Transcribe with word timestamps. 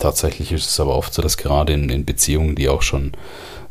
tatsächlich 0.00 0.52
ist 0.52 0.68
es 0.68 0.80
aber 0.80 0.96
oft 0.96 1.14
so, 1.14 1.22
dass 1.22 1.36
gerade 1.36 1.72
in, 1.72 1.88
in 1.90 2.04
Beziehungen, 2.04 2.56
die 2.56 2.68
auch 2.68 2.82
schon 2.82 3.12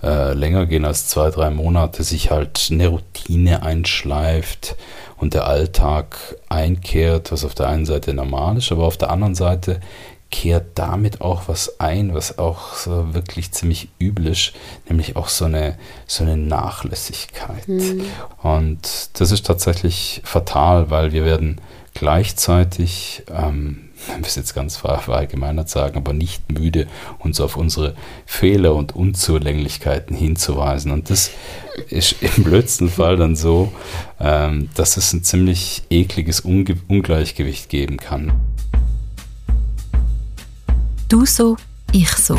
äh, 0.02 0.34
länger 0.34 0.66
gehen 0.66 0.86
als 0.86 1.08
zwei, 1.08 1.30
drei 1.30 1.50
Monate, 1.50 2.04
sich 2.04 2.32
halt 2.32 2.70
eine 2.72 2.88
Routine 2.88 3.64
einschleift 3.64 4.76
und 5.18 5.34
der 5.34 5.46
Alltag 5.46 6.38
einkehrt, 6.48 7.32
was 7.32 7.44
auf 7.44 7.56
der 7.56 7.68
einen 7.68 7.86
Seite 7.86 8.14
normal 8.14 8.58
ist, 8.58 8.72
aber 8.72 8.86
auf 8.86 8.98
der 8.98 9.12
anderen 9.12 9.36
Seite 9.36 9.82
kehrt 10.32 10.78
damit 10.78 11.22
auch 11.22 11.44
was 11.48 11.80
ein, 11.80 12.14
was 12.14 12.38
auch 12.38 12.76
so 12.76 13.14
wirklich 13.14 13.52
ziemlich 13.52 13.90
übel 13.98 14.28
ist, 14.28 14.54
nämlich 14.88 15.16
auch 15.16 15.28
so 15.28 15.46
eine, 15.46 15.78
so 16.06 16.24
eine 16.24 16.38
Nachlässigkeit. 16.38 17.68
Mhm. 17.68 18.06
Und 18.44 19.10
das 19.20 19.32
ist 19.32 19.46
tatsächlich 19.46 20.22
fatal, 20.24 20.92
weil 20.92 21.14
wir 21.14 21.26
werden 21.26 21.60
gleichzeitig, 21.96 23.24
ähm, 23.36 23.89
ich 24.08 24.16
will 24.16 24.24
jetzt 24.36 24.54
ganz 24.54 24.78
verallgemeinert 24.78 25.70
sagen, 25.70 25.98
aber 25.98 26.14
nicht 26.14 26.52
müde, 26.52 26.88
uns 27.20 27.40
auf 27.40 27.58
unsere 27.58 27.96
Fehler 28.26 28.76
und 28.76 28.96
Unzulänglichkeiten 28.96 30.16
hinzuweisen. 30.16 30.92
Und 30.92 31.10
das 31.10 31.32
ist 31.90 32.16
im 32.22 32.44
blödsten 32.44 32.90
Fall 32.90 33.18
dann 33.18 33.36
so, 33.36 33.72
ähm, 34.20 34.70
dass 34.76 34.98
es 34.98 35.14
ein 35.14 35.24
ziemlich 35.24 35.84
ekliges 35.90 36.42
Unge 36.42 36.78
Ungleichgewicht 36.88 37.70
geben 37.70 37.98
kann. 37.98 38.32
Du 41.08 41.26
so, 41.26 41.58
ich 41.92 42.12
so. 42.12 42.38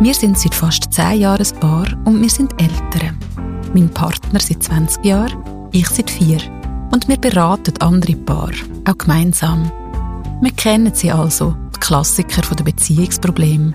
Wir 0.00 0.14
sind 0.14 0.38
seit 0.38 0.54
fast 0.54 0.92
zehn 0.92 1.20
Jahren 1.20 1.46
ein 1.46 1.60
Paar 1.60 1.86
und 2.04 2.20
wir 2.20 2.30
sind 2.30 2.52
Eltern. 2.60 3.18
Mein 3.74 3.88
Partner 3.90 4.40
seit 4.40 4.62
20 4.62 5.04
Jahren, 5.04 5.68
ich 5.72 5.88
seit 5.88 6.10
vier. 6.10 6.38
Und 6.90 7.08
wir 7.08 7.16
beraten 7.16 7.74
andere 7.80 8.14
Paare, 8.16 8.54
auch 8.86 8.98
gemeinsam. 8.98 9.70
Wir 10.44 10.52
kennen 10.52 10.92
sie 10.94 11.10
also, 11.10 11.56
die 11.74 11.80
Klassiker 11.80 12.42
der 12.54 12.64
Beziehungsprobleme. 12.64 13.72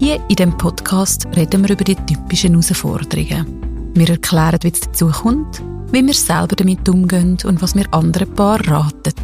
Hier 0.00 0.20
in 0.28 0.34
dem 0.34 0.58
Podcast 0.58 1.28
reden 1.36 1.62
wir 1.62 1.70
über 1.70 1.84
die 1.84 1.94
typischen 1.94 2.54
Herausforderungen. 2.54 3.92
Wir 3.94 4.10
erklären, 4.10 4.58
wie 4.62 4.72
es 4.72 4.80
dazu 4.80 5.12
kommt, 5.12 5.62
wie 5.92 6.04
wir 6.04 6.14
selber 6.14 6.56
damit 6.56 6.88
umgehen 6.88 7.38
und 7.44 7.62
was 7.62 7.76
wir 7.76 7.86
anderen 7.94 8.34
Paaren 8.34 8.66
raten. 8.66 9.14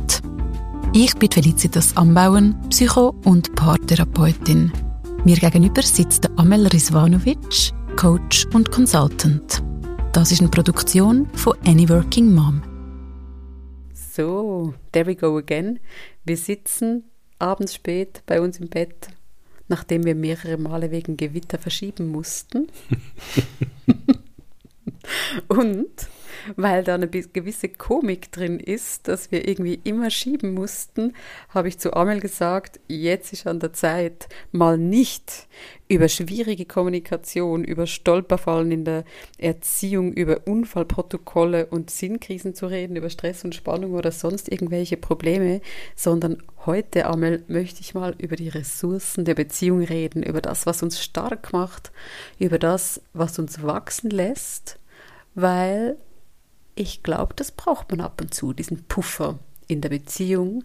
Ich 0.92 1.16
bin 1.16 1.32
Felicitas 1.32 1.96
Ambauen, 1.96 2.54
Psycho- 2.70 3.16
und 3.24 3.52
Paartherapeutin. 3.56 4.70
Mir 5.24 5.36
gegenüber 5.38 5.82
sitzt 5.82 6.30
Amel 6.38 6.68
Rizvanovic, 6.68 7.72
Coach 7.96 8.46
und 8.54 8.70
Consultant. 8.70 9.64
Das 10.12 10.30
ist 10.30 10.42
eine 10.42 10.50
Produktion 10.50 11.26
von 11.34 11.54
Any 11.66 11.88
Working 11.88 12.32
Mom. 12.32 12.62
So, 14.14 14.74
there 14.92 15.06
we 15.06 15.16
go 15.16 15.36
again. 15.38 15.80
Wir 16.24 16.36
sitzen 16.36 17.02
abends 17.40 17.74
spät 17.74 18.22
bei 18.26 18.40
uns 18.40 18.60
im 18.60 18.68
Bett, 18.68 19.08
nachdem 19.66 20.04
wir 20.04 20.14
mehrere 20.14 20.56
Male 20.56 20.92
wegen 20.92 21.16
Gewitter 21.16 21.58
verschieben 21.58 22.06
mussten. 22.06 22.68
und 25.48 25.90
weil 26.56 26.84
da 26.84 26.94
eine 26.94 27.08
gewisse 27.08 27.68
Komik 27.68 28.32
drin 28.32 28.58
ist, 28.60 29.08
dass 29.08 29.30
wir 29.30 29.48
irgendwie 29.48 29.80
immer 29.84 30.10
schieben 30.10 30.54
mussten, 30.54 31.14
habe 31.48 31.68
ich 31.68 31.78
zu 31.78 31.94
Amel 31.94 32.20
gesagt, 32.20 32.80
jetzt 32.88 33.32
ist 33.32 33.46
an 33.46 33.60
der 33.60 33.72
Zeit, 33.72 34.28
mal 34.52 34.78
nicht 34.78 35.48
über 35.88 36.08
schwierige 36.08 36.64
Kommunikation, 36.64 37.62
über 37.62 37.86
Stolperfallen 37.86 38.72
in 38.72 38.84
der 38.84 39.04
Erziehung, 39.38 40.12
über 40.12 40.46
Unfallprotokolle 40.46 41.66
und 41.66 41.90
Sinnkrisen 41.90 42.54
zu 42.54 42.66
reden, 42.66 42.96
über 42.96 43.10
Stress 43.10 43.44
und 43.44 43.54
Spannung 43.54 43.92
oder 43.94 44.10
sonst 44.10 44.50
irgendwelche 44.50 44.96
Probleme, 44.96 45.60
sondern 45.94 46.42
heute, 46.66 47.06
Amel, 47.06 47.44
möchte 47.48 47.80
ich 47.82 47.94
mal 47.94 48.14
über 48.18 48.36
die 48.36 48.48
Ressourcen 48.48 49.24
der 49.24 49.34
Beziehung 49.34 49.82
reden, 49.82 50.22
über 50.22 50.40
das, 50.40 50.66
was 50.66 50.82
uns 50.82 51.02
stark 51.02 51.52
macht, 51.52 51.92
über 52.38 52.58
das, 52.58 53.00
was 53.12 53.38
uns 53.38 53.62
wachsen 53.62 54.10
lässt, 54.10 54.78
weil 55.34 55.96
ich 56.74 57.02
glaube, 57.02 57.34
das 57.34 57.52
braucht 57.52 57.90
man 57.90 58.00
ab 58.00 58.20
und 58.20 58.34
zu, 58.34 58.52
diesen 58.52 58.84
Puffer 58.84 59.38
in 59.68 59.80
der 59.80 59.88
Beziehung, 59.88 60.64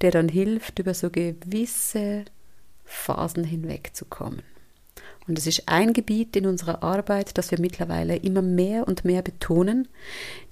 der 0.00 0.10
dann 0.10 0.28
hilft, 0.28 0.78
über 0.78 0.94
so 0.94 1.10
gewisse 1.10 2.24
Phasen 2.84 3.44
hinwegzukommen. 3.44 4.42
Und 5.28 5.38
es 5.38 5.46
ist 5.46 5.68
ein 5.68 5.92
Gebiet 5.92 6.34
in 6.34 6.46
unserer 6.46 6.82
Arbeit, 6.82 7.38
das 7.38 7.50
wir 7.50 7.60
mittlerweile 7.60 8.16
immer 8.16 8.42
mehr 8.42 8.88
und 8.88 9.04
mehr 9.04 9.22
betonen, 9.22 9.86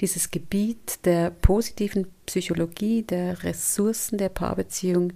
dieses 0.01 0.31
Gebiet 0.31 1.05
der 1.05 1.31
positiven 1.31 2.07
Psychologie, 2.27 3.03
der 3.03 3.43
Ressourcen 3.43 4.19
der 4.19 4.29
Paarbeziehung. 4.29 5.15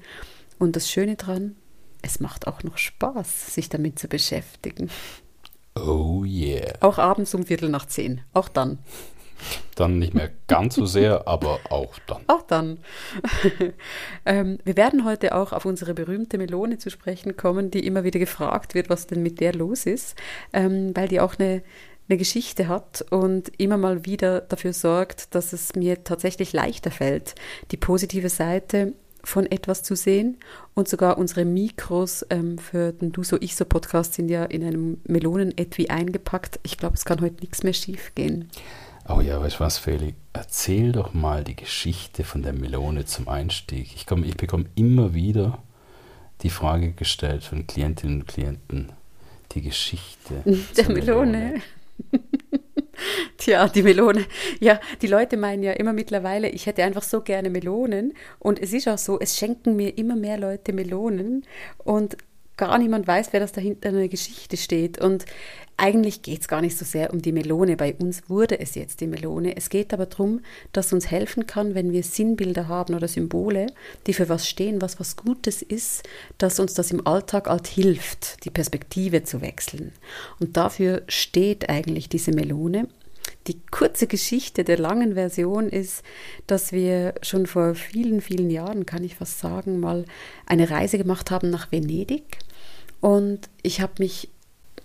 Und 0.59 0.75
das 0.75 0.91
Schöne 0.91 1.15
daran, 1.15 1.55
es 2.00 2.19
macht 2.19 2.49
auch 2.49 2.65
noch 2.65 2.78
Spaß, 2.78 3.55
sich 3.55 3.69
damit 3.69 3.99
zu 3.99 4.09
beschäftigen. 4.09 4.91
Oh 5.77 6.25
yeah. 6.25 6.75
Auch 6.81 6.99
abends 6.99 7.34
um 7.34 7.47
Viertel 7.47 7.69
nach 7.69 7.87
zehn. 7.87 8.21
Auch 8.33 8.49
dann. 8.49 8.78
Dann 9.75 9.98
nicht 9.98 10.14
mehr 10.14 10.30
ganz 10.48 10.75
so 10.75 10.86
sehr, 10.86 11.26
aber 11.28 11.60
auch 11.70 11.98
dann. 12.06 12.22
Auch 12.26 12.42
dann. 12.42 12.78
ähm, 14.26 14.58
wir 14.64 14.76
werden 14.76 15.04
heute 15.04 15.34
auch 15.34 15.53
auf 15.53 15.64
unsere 15.64 15.94
berühmte 15.94 16.38
Melone 16.38 16.78
zu 16.78 16.91
sprechen 16.91 17.36
kommen, 17.36 17.70
die 17.70 17.86
immer 17.86 18.04
wieder 18.04 18.19
gefragt 18.19 18.75
wird, 18.75 18.91
was 18.91 19.06
denn 19.06 19.22
mit 19.22 19.41
der 19.41 19.54
los 19.54 19.86
ist, 19.86 20.16
ähm, 20.53 20.92
weil 20.94 21.08
die 21.08 21.20
auch 21.20 21.38
eine, 21.38 21.62
eine 22.08 22.19
Geschichte 22.19 22.69
hat 22.69 23.04
und 23.10 23.53
immer 23.58 23.76
mal 23.76 24.04
wieder 24.04 24.41
dafür 24.41 24.72
sorgt, 24.72 25.34
dass 25.34 25.53
es 25.53 25.74
mir 25.74 26.04
tatsächlich 26.04 26.53
leichter 26.53 26.91
fällt, 26.91 27.34
die 27.70 27.76
positive 27.76 28.28
Seite 28.28 28.94
von 29.24 29.50
etwas 29.50 29.82
zu 29.82 29.94
sehen. 29.94 30.38
Und 30.74 30.88
sogar 30.88 31.19
unsere 31.19 31.44
Mikros 31.44 32.26
ähm, 32.30 32.59
für 32.59 32.92
den 32.92 33.12
Du 33.12 33.22
so 33.22 33.36
Ich 33.41 33.56
so 33.56 33.64
Podcast 33.64 34.14
sind 34.14 34.28
ja 34.28 34.44
in 34.44 34.64
einem 34.64 35.00
Melonen-Etui 35.04 35.88
eingepackt. 35.88 36.60
Ich 36.62 36.78
glaube, 36.78 36.94
es 36.94 37.04
kann 37.04 37.20
heute 37.20 37.41
nichts 37.41 37.62
mehr 37.62 37.72
schief 37.72 38.14
gehen. 38.14 38.48
Oh 39.09 39.21
ja, 39.21 39.41
weißt 39.41 39.57
du 39.57 39.61
was, 39.61 39.79
Feli? 39.79 40.15
Erzähl 40.33 40.93
doch 40.93 41.13
mal 41.13 41.45
die 41.45 41.57
Geschichte 41.57 42.25
von 42.25 42.43
der 42.43 42.53
Melone 42.53 43.05
zum 43.05 43.29
Einstieg. 43.29 43.95
Ich, 43.95 44.07
komm, 44.07 44.25
ich 44.25 44.37
bekomme 44.37 44.67
immer 44.75 45.13
wieder 45.15 45.59
die 46.43 46.51
Frage 46.51 46.93
gestellt 46.93 47.45
von 47.45 47.67
Klientinnen 47.67 48.21
und 48.21 48.29
Klienten, 48.29 48.93
die 49.53 49.63
Geschichte 49.63 50.43
der 50.77 50.89
Melone. 50.89 51.39
Melone. 51.39 51.63
Tja, 53.37 53.69
die 53.69 53.83
Melone. 53.83 54.27
Ja, 54.61 54.81
die 55.01 55.07
Leute 55.07 55.37
meinen 55.37 55.63
ja 55.63 55.73
immer 55.73 55.93
mittlerweile, 55.93 56.49
ich 56.49 56.67
hätte 56.67 56.84
einfach 56.84 57.03
so 57.03 57.23
gerne 57.23 57.51
Melonen. 57.51 58.15
Und 58.39 58.61
es 58.61 58.73
ist 58.73 58.89
auch 58.89 58.99
so, 58.99 59.19
es 59.19 59.37
schenken 59.37 59.77
mir 59.77 59.99
immer 59.99 60.17
mehr 60.17 60.39
Leute 60.39 60.73
Melonen. 60.73 61.45
Und 61.79 62.17
gar 62.57 62.79
niemand 62.79 63.07
weiß, 63.07 63.33
wer 63.33 63.41
das 63.41 63.53
dahinter 63.53 63.89
in 63.89 63.97
der 63.97 64.09
Geschichte 64.09 64.57
steht. 64.57 64.99
Und 64.99 65.25
eigentlich 65.77 66.23
geht 66.23 66.43
es 66.43 66.49
gar 66.49 66.61
nicht 66.61 66.77
so 66.77 66.85
sehr 66.85 67.13
um 67.13 67.23
die 67.23 67.33
Melone. 67.33 67.77
Bei 67.77 67.95
uns 67.95 68.29
wurde 68.29 68.61
es 68.61 68.75
jetzt 68.75 69.01
die 69.01 69.07
Melone. 69.07 69.57
Es 69.57 69.71
geht 69.71 69.93
aber 69.93 70.07
darum, 70.07 70.41
dass 70.73 70.93
uns 70.93 71.11
helfen 71.11 71.47
kann, 71.47 71.75
wenn 71.75 71.93
wir 71.93 72.03
Sinnbilder 72.03 72.69
haben 72.69 72.95
oder 72.95 73.09
Symbole, 73.09 73.67
die 74.07 74.15
für 74.15 74.29
was 74.29 74.49
stehen, 74.49 74.81
was 74.81 75.01
was 75.01 75.17
Gutes 75.17 75.63
ist, 75.63 76.09
dass 76.39 76.61
uns 76.61 76.75
das 76.75 76.91
im 76.91 77.07
Alltag 77.07 77.49
halt 77.49 77.67
hilft, 77.67 78.45
die 78.45 78.51
Perspektive 78.51 79.25
zu 79.25 79.41
wechseln. 79.41 79.93
Und 80.39 80.57
dafür 80.57 81.03
steht 81.09 81.69
eigentlich 81.69 82.09
diese 82.09 82.33
Melone. 82.33 82.87
Die 83.47 83.60
kurze 83.70 84.06
Geschichte 84.06 84.64
der 84.64 84.78
langen 84.78 85.14
Version 85.14 85.69
ist, 85.69 86.03
dass 86.47 86.72
wir 86.72 87.14
schon 87.22 87.47
vor 87.47 87.75
vielen, 87.75 88.20
vielen 88.20 88.50
Jahren, 88.50 88.86
kann 88.86 89.03
ich 89.03 89.16
fast 89.16 89.41
sagen, 89.41 89.80
mal 89.80 90.04
eine 90.47 90.70
Reise 90.70 90.98
gemacht 90.98 91.30
haben 91.30 91.50
nach 91.50 91.72
Venedig. 91.72 92.38
Und 93.00 93.48
ich 93.62 93.80
habe 93.80 93.94
mich 93.98 94.28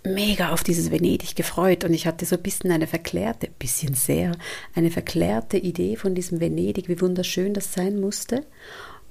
mega 0.04 0.52
auf 0.52 0.64
dieses 0.64 0.92
Venedig 0.92 1.36
gefreut 1.36 1.84
und 1.84 1.94
ich 1.94 2.08
hatte 2.08 2.26
so 2.26 2.36
ein 2.36 2.42
bisschen 2.42 2.72
eine 2.72 2.88
verklärte, 2.88 3.50
bisschen 3.60 3.94
sehr, 3.94 4.32
eine 4.74 4.90
verklärte 4.90 5.58
Idee 5.58 5.96
von 5.96 6.16
diesem 6.16 6.40
Venedig, 6.40 6.88
wie 6.88 7.02
wunderschön 7.02 7.54
das 7.54 7.74
sein 7.74 8.00
musste. 8.00 8.44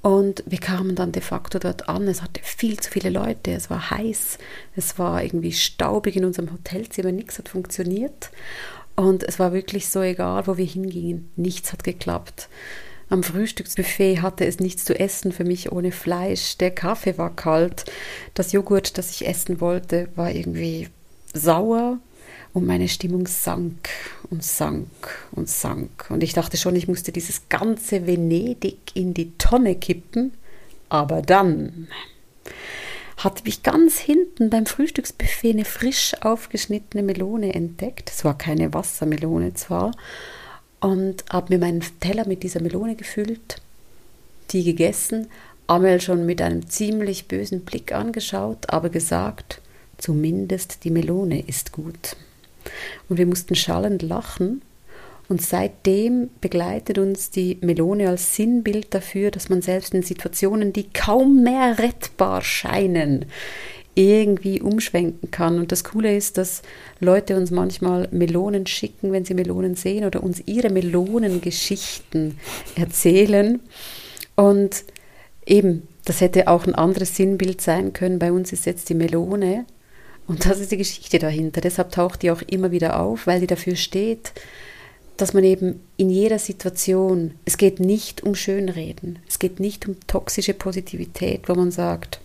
Und 0.03 0.45
wir 0.47 0.59
kamen 0.59 0.95
dann 0.95 1.11
de 1.11 1.23
facto 1.23 1.59
dort 1.59 1.89
an. 1.89 2.07
Es 2.07 2.23
hatte 2.23 2.41
viel 2.43 2.79
zu 2.79 2.91
viele 2.91 3.11
Leute, 3.11 3.51
es 3.53 3.71
war 3.71 3.91
heiß, 3.91 4.39
es 4.77 4.99
war 5.01 5.23
irgendwie 5.23 5.53
staubig 5.53 6.15
in 6.15 6.25
unserem 6.25 6.53
Hotelzimmer, 6.53 7.11
nichts 7.11 7.39
hat 7.39 7.49
funktioniert. 7.49 8.31
Und 8.97 9.23
es 9.23 9.39
war 9.39 9.53
wirklich 9.53 9.89
so 9.89 10.01
egal, 10.01 10.47
wo 10.47 10.57
wir 10.57 10.65
hingingen, 10.65 11.31
nichts 11.37 11.73
hat 11.73 11.85
geklappt. 11.85 12.49
Am 13.09 13.23
Frühstücksbuffet 13.23 14.21
hatte 14.21 14.47
es 14.47 14.59
nichts 14.59 14.85
zu 14.85 14.99
essen 14.99 15.31
für 15.31 15.45
mich 15.45 15.71
ohne 15.71 15.93
Fleisch. 15.93 16.57
Der 16.57 16.73
Kaffee 16.73 17.17
war 17.19 17.35
kalt. 17.37 17.85
Das 18.35 18.53
Joghurt, 18.53 18.99
das 18.99 19.13
ich 19.13 19.29
essen 19.29 19.61
wollte, 19.61 20.09
war 20.17 20.33
irgendwie 20.33 20.89
sauer. 21.33 21.99
Und 22.53 22.67
meine 22.67 22.89
Stimmung 22.89 23.27
sank 23.27 23.91
und 24.31 24.43
sank 24.43 24.89
und 25.33 25.49
sank. 25.49 26.07
Und 26.09 26.23
ich 26.23 26.33
dachte 26.33 26.57
schon, 26.57 26.75
ich 26.75 26.89
musste 26.89 27.13
dieses 27.13 27.49
ganze 27.49 28.07
Venedig 28.07 28.79
in 28.95 29.13
die 29.13 29.37
Tonne 29.37 29.77
kippen. 29.77 30.33
Aber 30.89 31.21
dann 31.21 31.89
hatte 33.27 33.43
ich 33.47 33.65
ganz 33.65 33.99
hinten 33.99 34.51
beim 34.51 34.67
Frühstücksbuffet 34.67 35.51
eine 35.51 35.65
frisch 35.65 36.15
aufgeschnittene 36.21 37.03
Melone 37.03 37.55
entdeckt. 37.55 38.09
Es 38.09 38.25
war 38.25 38.39
keine 38.39 38.73
Wassermelone 38.73 39.55
zwar, 39.55 39.91
und 40.79 41.25
habe 41.31 41.55
mir 41.55 41.59
meinen 41.59 41.83
Teller 41.99 42.29
mit 42.29 42.45
dieser 42.45 42.63
Melone 42.63 42.95
gefüllt, 42.95 43.57
die 44.51 44.63
gegessen 44.63 45.27
Amel 45.67 46.01
schon 46.01 46.25
mit 46.25 46.41
einem 46.41 46.69
ziemlich 46.69 47.27
bösen 47.27 47.63
Blick 47.63 47.91
angeschaut, 47.91 48.71
aber 48.71 48.91
gesagt, 48.91 49.61
zumindest 49.99 50.85
die 50.85 50.93
Melone 50.93 51.45
ist 51.45 51.73
gut. 51.73 52.15
Und 53.09 53.19
wir 53.19 53.27
mussten 53.27 53.57
schallend 53.57 54.03
lachen. 54.03 54.63
Und 55.29 55.43
seitdem 55.43 56.31
begleitet 56.41 56.99
uns 56.99 57.31
die 57.31 57.59
Melone 57.61 58.09
als 58.09 58.37
Sinnbild 58.37 58.95
dafür, 58.95 59.31
dass 59.31 59.49
man 59.49 59.61
selbst 59.61 59.93
in 59.93 60.03
Situationen, 60.03 60.73
die 60.73 60.89
kaum 60.93 61.43
mehr 61.43 61.79
rettbar 61.79 62.43
scheinen, 62.43 63.25
irgendwie 63.97 64.61
umschwenken 64.61 65.31
kann. 65.31 65.59
Und 65.59 65.73
das 65.73 65.83
Coole 65.83 66.15
ist, 66.15 66.39
dass 66.39 66.63
Leute 67.01 67.37
uns 67.37 67.51
manchmal 67.51 68.09
Melonen 68.13 68.67
schicken, 68.67 69.11
wenn 69.11 69.25
sie 69.25 69.35
Melonen 69.35 69.75
sehen 69.75 70.05
oder 70.05 70.23
uns 70.23 70.43
ihre 70.47 70.71
Melonengeschichten 70.71 72.39
erzählen. 72.77 73.61
Und 74.37 74.85
eben, 75.47 75.89
das 76.05 76.21
hätte 76.21 76.47
auch 76.47 76.67
ein 76.67 76.75
anderes 76.75 77.17
Sinnbild 77.17 77.61
sein 77.61 77.95
können. 77.95 78.19
Bei 78.19 78.31
uns 78.31 78.53
ist 78.53 78.67
jetzt 78.67 78.91
die 78.91 78.95
Melone. 78.95 79.65
Und 80.29 80.45
das 80.45 80.61
ist 80.61 80.73
die 80.73 80.77
Geschichte 80.77 81.19
dahinter. 81.19 81.61
Deshalb 81.61 81.91
taucht 81.91 82.23
die 82.23 82.31
auch 82.31 82.43
immer 82.43 82.71
wieder 82.71 83.01
auf, 83.01 83.27
weil 83.27 83.41
die 83.41 83.47
dafür 83.47 83.77
steht, 83.77 84.33
dass 85.17 85.33
man 85.33 85.45
eben 85.45 85.81
in 85.97 86.11
jeder 86.11 86.39
Situation, 86.39 87.33
es 87.45 87.57
geht 87.57 87.81
nicht 87.81 88.23
um 88.23 88.35
Schönreden, 88.35 89.19
es 89.29 89.39
geht 89.39 89.61
nicht 89.61 89.89
um 89.89 89.97
toxische 90.07 90.55
Positivität, 90.55 91.49
wo 91.49 91.55
man 91.55 91.71
sagt, 91.71 92.21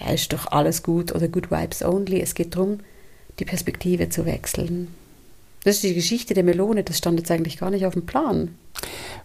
ja, 0.00 0.12
ist 0.12 0.32
doch 0.32 0.46
alles 0.46 0.82
gut 0.82 1.14
oder 1.14 1.28
Good 1.28 1.50
Vibes 1.50 1.82
Only. 1.82 2.20
Es 2.20 2.34
geht 2.34 2.54
darum, 2.54 2.80
die 3.38 3.44
Perspektive 3.44 4.08
zu 4.08 4.26
wechseln. 4.26 4.88
Das 5.64 5.76
ist 5.76 5.84
die 5.84 5.94
Geschichte 5.94 6.34
der 6.34 6.44
Melone, 6.44 6.84
das 6.84 6.98
stand 6.98 7.18
jetzt 7.18 7.30
eigentlich 7.30 7.58
gar 7.58 7.70
nicht 7.70 7.84
auf 7.84 7.94
dem 7.94 8.06
Plan. 8.06 8.54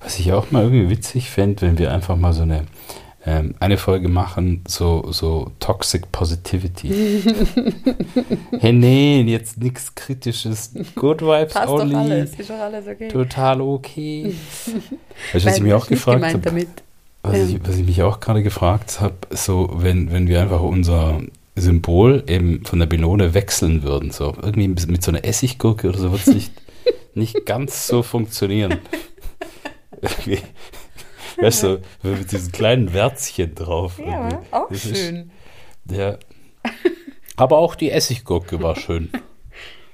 Was 0.02 0.20
ich 0.20 0.32
auch 0.34 0.52
mal 0.52 0.64
irgendwie 0.64 0.90
witzig 0.90 1.30
fände, 1.30 1.62
wenn 1.62 1.78
wir 1.78 1.92
einfach 1.92 2.18
mal 2.18 2.34
so 2.34 2.42
eine, 2.42 2.66
ähm, 3.26 3.56
eine 3.60 3.78
Folge 3.78 4.10
machen, 4.10 4.64
so, 4.68 5.12
so 5.12 5.52
Toxic 5.60 6.12
Positivity. 6.12 6.90
hey, 8.60 8.74
nee, 8.74 9.22
jetzt 9.22 9.58
nichts 9.60 9.96
Kritisches. 9.96 10.74
Good 10.96 11.22
Vibes 11.22 11.54
Passt 11.54 11.70
Only. 11.70 11.94
Doch 11.94 12.00
alles, 12.00 12.36
ist 12.38 12.50
doch 12.50 12.60
alles 12.60 12.88
okay. 12.88 13.08
Total 13.08 13.62
okay. 13.62 14.36
weißt 15.34 15.46
du, 15.46 15.50
was 15.50 15.58
ich 15.58 15.64
mir 15.64 15.78
auch 15.78 15.88
gefragt 15.88 16.22
habe? 16.26 16.68
Was, 17.22 17.38
ja. 17.38 17.44
ich, 17.46 17.60
was 17.66 17.78
ich 17.78 17.86
mich 17.86 18.04
auch 18.04 18.20
gerade 18.20 18.44
gefragt 18.44 19.00
habe, 19.00 19.16
so 19.30 19.70
wenn, 19.74 20.12
wenn 20.12 20.28
wir 20.28 20.42
einfach 20.42 20.62
unser 20.62 21.22
Symbol 21.56 22.24
eben 22.28 22.66
von 22.66 22.80
der 22.80 22.90
Melone 22.90 23.34
wechseln 23.34 23.84
würden, 23.84 24.12
so 24.12 24.36
irgendwie 24.42 24.68
mit 24.68 25.02
so 25.02 25.12
einer 25.12 25.24
Essiggurke 25.24 25.88
oder 25.88 26.00
so, 26.00 26.12
wird 26.12 26.28
es 26.28 26.34
nicht, 26.34 26.52
nicht 27.14 27.46
ganz 27.46 27.88
so 27.88 28.04
funktionieren. 28.04 28.80
weißt 31.42 31.64
du, 31.64 31.82
mit 32.04 32.32
diesen 32.32 32.52
kleinen 32.52 32.94
Wärzchen 32.94 33.56
drauf. 33.56 34.00
Ja, 34.00 34.30
irgendwie. 34.30 34.48
auch 34.52 34.70
das 34.70 34.82
schön. 34.82 35.32
Ist, 35.86 35.98
ja. 35.98 36.18
Aber 37.36 37.58
auch 37.58 37.76
die 37.76 37.92
Essiggurke 37.92 38.62
war 38.62 38.76
schön. 38.76 39.10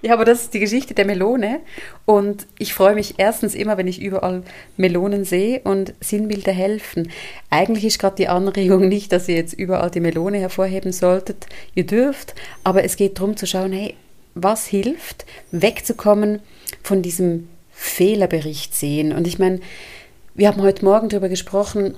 Ja, 0.01 0.13
aber 0.13 0.23
das 0.23 0.43
ist 0.43 0.53
die 0.53 0.61
Geschichte 0.61 0.93
der 0.93 1.05
Melone. 1.05 1.59
Und 2.05 2.47
ich 2.57 2.73
freue 2.73 2.95
mich 2.95 3.15
erstens 3.17 3.53
immer, 3.53 3.77
wenn 3.77 3.87
ich 3.87 4.01
überall 4.01 4.43
Melonen 4.77 5.25
sehe 5.25 5.59
und 5.65 5.93
Sinnbilder 5.99 6.53
helfen. 6.53 7.11
Eigentlich 7.49 7.83
ist 7.83 7.99
gerade 7.99 8.15
die 8.15 8.29
Anregung 8.29 8.87
nicht, 8.87 9.11
dass 9.11 9.27
ihr 9.27 9.35
jetzt 9.35 9.53
überall 9.53 9.91
die 9.91 9.99
Melone 9.99 10.37
hervorheben 10.37 10.93
solltet. 10.93 11.47
Ihr 11.75 11.85
dürft, 11.85 12.33
aber 12.63 12.85
es 12.85 12.95
geht 12.95 13.19
darum 13.19 13.35
zu 13.35 13.45
schauen, 13.45 13.73
hey, 13.73 13.95
was 14.35 14.67
hilft, 14.67 15.25
wegzukommen 15.51 16.39
von 16.81 17.01
diesem 17.01 17.49
Fehlerbericht 17.71 18.73
sehen. 18.73 19.11
Und 19.11 19.27
ich 19.27 19.37
meine, 19.37 19.59
wir 20.35 20.47
haben 20.47 20.61
heute 20.61 20.85
Morgen 20.85 21.09
darüber 21.09 21.29
gesprochen, 21.29 21.95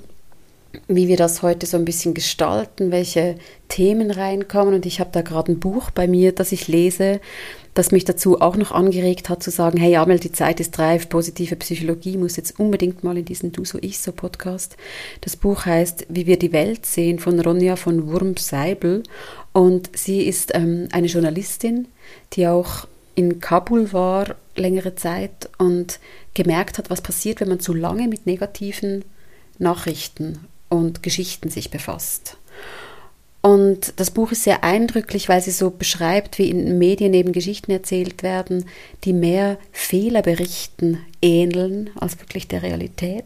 wie 0.88 1.06
wir 1.06 1.16
das 1.16 1.42
heute 1.42 1.66
so 1.66 1.76
ein 1.76 1.84
bisschen 1.84 2.14
gestalten, 2.14 2.90
welche 2.90 3.36
Themen 3.68 4.10
reinkommen. 4.10 4.74
Und 4.74 4.86
ich 4.86 5.00
habe 5.00 5.10
da 5.12 5.22
gerade 5.22 5.52
ein 5.52 5.60
Buch 5.60 5.90
bei 5.90 6.06
mir, 6.06 6.32
das 6.32 6.52
ich 6.52 6.66
lese 6.66 7.20
das 7.74 7.90
mich 7.90 8.04
dazu 8.04 8.40
auch 8.40 8.56
noch 8.56 8.72
angeregt 8.72 9.28
hat 9.28 9.42
zu 9.42 9.50
sagen, 9.50 9.78
hey 9.78 9.96
Amel, 9.96 10.18
die 10.18 10.32
Zeit 10.32 10.60
ist 10.60 10.78
reif, 10.78 11.08
positive 11.08 11.56
Psychologie 11.56 12.18
muss 12.18 12.36
jetzt 12.36 12.58
unbedingt 12.58 13.02
mal 13.02 13.16
in 13.16 13.24
diesen 13.24 13.52
Du 13.52 13.64
so 13.64 13.78
ich 13.80 13.98
so 13.98 14.12
Podcast. 14.12 14.76
Das 15.22 15.36
Buch 15.36 15.64
heißt 15.64 16.06
Wie 16.08 16.26
wir 16.26 16.38
die 16.38 16.52
Welt 16.52 16.84
sehen 16.84 17.18
von 17.18 17.40
Ronja 17.40 17.76
von 17.76 18.10
Wurm-Seibel 18.10 19.02
und 19.52 19.90
sie 19.96 20.22
ist 20.22 20.54
ähm, 20.54 20.88
eine 20.92 21.06
Journalistin, 21.06 21.88
die 22.34 22.46
auch 22.46 22.86
in 23.14 23.40
Kabul 23.40 23.92
war 23.92 24.36
längere 24.56 24.94
Zeit 24.94 25.48
und 25.58 25.98
gemerkt 26.34 26.78
hat, 26.78 26.90
was 26.90 27.00
passiert, 27.00 27.40
wenn 27.40 27.48
man 27.48 27.60
zu 27.60 27.74
lange 27.74 28.08
mit 28.08 28.26
negativen 28.26 29.04
Nachrichten 29.58 30.46
und 30.68 31.02
Geschichten 31.02 31.50
sich 31.50 31.70
befasst. 31.70 32.36
Und 33.42 33.94
das 33.96 34.12
Buch 34.12 34.30
ist 34.30 34.44
sehr 34.44 34.62
eindrücklich, 34.62 35.28
weil 35.28 35.42
sie 35.42 35.50
so 35.50 35.70
beschreibt, 35.70 36.38
wie 36.38 36.48
in 36.48 36.78
Medien 36.78 37.12
eben 37.12 37.32
Geschichten 37.32 37.72
erzählt 37.72 38.22
werden, 38.22 38.66
die 39.02 39.12
mehr 39.12 39.58
Fehlerberichten 39.72 40.98
ähneln 41.20 41.90
als 41.96 42.20
wirklich 42.20 42.46
der 42.46 42.62
Realität, 42.62 43.24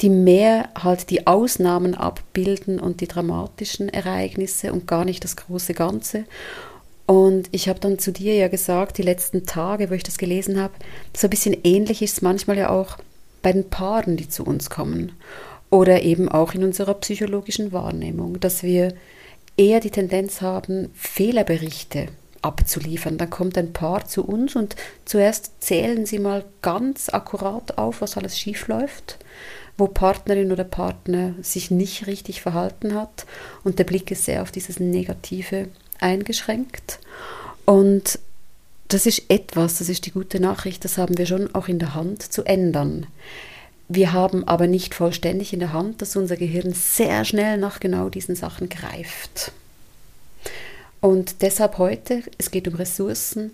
die 0.00 0.08
mehr 0.08 0.68
halt 0.80 1.10
die 1.10 1.26
Ausnahmen 1.26 1.96
abbilden 1.96 2.78
und 2.78 3.00
die 3.00 3.08
dramatischen 3.08 3.88
Ereignisse 3.88 4.72
und 4.72 4.86
gar 4.86 5.04
nicht 5.04 5.24
das 5.24 5.34
große 5.34 5.74
Ganze. 5.74 6.26
Und 7.06 7.48
ich 7.52 7.68
habe 7.68 7.80
dann 7.80 7.98
zu 7.98 8.12
dir 8.12 8.34
ja 8.34 8.48
gesagt, 8.48 8.98
die 8.98 9.02
letzten 9.02 9.44
Tage, 9.44 9.90
wo 9.90 9.94
ich 9.94 10.02
das 10.02 10.16
gelesen 10.16 10.60
habe, 10.60 10.74
so 11.14 11.26
ein 11.26 11.30
bisschen 11.30 11.56
ähnlich 11.64 12.00
ist 12.00 12.14
es 12.14 12.22
manchmal 12.22 12.56
ja 12.56 12.70
auch 12.70 12.98
bei 13.42 13.52
den 13.52 13.68
Paaren, 13.68 14.16
die 14.16 14.28
zu 14.28 14.44
uns 14.44 14.70
kommen. 14.70 15.12
Oder 15.70 16.02
eben 16.02 16.28
auch 16.28 16.54
in 16.54 16.64
unserer 16.64 16.94
psychologischen 16.94 17.72
Wahrnehmung, 17.72 18.40
dass 18.40 18.62
wir 18.62 18.94
eher 19.56 19.80
die 19.80 19.90
Tendenz 19.90 20.40
haben, 20.40 20.90
Fehlerberichte 20.94 22.08
abzuliefern. 22.42 23.18
Dann 23.18 23.30
kommt 23.30 23.58
ein 23.58 23.72
Paar 23.72 24.06
zu 24.06 24.24
uns 24.24 24.56
und 24.56 24.76
zuerst 25.04 25.62
zählen 25.62 26.06
sie 26.06 26.18
mal 26.18 26.44
ganz 26.62 27.08
akkurat 27.08 27.78
auf, 27.78 28.00
was 28.00 28.16
alles 28.16 28.38
schief 28.38 28.68
läuft, 28.68 29.18
wo 29.76 29.88
Partnerin 29.88 30.52
oder 30.52 30.64
Partner 30.64 31.34
sich 31.42 31.70
nicht 31.70 32.06
richtig 32.06 32.42
verhalten 32.42 32.94
hat 32.94 33.26
und 33.64 33.78
der 33.78 33.84
Blick 33.84 34.10
ist 34.10 34.24
sehr 34.24 34.42
auf 34.42 34.52
dieses 34.52 34.78
Negative 34.78 35.68
eingeschränkt. 36.00 36.98
Und 37.64 38.18
das 38.88 39.06
ist 39.06 39.24
etwas, 39.28 39.78
das 39.78 39.88
ist 39.88 40.06
die 40.06 40.10
gute 40.10 40.40
Nachricht, 40.40 40.84
das 40.84 40.98
haben 40.98 41.16
wir 41.18 41.26
schon 41.26 41.54
auch 41.54 41.68
in 41.68 41.78
der 41.78 41.94
Hand 41.94 42.22
zu 42.22 42.44
ändern. 42.44 43.06
Wir 43.88 44.12
haben 44.12 44.46
aber 44.46 44.66
nicht 44.66 44.94
vollständig 44.94 45.52
in 45.52 45.60
der 45.60 45.72
Hand, 45.72 46.00
dass 46.00 46.16
unser 46.16 46.36
Gehirn 46.36 46.72
sehr 46.72 47.24
schnell 47.24 47.58
nach 47.58 47.80
genau 47.80 48.08
diesen 48.08 48.34
Sachen 48.34 48.68
greift. 48.68 49.52
Und 51.00 51.42
deshalb 51.42 51.78
heute, 51.78 52.22
es 52.38 52.50
geht 52.50 52.66
um 52.66 52.74
Ressourcen, 52.76 53.50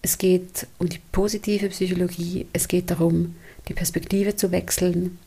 es 0.00 0.18
geht 0.18 0.66
um 0.78 0.88
die 0.88 1.00
positive 1.12 1.68
Psychologie, 1.68 2.46
es 2.52 2.68
geht 2.68 2.90
darum, 2.90 3.34
die 3.68 3.74
Perspektive 3.74 4.36
zu 4.36 4.50
wechseln 4.50 5.18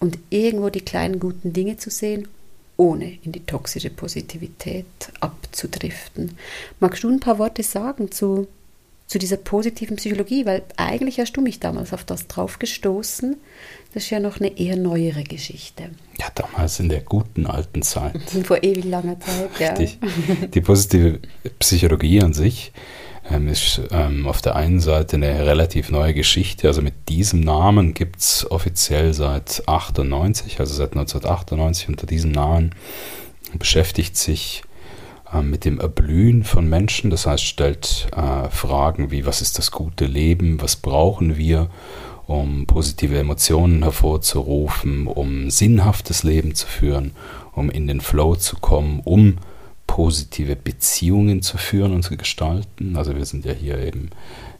und 0.00 0.18
irgendwo 0.30 0.68
die 0.68 0.80
kleinen 0.82 1.18
guten 1.18 1.52
Dinge 1.52 1.78
zu 1.78 1.90
sehen, 1.90 2.28
ohne 2.76 3.18
in 3.22 3.32
die 3.32 3.44
toxische 3.44 3.90
Positivität 3.90 4.86
abzudriften. 5.20 6.36
Magst 6.80 7.02
du 7.02 7.08
ein 7.08 7.20
paar 7.20 7.38
Worte 7.38 7.62
sagen 7.62 8.10
zu, 8.10 8.46
zu 9.06 9.18
dieser 9.18 9.38
positiven 9.38 9.96
Psychologie? 9.96 10.44
Weil 10.46 10.62
eigentlich 10.76 11.18
hast 11.18 11.32
du 11.36 11.40
mich 11.40 11.60
damals 11.60 11.92
auf 11.92 12.04
das 12.04 12.26
drauf 12.26 12.58
gestoßen, 12.58 13.36
das 13.94 14.04
ist 14.04 14.10
ja 14.10 14.20
noch 14.20 14.40
eine 14.40 14.58
eher 14.58 14.76
neuere 14.76 15.24
Geschichte. 15.24 15.84
Ja, 16.18 16.26
damals 16.34 16.80
in 16.80 16.90
der 16.90 17.00
guten 17.00 17.46
alten 17.46 17.80
Zeit. 17.80 18.20
Vor 18.44 18.62
ewig 18.62 18.84
langer 18.84 19.18
Zeit, 19.20 19.50
ja. 19.58 19.72
Richtig. 19.72 19.98
Die 20.52 20.60
positive 20.60 21.20
Psychologie 21.58 22.20
an 22.20 22.34
sich 22.34 22.72
ähm, 23.30 23.48
ist 23.48 23.80
ähm, 23.90 24.26
auf 24.26 24.40
der 24.40 24.56
einen 24.56 24.80
Seite 24.80 25.16
eine 25.16 25.46
relativ 25.46 25.90
neue 25.90 26.14
Geschichte. 26.14 26.68
Also 26.68 26.82
mit 26.82 27.08
diesem 27.08 27.40
Namen 27.40 27.94
gibt 27.94 28.20
es 28.20 28.50
offiziell 28.50 29.14
seit 29.14 29.62
98, 29.66 30.60
also 30.60 30.74
seit 30.74 30.92
1998 30.92 31.88
unter 31.88 32.06
diesem 32.06 32.32
Namen 32.32 32.74
beschäftigt 33.58 34.16
sich 34.16 34.62
ähm, 35.32 35.50
mit 35.50 35.64
dem 35.64 35.80
Erblühen 35.80 36.44
von 36.44 36.68
Menschen. 36.68 37.10
Das 37.10 37.26
heißt, 37.26 37.44
stellt 37.44 38.08
äh, 38.16 38.48
Fragen 38.50 39.10
wie, 39.10 39.26
was 39.26 39.42
ist 39.42 39.58
das 39.58 39.70
gute 39.70 40.06
Leben, 40.06 40.60
was 40.60 40.76
brauchen 40.76 41.36
wir 41.36 41.70
um 42.26 42.66
positive 42.66 43.16
Emotionen 43.16 43.82
hervorzurufen, 43.82 45.06
um 45.06 45.48
sinnhaftes 45.48 46.24
Leben 46.24 46.54
zu 46.54 46.66
führen, 46.66 47.12
um 47.52 47.70
in 47.70 47.86
den 47.86 48.00
Flow 48.00 48.34
zu 48.34 48.56
kommen, 48.56 49.00
um 49.04 49.36
positive 49.96 50.56
Beziehungen 50.56 51.40
zu 51.40 51.56
führen 51.56 51.94
und 51.94 52.02
zu 52.02 52.18
gestalten. 52.18 52.98
Also 52.98 53.16
wir 53.16 53.24
sind 53.24 53.46
ja 53.46 53.52
hier 53.54 53.78
eben 53.78 54.10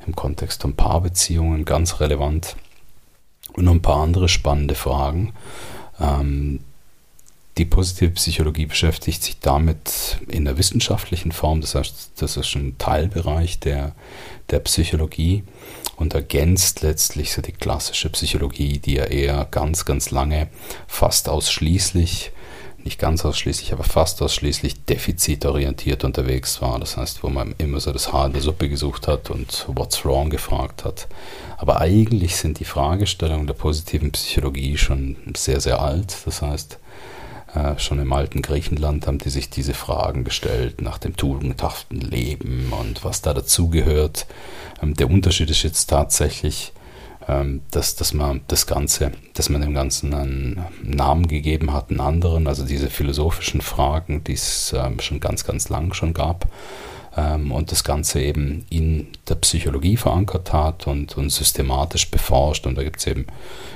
im 0.07 0.17
Kontext 0.17 0.63
von 0.63 0.75
Paarbeziehungen 0.75 1.67
ganz 1.67 2.01
relevant 2.01 2.57
und 3.53 3.67
noch 3.67 3.73
ein 3.73 3.83
paar 3.83 4.03
andere 4.03 4.31
spannende 4.31 4.75
Fragen. 4.75 5.35
Ähm, 6.01 6.61
die 7.59 7.67
positive 7.67 8.13
Psychologie 8.13 8.65
beschäftigt 8.65 9.23
sich 9.23 9.39
damit 9.39 10.21
in 10.27 10.47
der 10.47 10.57
wissenschaftlichen 10.57 11.33
Form, 11.33 11.61
das 11.61 11.75
heißt, 11.75 12.13
das 12.17 12.39
ist 12.39 12.55
ein 12.55 12.79
Teilbereich 12.79 13.61
der, 13.61 13.93
der 14.49 14.61
Psychologie 14.61 15.45
und 15.97 16.15
ergänzt 16.15 16.81
letztlich 16.81 17.35
so 17.35 17.43
die 17.43 17.53
klassische 17.53 18.09
Psychologie, 18.09 18.79
die 18.79 18.95
ja 18.95 19.05
eher 19.05 19.47
ganz, 19.51 19.85
ganz 19.85 20.11
lange 20.11 20.49
fast 20.87 21.29
ausschließlich 21.29 22.33
nicht 22.87 22.99
ganz 22.99 23.25
ausschließlich, 23.25 23.73
aber 23.75 23.85
fast 23.85 24.23
ausschließlich 24.23 24.85
defizitorientiert 24.85 26.05
unterwegs 26.05 26.63
war. 26.63 26.81
Das 26.81 26.97
heißt, 26.97 27.23
wo 27.23 27.29
man 27.29 27.55
immer 27.59 27.81
so 27.81 27.93
das 27.93 28.13
Haar 28.13 28.27
in 28.27 28.33
der 28.33 28.41
Suppe 28.41 28.71
gesucht 28.71 29.07
hat 29.07 29.29
und 29.29 29.67
what's 29.69 30.05
wrong 30.07 30.31
gefragt 30.31 30.85
hat. 30.85 31.07
Aber 31.59 31.81
eigentlich 31.81 32.37
sind 32.37 32.61
die 32.61 32.65
Fragestellungen 32.65 33.47
der 33.47 33.55
positiven 33.55 34.13
Psychologie 34.13 34.79
schon 34.79 35.17
sehr, 35.37 35.61
sehr 35.61 35.83
alt. 35.83 36.17
Das 36.25 36.41
heißt, 36.41 36.79
äh, 37.55 37.79
schon 37.79 37.99
im 37.99 38.13
alten 38.13 38.43
Griechenland 38.43 39.07
haben 39.07 39.19
die 39.19 39.31
sich 39.31 39.51
diese 39.51 39.75
Fragen 39.75 40.25
gestellt 40.25 40.81
nach 40.81 40.99
dem 40.99 41.17
tugendhaften 41.17 42.01
Leben 42.01 42.73
und 42.73 43.05
was 43.05 43.23
da 43.23 43.35
dazugehört. 43.35 44.27
Ähm, 44.83 44.95
der 44.95 45.11
Unterschied 45.11 45.51
ist 45.51 45.63
jetzt 45.63 45.87
tatsächlich, 45.87 46.73
dass, 47.73 47.97
dass 47.97 48.15
man 48.15 48.43
das 48.47 48.67
Ganze, 48.67 49.11
dass 49.35 49.49
man 49.49 49.61
dem 49.61 49.75
Ganzen 49.75 50.15
einen 50.15 50.65
Namen 50.83 51.27
gegeben 51.27 51.73
hat, 51.73 51.91
einen 51.91 52.01
anderen, 52.01 52.47
also 52.47 52.65
diese 52.65 52.89
philosophischen 52.89 53.61
Fragen, 53.61 54.23
die 54.23 54.35
es 54.35 54.73
ähm, 54.77 55.01
schon 55.01 55.19
ganz, 55.19 55.45
ganz 55.45 55.69
lang 55.69 55.93
schon 55.93 56.15
gab 56.15 56.47
ähm, 57.17 57.51
und 57.51 57.73
das 57.73 57.83
Ganze 57.83 58.21
eben 58.21 58.65
in 58.71 59.09
der 59.29 59.37
Psychologie 59.37 59.97
verankert 59.97 60.53
hat 60.53 60.87
und, 60.87 61.17
und 61.17 61.31
systematisch 61.31 62.11
beforscht. 62.11 62.67
Und 62.67 62.77
da 62.79 62.85
gibt 62.85 63.01
es 63.01 63.07
eben 63.07 63.27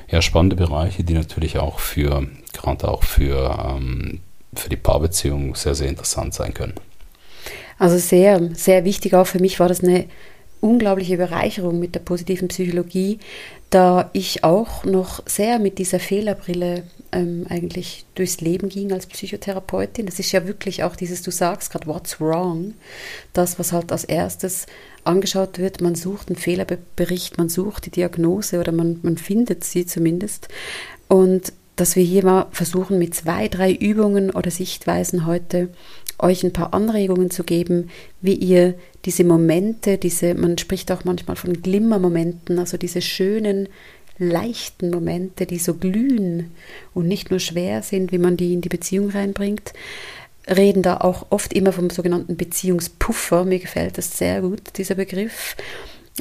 ja, 0.09 0.23
spannende 0.23 0.57
Bereiche, 0.57 1.03
die 1.03 1.15
natürlich 1.15 1.59
auch 1.59 1.81
für, 1.81 2.27
gerade 2.53 2.89
auch 2.89 3.03
für, 3.03 3.59
ähm, 3.67 4.21
für 4.55 4.69
die 4.69 4.77
Paarbeziehung 4.77 5.55
sehr, 5.55 5.75
sehr 5.75 5.89
interessant 5.89 6.35
sein 6.35 6.55
können. 6.55 6.75
Also 7.79 7.97
sehr, 7.97 8.55
sehr 8.55 8.85
wichtig 8.85 9.15
auch 9.15 9.27
für 9.27 9.41
mich 9.41 9.59
war 9.59 9.69
das 9.69 9.83
eine 9.83 10.07
unglaubliche 10.61 11.17
Bereicherung 11.17 11.79
mit 11.79 11.95
der 11.95 12.01
positiven 12.01 12.49
Psychologie, 12.49 13.19
da 13.71 14.11
ich 14.13 14.45
auch 14.45 14.85
noch 14.85 15.23
sehr 15.27 15.59
mit 15.59 15.79
dieser 15.79 16.01
Fehlerbrille 16.01 16.83
ähm, 17.13 17.47
eigentlich 17.49 18.05
durchs 18.15 18.41
Leben 18.41 18.69
ging 18.69 18.93
als 18.93 19.07
Psychotherapeutin. 19.07 20.07
Das 20.07 20.19
ist 20.19 20.33
ja 20.33 20.47
wirklich 20.47 20.83
auch 20.83 20.97
dieses, 20.97 21.23
du 21.23 21.31
sagst 21.31 21.71
gerade, 21.71 21.87
what's 21.87 22.21
wrong? 22.21 22.75
Das, 23.33 23.59
was 23.59 23.73
halt 23.73 23.93
als 23.93 24.05
erstes 24.05 24.67
angeschaut 25.05 25.59
wird, 25.59 25.81
man 25.81 25.95
sucht 25.95 26.29
einen 26.29 26.37
Fehlerbericht, 26.37 27.39
man 27.39 27.49
sucht 27.49 27.87
die 27.87 27.91
Diagnose 27.91 28.61
oder 28.61 28.73
man, 28.73 29.01
man 29.03 29.17
findet 29.17 29.65
sie 29.65 29.87
zumindest. 29.87 30.49
Und 31.09 31.53
dass 31.77 31.97
wir 31.97 32.03
hier 32.03 32.25
mal 32.25 32.47
versuchen, 32.51 32.99
mit 32.99 33.15
zwei, 33.15 33.49
drei 33.49 33.73
Übungen 33.73 34.31
oder 34.31 34.51
Sichtweisen 34.51 35.25
heute 35.25 35.71
euch 36.23 36.45
ein 36.45 36.53
paar 36.53 36.75
Anregungen 36.75 37.31
zu 37.31 37.45
geben, 37.45 37.91
wie 38.21 38.35
ihr 38.35 38.75
diese 39.05 39.25
Momente, 39.25 39.99
diese, 39.99 40.35
man 40.35 40.59
spricht 40.59 40.93
auch 40.93 41.05
manchmal 41.05 41.37
von 41.37 41.63
Glimmermomenten, 41.63 42.59
also 42.59 42.77
diese 42.77 43.03
schönen, 43.03 43.69
leichten 44.19 44.91
Momente, 44.91 45.47
die 45.47 45.59
so 45.59 45.75
glühen 45.75 46.53
und 46.93 47.09
nicht 47.09 47.31
nur 47.31 47.41
schwer 47.41 47.83
sind, 47.83 48.13
wie 48.13 48.19
man 48.19 48.37
die 48.37 48.53
in 48.53 48.61
die 48.61 48.69
Beziehung 48.69 49.11
reinbringt, 49.11 49.73
reden 50.47 50.83
da 50.83 50.99
auch 50.99 51.27
oft 51.31 51.55
immer 51.55 51.73
vom 51.73 51.89
sogenannten 51.89 52.37
Beziehungspuffer. 52.37 53.45
Mir 53.45 53.61
gefällt 53.61 53.97
das 53.97 54.19
sehr 54.19 54.43
gut, 54.43 54.61
dieser 54.77 54.95
Begriff 54.95 55.57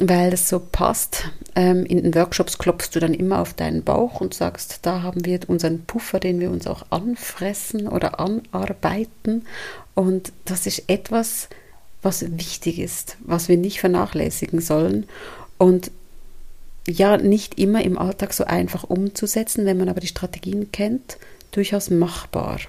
weil 0.00 0.30
das 0.30 0.48
so 0.48 0.60
passt. 0.60 1.28
Ähm, 1.54 1.84
in 1.84 2.02
den 2.02 2.14
Workshops 2.14 2.58
klopfst 2.58 2.90
du 2.94 3.00
dann 3.00 3.14
immer 3.14 3.40
auf 3.40 3.54
deinen 3.54 3.82
Bauch 3.82 4.20
und 4.20 4.34
sagst, 4.34 4.80
da 4.82 5.02
haben 5.02 5.24
wir 5.24 5.40
unseren 5.48 5.84
Puffer, 5.84 6.20
den 6.20 6.40
wir 6.40 6.50
uns 6.50 6.66
auch 6.66 6.86
anfressen 6.90 7.88
oder 7.88 8.20
anarbeiten. 8.20 9.46
Und 10.00 10.32
das 10.46 10.66
ist 10.66 10.84
etwas, 10.86 11.50
was 12.00 12.24
wichtig 12.38 12.78
ist, 12.78 13.18
was 13.20 13.50
wir 13.50 13.58
nicht 13.58 13.80
vernachlässigen 13.80 14.62
sollen. 14.62 15.06
Und 15.58 15.90
ja, 16.88 17.18
nicht 17.18 17.58
immer 17.58 17.84
im 17.84 17.98
Alltag 17.98 18.32
so 18.32 18.44
einfach 18.44 18.84
umzusetzen, 18.84 19.66
wenn 19.66 19.76
man 19.76 19.90
aber 19.90 20.00
die 20.00 20.06
Strategien 20.06 20.72
kennt, 20.72 21.18
durchaus 21.50 21.90
machbar. 21.90 22.60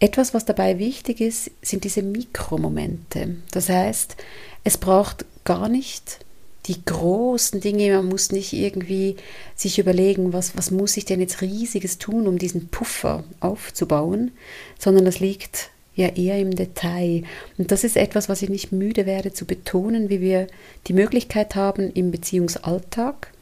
Etwas, 0.00 0.34
was 0.34 0.44
dabei 0.44 0.80
wichtig 0.80 1.20
ist, 1.20 1.52
sind 1.62 1.84
diese 1.84 2.02
Mikromomente. 2.02 3.36
Das 3.52 3.68
heißt, 3.68 4.16
es 4.64 4.78
braucht 4.78 5.24
gar 5.44 5.68
nicht 5.68 6.18
die 6.66 6.84
großen 6.84 7.60
Dinge, 7.60 7.94
man 7.94 8.08
muss 8.08 8.32
nicht 8.32 8.52
irgendwie 8.54 9.14
sich 9.54 9.78
überlegen, 9.78 10.32
was, 10.32 10.56
was 10.56 10.72
muss 10.72 10.96
ich 10.96 11.04
denn 11.04 11.20
jetzt 11.20 11.42
riesiges 11.42 11.98
tun, 11.98 12.26
um 12.26 12.38
diesen 12.38 12.70
Puffer 12.70 13.22
aufzubauen, 13.38 14.32
sondern 14.80 15.04
das 15.04 15.20
liegt 15.20 15.70
ja 15.96 16.08
eher 16.08 16.38
im 16.38 16.54
Detail. 16.54 17.24
Und 17.58 17.72
das 17.72 17.82
ist 17.82 17.96
etwas, 17.96 18.28
was 18.28 18.42
ich 18.42 18.50
nicht 18.50 18.70
müde 18.70 19.06
werde 19.06 19.32
zu 19.32 19.46
betonen, 19.46 20.08
wie 20.08 20.20
wir 20.20 20.46
die 20.86 20.92
Möglichkeit 20.92 21.56
haben, 21.56 21.90
im 21.92 22.10
Beziehungsalltag 22.12 23.32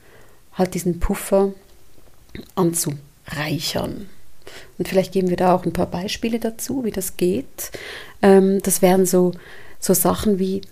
halt 0.55 0.75
diesen 0.75 1.01
Puffer 1.01 1.53
anzureichern. 2.55 4.09
Und 4.79 4.89
vielleicht 4.89 5.13
geben 5.13 5.31
wir 5.31 5.37
da 5.37 5.55
auch 5.55 5.67
ein 5.67 5.73
paar 5.73 5.91
Beispiele 5.91 6.39
dazu, 6.39 6.85
wie 6.85 6.91
das 6.91 7.17
geht. 7.17 7.73
Ähm, 8.23 8.61
das 8.63 8.83
wären 8.83 9.05
so, 9.05 9.33
so 9.81 9.95
Sachen 9.95 10.39
wie 10.39 10.63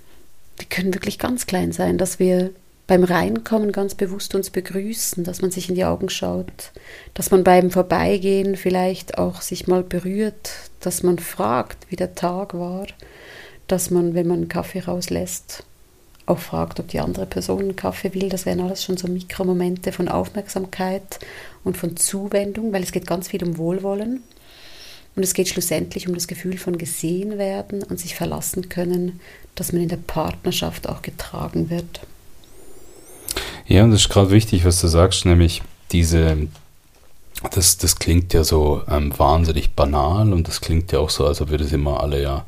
die 0.61 0.67
können 0.67 0.95
wirklich 0.95 1.19
ganz 1.19 1.47
klein 1.47 1.73
sein, 1.73 1.99
dass 1.99 2.19
wir 2.19 2.51
beim 2.93 3.05
Reinkommen 3.05 3.73
ganz 3.73 3.95
bewusst 3.95 4.35
uns 4.35 4.51
begrüßen, 4.51 5.25
dass 5.25 5.41
man 5.41 5.51
sich 5.51 5.71
in 5.71 5.77
die 5.77 5.87
Augen 5.87 6.11
schaut, 6.11 6.73
dass 7.15 7.31
man 7.31 7.43
beim 7.43 7.71
Vorbeigehen 7.71 8.55
vielleicht 8.55 9.17
auch 9.17 9.41
sich 9.41 9.67
mal 9.67 9.83
berührt, 9.83 10.51
dass 10.81 11.03
man 11.03 11.19
fragt, 11.19 11.87
wie 11.89 11.97
der 11.97 12.15
Tag 12.15 12.53
war, 12.53 12.87
dass 13.67 13.89
man, 13.89 14.13
wenn 14.13 14.27
man 14.27 14.41
einen 14.41 14.49
Kaffee 14.49 14.81
rauslässt, 14.81 15.65
auch 16.27 16.39
fragt, 16.39 16.81
ob 16.81 16.89
die 16.89 17.01
andere 17.01 17.25
Person 17.25 17.61
einen 17.61 17.77
Kaffee 17.77 18.13
will. 18.13 18.29
Das 18.29 18.45
wären 18.45 18.61
alles 18.61 18.85
schon 18.85 18.99
so 18.99 19.09
Mikromomente 19.09 19.91
von 19.91 20.09
Aufmerksamkeit 20.11 21.19
und 21.65 21.79
von 21.79 21.97
Zuwendung, 21.97 22.75
weil 22.75 22.83
es 22.83 22.93
geht 22.93 23.07
ganz 23.07 23.29
viel 23.29 23.43
um 23.43 23.57
Wohlwollen. 23.57 24.23
Und 25.17 25.23
es 25.23 25.33
geht 25.33 25.49
schlussendlich 25.49 26.09
um 26.09 26.15
das 26.15 26.29
Gefühl 26.29 26.59
von 26.59 26.77
gesehen 26.77 27.39
werden 27.39 27.83
und 27.85 27.99
sich 27.99 28.15
verlassen 28.15 28.69
können, 28.69 29.19
dass 29.55 29.73
man 29.73 29.81
in 29.81 29.89
der 29.89 29.97
Partnerschaft 29.97 30.91
auch 30.91 31.01
getragen 31.01 31.71
wird. 31.71 32.03
Ja, 33.67 33.85
und 33.85 33.91
das 33.91 34.03
ist 34.03 34.09
gerade 34.09 34.31
wichtig, 34.31 34.65
was 34.65 34.81
du 34.81 34.89
sagst, 34.89 35.25
nämlich 35.25 35.63
diese, 35.93 36.37
das, 37.53 37.79
das 37.79 37.97
klingt 37.97 38.33
ja 38.33 38.45
so 38.45 38.83
ähm, 38.89 39.13
wahnsinnig 39.17 39.75
banal 39.75 40.33
und 40.33 40.49
das 40.49 40.61
klingt 40.61 40.93
ja 40.93 40.99
auch 40.99 41.11
so, 41.11 41.27
als 41.27 41.41
ob 41.41 41.51
wir 41.51 41.59
das 41.59 41.73
immer 41.73 42.01
alle 42.01 42.23
ja 42.23 42.45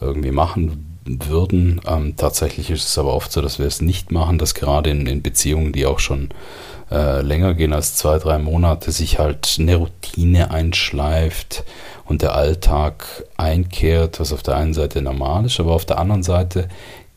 irgendwie 0.00 0.32
machen 0.32 0.98
würden. 1.04 1.80
Ähm, 1.86 2.16
tatsächlich 2.16 2.70
ist 2.70 2.86
es 2.86 2.98
aber 2.98 3.14
oft 3.14 3.32
so, 3.32 3.40
dass 3.40 3.58
wir 3.58 3.66
es 3.66 3.80
nicht 3.80 4.12
machen, 4.12 4.38
dass 4.38 4.54
gerade 4.54 4.90
in, 4.90 5.06
in 5.06 5.22
Beziehungen, 5.22 5.72
die 5.72 5.86
auch 5.86 5.98
schon 5.98 6.30
äh, 6.90 7.22
länger 7.22 7.54
gehen 7.54 7.72
als 7.72 7.96
zwei, 7.96 8.18
drei 8.18 8.38
Monate, 8.38 8.92
sich 8.92 9.18
halt 9.18 9.56
eine 9.58 9.76
Routine 9.76 10.50
einschleift 10.50 11.64
und 12.04 12.22
der 12.22 12.34
Alltag 12.34 13.24
einkehrt, 13.36 14.20
was 14.20 14.32
auf 14.32 14.42
der 14.42 14.56
einen 14.56 14.74
Seite 14.74 15.00
normal 15.00 15.46
ist, 15.46 15.60
aber 15.60 15.72
auf 15.72 15.84
der 15.84 15.98
anderen 15.98 16.22
Seite 16.22 16.68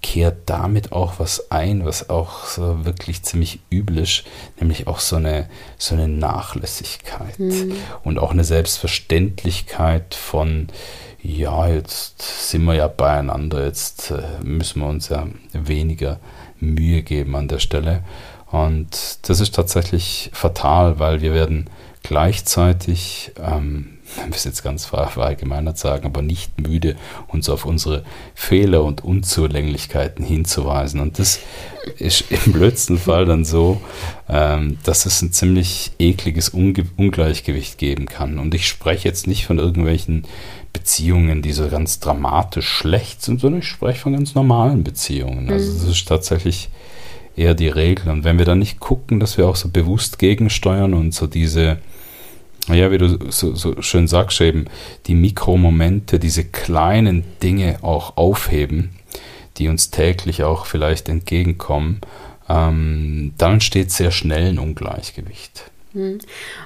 kehrt 0.03 0.48
damit 0.48 0.91
auch 0.91 1.13
was 1.17 1.50
ein, 1.50 1.86
was 1.86 2.10
auch 2.12 2.45
so 2.45 2.86
wirklich 2.86 3.24
ziemlich 3.24 3.62
übel 3.72 3.98
ist, 3.98 4.25
nämlich 4.60 4.86
auch 4.86 5.00
so 5.00 5.15
eine, 5.15 5.50
so 5.79 5.95
eine 5.95 6.07
Nachlässigkeit 6.07 7.39
mhm. 7.39 7.75
und 8.03 8.19
auch 8.19 8.31
eine 8.31 8.43
Selbstverständlichkeit 8.43 10.13
von, 10.13 10.67
ja, 11.24 11.67
jetzt 11.67 12.50
sind 12.50 12.65
wir 12.65 12.75
ja 12.75 12.88
beieinander, 12.88 13.65
jetzt 13.65 14.12
äh, 14.12 14.22
müssen 14.43 14.81
wir 14.81 14.89
uns 14.89 15.10
ja 15.10 15.25
weniger 15.53 16.19
Mühe 16.60 17.01
geben 17.01 17.36
an 17.36 17.48
der 17.48 17.60
Stelle. 17.60 18.03
Und 18.51 19.17
das 19.24 19.39
ist 19.39 19.55
tatsächlich 19.55 20.29
fatal, 20.33 21.00
weil 21.00 21.22
wir 21.22 21.33
werden 21.33 21.69
gleichzeitig 22.03 23.31
ähm, 23.41 23.93
man 24.17 24.27
will 24.27 24.36
es 24.36 24.43
jetzt 24.43 24.63
ganz 24.63 24.86
verallgemeinert 24.86 25.77
sagen, 25.77 26.05
aber 26.05 26.22
nicht 26.22 26.60
müde, 26.60 26.96
uns 27.27 27.50
auf 27.50 27.65
unsere 27.65 28.03
Fehler 28.36 28.84
und 28.84 29.03
Unzulänglichkeiten 29.03 30.25
hinzuweisen. 30.25 31.00
Und 31.00 31.20
das 31.20 31.39
ist 31.98 32.25
im 32.29 32.53
blödsten 32.53 32.98
Fall 32.98 33.25
dann 33.25 33.46
so, 33.46 33.82
ähm, 34.29 34.77
dass 34.84 35.05
es 35.05 35.22
ein 35.22 35.32
ziemlich 35.32 35.91
ekliges 36.00 36.50
Ungleichgewicht 36.50 37.77
geben 37.77 38.05
kann. 38.05 38.39
Und 38.39 38.53
ich 38.53 38.67
spreche 38.67 39.08
jetzt 39.08 39.27
nicht 39.27 39.46
von 39.46 39.60
irgendwelchen 39.60 40.24
Beziehungen, 40.72 41.41
die 41.41 41.51
so 41.51 41.67
ganz 41.70 42.00
dramatisch 42.00 42.67
schlecht 42.67 43.22
sind, 43.22 43.41
sondern 43.41 43.62
ich 43.62 43.67
spreche 43.67 44.00
von 44.00 44.13
ganz 44.13 44.36
normalen 44.36 44.84
Beziehungen. 44.84 45.50
Also 45.51 45.72
mhm. 45.72 45.79
das 45.79 45.88
ist 45.88 46.08
tatsächlich 46.08 46.70
eher 47.36 47.53
die 47.53 47.67
Regel. 47.67 48.10
Und 48.10 48.24
wenn 48.24 48.38
wir 48.38 48.46
dann 48.46 48.60
nicht 48.60 48.79
gucken, 48.79 49.20
dass 49.20 49.38
wir 49.38 49.48
auch 49.48 49.55
so 49.55 49.70
bewusst 49.70 50.20
gegensteuern 50.20 50.93
und 50.93 51.13
so 51.13 51.27
diese 51.27 51.77
ja, 52.67 52.91
wie 52.91 52.98
du 52.98 53.32
so, 53.32 53.55
so 53.55 53.82
schön 53.82 54.08
sagst, 54.08 54.39
eben 54.41 54.65
die 55.08 55.15
Mikromomente, 55.15 56.20
diese 56.20 56.46
kleinen 56.46 57.24
Dinge 57.41 57.79
auch 57.82 58.15
aufheben, 58.15 58.91
die 59.58 59.67
uns 59.67 59.91
täglich 59.91 60.43
auch 60.43 60.65
vielleicht 60.65 61.10
entgegenkommen, 61.10 62.01
ähm, 62.50 63.34
dann 63.38 63.53
entsteht 63.53 63.91
sehr 63.91 64.12
schnell 64.12 64.50
ein 64.50 64.60
Ungleichgewicht. 64.60 65.72
Hm. 65.93 66.20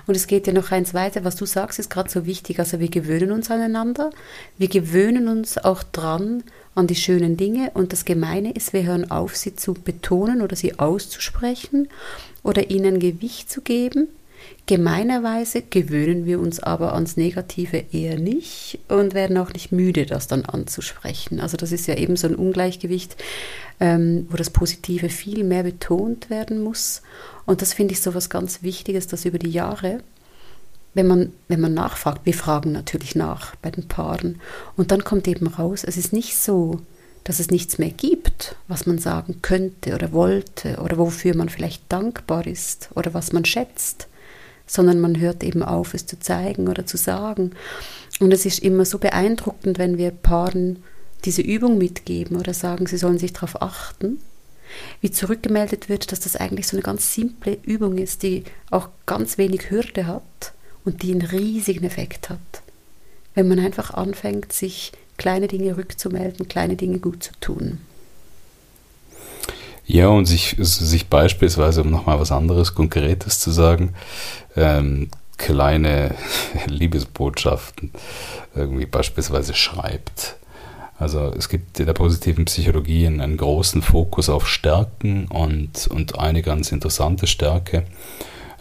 Und 0.06 0.16
es 0.16 0.28
geht 0.28 0.48
ja 0.48 0.54
noch 0.54 0.72
eins 0.72 0.94
weiter, 0.94 1.26
was 1.26 1.36
du 1.36 1.46
sagst, 1.46 1.80
ist 1.80 1.90
gerade 1.90 2.10
so 2.10 2.26
wichtig. 2.26 2.60
Also 2.60 2.80
wir 2.80 2.90
gewöhnen 2.90 3.32
uns 3.32 3.52
aneinander, 3.52 4.12
wir 4.58 4.70
gewöhnen 4.70 5.28
uns 5.28 5.58
auch 5.58 5.84
dran 5.84 6.44
an 6.76 6.88
die 6.88 6.96
schönen 6.96 7.38
Dinge 7.38 7.72
und 7.74 7.92
das 7.92 8.06
Gemeine 8.06 8.52
ist, 8.52 8.72
wir 8.72 8.84
hören 8.84 9.10
auf, 9.10 9.36
sie 9.36 9.56
zu 9.56 9.74
betonen 9.74 10.42
oder 10.42 10.56
sie 10.56 10.80
auszusprechen 10.80 11.90
oder 12.44 12.70
ihnen 12.70 13.00
Gewicht 13.00 13.50
zu 13.52 13.62
geben 13.62 14.08
Gemeinerweise 14.68 15.62
gewöhnen 15.62 16.26
wir 16.26 16.42
uns 16.42 16.60
aber 16.60 16.94
ans 16.94 17.16
Negative 17.16 17.86
eher 17.94 18.20
nicht 18.20 18.80
und 18.90 19.14
werden 19.14 19.38
auch 19.38 19.54
nicht 19.54 19.72
müde, 19.72 20.06
das 20.06 20.28
dann 20.28 20.44
anzusprechen. 20.44 21.40
Also 21.40 21.56
das 21.56 21.72
ist 21.72 21.88
ja 21.88 21.96
eben 21.96 22.18
so 22.18 22.28
ein 22.28 22.36
Ungleichgewicht, 22.36 23.16
ähm, 23.80 24.28
wo 24.30 24.36
das 24.36 24.50
Positive 24.50 25.08
viel 25.08 25.46
mehr 25.46 25.64
betont 25.64 26.30
werden 26.30 26.62
muss. 26.62 27.02
Und 27.46 27.62
das 27.62 27.72
finde 27.72 27.94
ich 27.94 28.02
so 28.02 28.14
was 28.14 28.30
ganz 28.30 28.62
Wichtiges, 28.62 29.08
dass 29.08 29.24
über 29.24 29.40
die 29.40 29.52
Jahre, 29.52 30.00
wenn 30.94 31.08
man, 31.08 31.32
wenn 31.48 31.62
man 31.62 31.74
nachfragt, 31.74 32.26
wir 32.26 32.34
fragen 32.34 32.74
natürlich 32.74 33.16
nach 33.16 33.56
bei 33.56 33.72
den 33.72 33.88
Paaren, 33.88 34.42
und 34.76 34.92
dann 34.92 35.06
kommt 35.06 35.30
eben 35.30 35.48
raus, 35.48 35.86
es 35.86 35.96
ist 35.96 36.12
nicht 36.12 36.36
so, 36.36 36.82
dass 37.24 37.40
es 37.40 37.52
nichts 37.52 37.78
mehr 37.78 37.92
gibt, 37.92 38.58
was 38.68 38.86
man 38.86 38.98
sagen 38.98 39.42
könnte 39.42 39.96
oder 39.96 40.12
wollte 40.12 40.82
oder 40.82 40.98
wofür 40.98 41.38
man 41.38 41.48
vielleicht 41.48 41.84
dankbar 41.88 42.46
ist 42.46 42.90
oder 42.96 43.14
was 43.14 43.32
man 43.32 43.46
schätzt, 43.46 44.07
sondern 44.68 45.00
man 45.00 45.20
hört 45.20 45.44
eben 45.44 45.64
auf, 45.64 45.94
es 45.94 46.06
zu 46.06 46.20
zeigen 46.20 46.68
oder 46.68 46.86
zu 46.86 46.98
sagen. 46.98 47.52
Und 48.20 48.34
es 48.34 48.46
ist 48.46 48.60
immer 48.60 48.86
so 48.86 49.00
beeindruckend, 49.00 49.80
wenn 49.80 49.98
wir 49.98 50.12
Paaren 50.12 50.84
diese 51.26 51.42
Übung 51.42 51.78
mitgeben 51.78 52.38
oder 52.38 52.54
sagen, 52.54 52.86
sie 52.86 52.98
sollen 52.98 53.18
sich 53.18 53.34
darauf 53.34 53.62
achten, 53.62 54.20
wie 55.02 55.12
zurückgemeldet 55.12 55.90
wird, 55.90 56.12
dass 56.12 56.20
das 56.20 56.36
eigentlich 56.36 56.68
so 56.68 56.76
eine 56.76 56.84
ganz 56.84 57.14
simple 57.14 57.58
Übung 57.64 57.98
ist, 57.98 58.24
die 58.24 58.44
auch 58.70 58.90
ganz 59.06 59.38
wenig 59.38 59.72
Hürde 59.72 60.06
hat 60.06 60.54
und 60.86 61.04
die 61.04 61.12
einen 61.12 61.22
riesigen 61.22 61.86
Effekt 61.86 62.30
hat. 62.30 62.40
Wenn 63.34 63.48
man 63.48 63.60
einfach 63.60 63.92
anfängt, 63.94 64.52
sich 64.52 64.92
kleine 65.18 65.48
Dinge 65.48 65.78
rückzumelden, 65.78 66.48
kleine 66.48 66.76
Dinge 66.76 67.00
gut 67.00 67.24
zu 67.24 67.32
tun. 67.40 67.80
Ja, 69.90 70.10
und 70.10 70.26
sich, 70.26 70.56
sich 70.60 71.08
beispielsweise, 71.08 71.82
um 71.82 71.90
nochmal 71.90 72.20
was 72.20 72.32
anderes, 72.32 72.76
Konkretes 72.76 73.40
zu 73.40 73.52
sagen, 73.52 73.94
ähm, 74.58 75.10
kleine 75.38 76.14
Liebesbotschaften 76.68 77.92
irgendwie 78.54 78.86
beispielsweise 78.86 79.54
schreibt. 79.54 80.36
Also 81.00 81.32
es 81.38 81.48
gibt 81.48 81.80
in 81.80 81.86
der 81.86 81.94
positiven 81.94 82.46
Psychologie 82.46 83.08
einen, 83.08 83.38
großen 83.38 83.82
Fokus 83.82 84.30
auf 84.30 84.48
Stärken 84.48 85.28
und, 85.28 85.88
und 85.88 86.20
eine 86.20 86.42
ganz 86.42 86.72
interessante 86.72 87.28
Stärke 87.28 87.86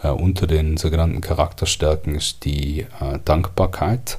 äh, 0.03 0.09
unter 0.09 0.47
den 0.47 0.77
sogenannten 0.77 1.23
Charakterstärken 1.23 2.15
ist 2.15 2.45
die 2.45 2.81
äh, 3.01 3.19
Dankbarkeit. 3.25 4.19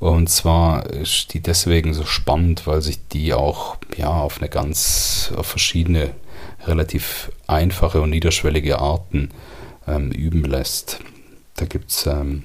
Und 0.00 0.28
zwar 0.28 0.86
ist 0.86 1.32
die 1.32 1.40
deswegen 1.40 1.94
so 1.94 2.04
spannend, 2.04 2.66
weil 2.66 2.82
sich 2.82 3.06
die 3.08 3.32
auch 3.32 3.76
ja, 3.96 4.10
auf 4.10 4.38
eine 4.38 4.48
ganz, 4.48 5.32
auf 5.36 5.46
verschiedene, 5.46 6.10
relativ 6.66 7.30
einfache 7.46 8.00
und 8.00 8.10
niederschwellige 8.10 8.78
Arten 8.78 9.30
ähm, 9.86 10.10
üben 10.10 10.44
lässt. 10.44 11.00
Da 11.56 11.66
gibt 11.66 11.90
es 11.90 12.06
ähm, 12.06 12.44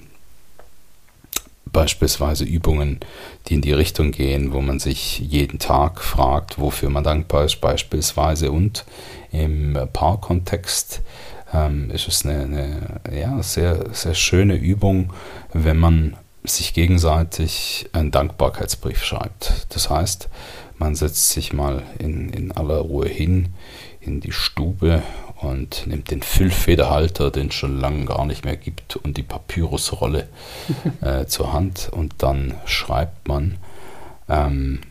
beispielsweise 1.71 2.43
Übungen, 2.43 2.99
die 3.47 3.55
in 3.55 3.61
die 3.61 3.73
Richtung 3.73 4.11
gehen, 4.11 4.53
wo 4.53 4.61
man 4.61 4.79
sich 4.79 5.19
jeden 5.19 5.59
Tag 5.59 6.01
fragt, 6.01 6.59
wofür 6.59 6.89
man 6.89 7.03
dankbar 7.03 7.45
ist, 7.45 7.61
beispielsweise. 7.61 8.51
Und 8.51 8.85
im 9.31 9.77
Paarkontext 9.93 11.01
ähm, 11.53 11.91
ist 11.91 12.07
es 12.07 12.25
eine, 12.25 12.99
eine 13.03 13.19
ja, 13.19 13.41
sehr, 13.43 13.93
sehr 13.93 14.13
schöne 14.13 14.55
Übung, 14.55 15.13
wenn 15.53 15.77
man 15.77 16.17
sich 16.43 16.73
gegenseitig 16.73 17.89
einen 17.93 18.11
Dankbarkeitsbrief 18.11 19.03
schreibt. 19.03 19.67
Das 19.69 19.89
heißt, 19.89 20.29
man 20.77 20.95
setzt 20.95 21.29
sich 21.29 21.53
mal 21.53 21.83
in, 21.99 22.29
in 22.29 22.51
aller 22.51 22.77
Ruhe 22.77 23.07
hin 23.07 23.49
in 23.99 24.21
die 24.21 24.31
Stube 24.31 25.03
und 25.41 25.85
nimmt 25.87 26.09
den 26.11 26.21
Füllfederhalter, 26.21 27.31
den 27.31 27.47
es 27.47 27.55
schon 27.55 27.79
lange 27.79 28.05
gar 28.05 28.25
nicht 28.25 28.45
mehr 28.45 28.57
gibt, 28.57 28.95
und 28.95 29.17
die 29.17 29.23
Papyrusrolle 29.23 30.27
äh, 31.01 31.25
zur 31.25 31.53
Hand. 31.53 31.89
Und 31.91 32.15
dann 32.19 32.55
schreibt 32.65 33.27
man 33.27 33.57
ähm, 34.29 34.81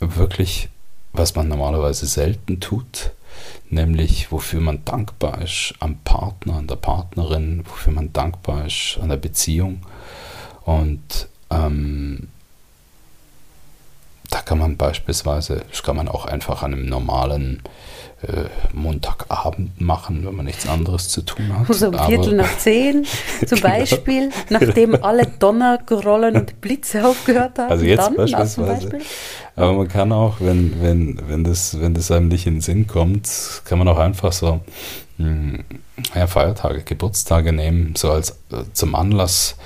wirklich, 0.00 0.68
was 1.12 1.34
man 1.34 1.48
normalerweise 1.48 2.06
selten 2.06 2.60
tut, 2.60 3.10
nämlich 3.68 4.32
wofür 4.32 4.60
man 4.60 4.84
dankbar 4.84 5.42
ist 5.42 5.74
am 5.80 5.98
Partner, 5.98 6.54
an 6.54 6.66
der 6.66 6.76
Partnerin, 6.76 7.64
wofür 7.66 7.92
man 7.92 8.12
dankbar 8.12 8.66
ist 8.66 8.98
an 9.00 9.08
der 9.08 9.16
Beziehung. 9.16 9.82
Und 10.64 11.28
ähm, 11.50 12.28
da 14.30 14.40
kann 14.40 14.58
man 14.58 14.76
beispielsweise, 14.76 15.64
das 15.70 15.82
kann 15.82 15.96
man 15.96 16.08
auch 16.08 16.26
einfach 16.26 16.62
an 16.62 16.72
einem 16.72 16.86
normalen 16.86 17.62
Montagabend 18.72 19.80
machen, 19.80 20.26
wenn 20.26 20.34
man 20.34 20.46
nichts 20.46 20.66
anderes 20.66 21.08
zu 21.10 21.22
tun 21.22 21.58
hat. 21.58 21.72
So 21.74 21.88
um 21.88 21.98
Viertel 21.98 22.34
nach 22.34 22.58
zehn 22.58 23.04
zum 23.46 23.58
genau. 23.58 23.68
Beispiel, 23.68 24.30
nachdem 24.48 25.02
alle 25.02 25.26
Donner, 25.26 25.78
Grollen 25.84 26.36
und 26.36 26.60
Blitze 26.60 27.06
aufgehört 27.06 27.58
haben. 27.58 27.70
Also 27.70 27.84
jetzt 27.84 28.06
dann, 28.06 28.16
beispielsweise. 28.16 28.88
Beispiel. 28.88 29.00
Aber 29.54 29.72
man 29.74 29.88
kann 29.88 30.12
auch, 30.12 30.36
wenn, 30.40 30.80
wenn, 30.82 31.20
wenn, 31.28 31.44
das, 31.44 31.80
wenn 31.80 31.94
das 31.94 32.10
einem 32.10 32.28
nicht 32.28 32.46
in 32.46 32.56
den 32.56 32.60
Sinn 32.60 32.86
kommt, 32.86 33.28
kann 33.64 33.78
man 33.78 33.88
auch 33.88 33.98
einfach 33.98 34.32
so 34.32 34.60
hm, 35.18 35.64
ja, 36.14 36.26
Feiertage, 36.26 36.82
Geburtstage 36.82 37.52
nehmen, 37.52 37.94
so 37.96 38.10
als 38.10 38.30
äh, 38.52 38.64
zum 38.72 38.94
Anlass 38.94 39.56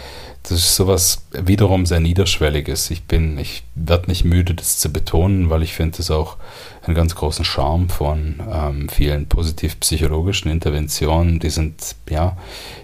das 0.43 0.53
ist 0.53 0.77
sowas 0.77 1.27
wiederum 1.33 1.87
sehr 1.87 2.01
Niederschwelliges. 2.01 2.91
Ich 2.91 3.05
bin, 3.05 3.39
ich 3.39 3.63
werde 3.75 4.09
nicht 4.09 4.25
müde, 4.25 4.55
das 4.55 4.79
zu 4.79 4.91
betonen, 4.93 5.51
weil 5.51 5.63
ich 5.63 5.75
finde 5.75 5.99
es 6.01 6.11
auch 6.11 6.37
einen 6.83 6.95
ganz 6.95 7.15
großen 7.15 7.45
Charme 7.45 7.89
von 7.89 8.41
ähm, 8.51 8.89
vielen 8.89 9.27
positiv-psychologischen 9.27 10.51
Interventionen. 10.51 11.41
Die 11.41 11.51
sind, 11.51 11.95
ja, 12.09 12.37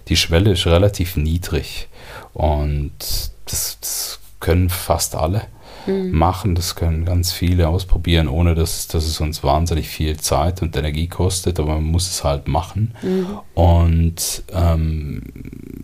die 0.09 0.17
Schwelle 0.17 0.53
ist 0.53 0.67
relativ 0.67 1.17
niedrig 1.17 1.89
und 2.35 2.93
das, 3.47 3.79
das 3.81 4.21
können 4.41 4.69
fast 4.69 5.15
alle 5.15 5.43
mhm. 5.87 6.11
machen. 6.11 6.55
Das 6.55 6.75
können 6.75 7.05
ganz 7.05 7.33
viele 7.33 7.69
ausprobieren, 7.69 8.29
ohne 8.29 8.55
dass, 8.55 8.89
dass 8.89 9.07
es 9.07 9.21
uns 9.21 9.43
wahnsinnig 9.43 9.89
viel 9.89 10.17
Zeit 10.17 10.63
und 10.63 10.77
Energie 10.77 11.09
kostet, 11.09 11.59
aber 11.61 11.75
man 11.75 11.85
muss 11.85 12.11
es 12.11 12.25
halt 12.25 12.49
machen. 12.49 12.95
Mhm. 13.03 13.27
Und 13.55 14.43
ähm, 14.53 15.23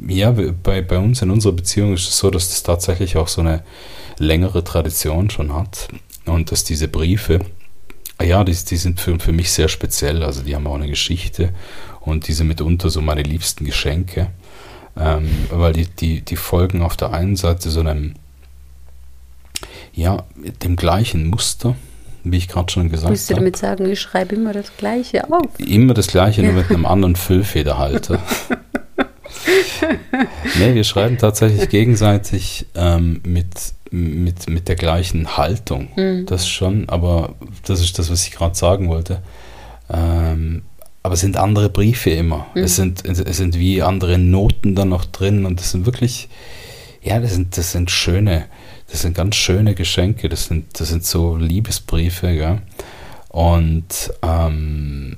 ja, 0.07 0.35
bei, 0.62 0.83
bei 0.83 0.99
uns 0.99 1.23
in 1.23 1.31
unserer 1.31 1.53
Beziehung 1.53 1.95
ist 1.95 2.09
es 2.09 2.19
so, 2.19 2.31
dass 2.31 2.49
das 2.49 2.62
tatsächlich 2.62 3.17
auch 3.17 3.29
so 3.29 3.41
eine 3.41 3.62
längere 4.19 4.65
Tradition 4.65 5.31
schon 5.31 5.55
hat 5.55 5.88
und 6.27 6.53
dass 6.53 6.65
diese 6.65 6.88
Briefe, 6.88 7.41
ja, 8.21 8.45
die, 8.45 8.53
die 8.53 8.77
sind 8.77 9.01
für, 9.01 9.19
für 9.19 9.33
mich 9.33 9.51
sehr 9.51 9.69
speziell, 9.69 10.23
also 10.23 10.43
die 10.43 10.55
haben 10.55 10.67
auch 10.67 10.77
eine 10.77 10.88
Geschichte 10.88 11.51
und 12.01 12.29
diese 12.29 12.45
mitunter 12.45 12.91
so 12.91 13.01
meine 13.01 13.23
liebsten 13.23 13.65
Geschenke. 13.65 14.29
Ähm, 14.95 15.29
weil 15.51 15.73
die, 15.73 15.87
die, 15.87 16.21
die 16.21 16.37
folgen 16.37 16.83
auf 16.83 16.99
der 16.99 17.12
einen 17.12 17.37
Seite 17.37 17.71
so 17.71 17.81
einem 17.81 18.12
ja, 19.92 20.25
mit 20.35 20.64
dem 20.64 20.77
gleichen 20.77 21.29
Muster, 21.29 21.75
wie 22.25 22.37
ich 22.37 22.48
gerade 22.48 22.72
schon 22.72 22.85
gesagt 22.85 23.05
habe. 23.05 23.12
Willst 23.12 23.31
du 23.31 23.35
damit 23.35 23.57
sagen, 23.57 23.90
ich 23.90 24.01
schreibe 24.01 24.35
immer 24.35 24.53
das 24.53 24.77
Gleiche 24.77 25.31
auf? 25.31 25.59
Immer 25.59 25.94
das 25.94 26.07
Gleiche, 26.07 26.42
nur 26.42 26.53
mit 26.53 26.70
einem 26.70 26.87
anderen 26.87 27.16
Füllfederhalter. 27.16 28.22
nee, 30.59 30.75
wir 30.75 30.85
schreiben 30.85 31.18
tatsächlich 31.18 31.68
gegenseitig 31.68 32.66
ähm, 32.75 33.20
mit, 33.25 33.48
mit, 33.90 34.48
mit 34.48 34.68
der 34.68 34.77
gleichen 34.77 35.37
Haltung. 35.37 35.88
Mhm. 35.96 36.27
Das 36.27 36.48
schon, 36.48 36.88
aber 36.88 37.35
das 37.64 37.81
ist 37.81 37.98
das, 37.98 38.11
was 38.11 38.27
ich 38.27 38.33
gerade 38.33 38.55
sagen 38.55 38.88
wollte. 38.88 39.22
Ähm, 39.92 40.62
aber 41.03 41.14
es 41.14 41.20
sind 41.20 41.37
andere 41.37 41.68
Briefe 41.68 42.11
immer. 42.11 42.46
Mhm. 42.55 42.62
Es, 42.62 42.77
sind, 42.77 43.05
es 43.05 43.37
sind 43.37 43.59
wie 43.59 43.83
andere 43.83 44.18
Noten 44.18 44.75
dann 44.75 44.88
noch 44.88 45.05
drin 45.05 45.44
und 45.44 45.61
das 45.61 45.72
sind 45.72 45.87
wirklich, 45.87 46.29
ja, 47.03 47.19
das 47.19 47.33
sind, 47.33 47.57
das 47.57 47.73
sind 47.73 47.91
schöne, 47.91 48.47
das 48.91 49.03
sind 49.03 49.15
ganz 49.15 49.37
schöne 49.37 49.75
Geschenke, 49.75 50.29
das 50.29 50.47
sind, 50.47 50.79
das 50.81 50.88
sind 50.88 51.05
so 51.05 51.37
Liebesbriefe, 51.37 52.31
ja. 52.31 52.59
Und 53.29 54.12
ähm, 54.23 55.17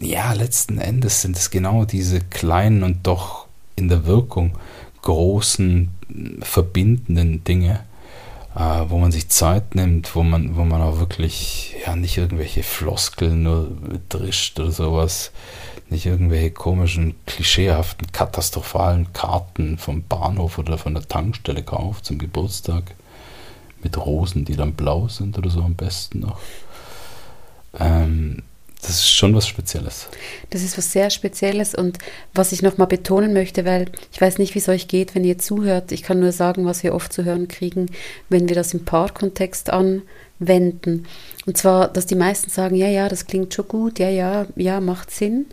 ja, 0.00 0.32
letzten 0.32 0.78
Endes 0.78 1.22
sind 1.22 1.36
es 1.36 1.50
genau 1.50 1.84
diese 1.84 2.20
kleinen 2.20 2.82
und 2.82 3.06
doch 3.06 3.46
in 3.76 3.88
der 3.88 4.04
Wirkung 4.06 4.52
großen, 5.02 5.90
verbindenden 6.40 7.44
Dinge, 7.44 7.84
äh, 8.54 8.84
wo 8.88 8.98
man 8.98 9.12
sich 9.12 9.28
Zeit 9.28 9.74
nimmt, 9.74 10.14
wo 10.14 10.22
man, 10.22 10.56
wo 10.56 10.64
man 10.64 10.82
auch 10.82 10.98
wirklich 10.98 11.76
ja 11.84 11.96
nicht 11.96 12.18
irgendwelche 12.18 12.62
Floskeln 12.62 13.42
nur 13.44 13.72
drischt 14.08 14.58
oder 14.60 14.70
sowas, 14.70 15.32
nicht 15.92 16.06
irgendwelche 16.06 16.50
komischen, 16.50 17.14
klischeehaften, 17.26 18.10
katastrophalen 18.10 19.12
Karten 19.12 19.78
vom 19.78 20.02
Bahnhof 20.02 20.58
oder 20.58 20.78
von 20.78 20.94
der 20.94 21.06
Tankstelle 21.06 21.62
kauft 21.62 22.06
zum 22.06 22.18
Geburtstag, 22.18 22.94
mit 23.82 23.96
Rosen, 23.96 24.44
die 24.44 24.56
dann 24.56 24.74
blau 24.74 25.08
sind 25.08 25.36
oder 25.38 25.50
so 25.50 25.60
am 25.60 25.74
besten 25.74 26.20
noch. 26.20 26.38
Ähm, 27.78 28.42
das 28.80 28.90
ist 28.90 29.10
schon 29.10 29.34
was 29.34 29.46
Spezielles. 29.46 30.08
Das 30.50 30.62
ist 30.62 30.76
was 30.76 30.90
sehr 30.90 31.10
Spezielles 31.10 31.74
und 31.74 31.98
was 32.34 32.50
ich 32.50 32.62
nochmal 32.62 32.88
betonen 32.88 33.32
möchte, 33.32 33.64
weil 33.64 33.92
ich 34.12 34.20
weiß 34.20 34.38
nicht, 34.38 34.56
wie 34.56 34.58
es 34.58 34.68
euch 34.68 34.88
geht, 34.88 35.14
wenn 35.14 35.24
ihr 35.24 35.38
zuhört. 35.38 35.92
Ich 35.92 36.02
kann 36.02 36.18
nur 36.18 36.32
sagen, 36.32 36.66
was 36.66 36.82
wir 36.82 36.92
oft 36.92 37.12
zu 37.12 37.24
hören 37.24 37.46
kriegen, 37.46 37.90
wenn 38.28 38.48
wir 38.48 38.56
das 38.56 38.74
im 38.74 38.84
Paarkontext 38.84 39.70
anwenden. 40.42 41.06
Und 41.46 41.56
zwar, 41.56 41.88
dass 41.88 42.06
die 42.06 42.14
meisten 42.14 42.50
sagen, 42.50 42.74
ja, 42.74 42.88
ja, 42.88 43.08
das 43.08 43.26
klingt 43.26 43.54
schon 43.54 43.68
gut, 43.68 43.98
ja, 43.98 44.08
ja, 44.08 44.46
ja, 44.56 44.80
macht 44.80 45.10
Sinn. 45.10 45.46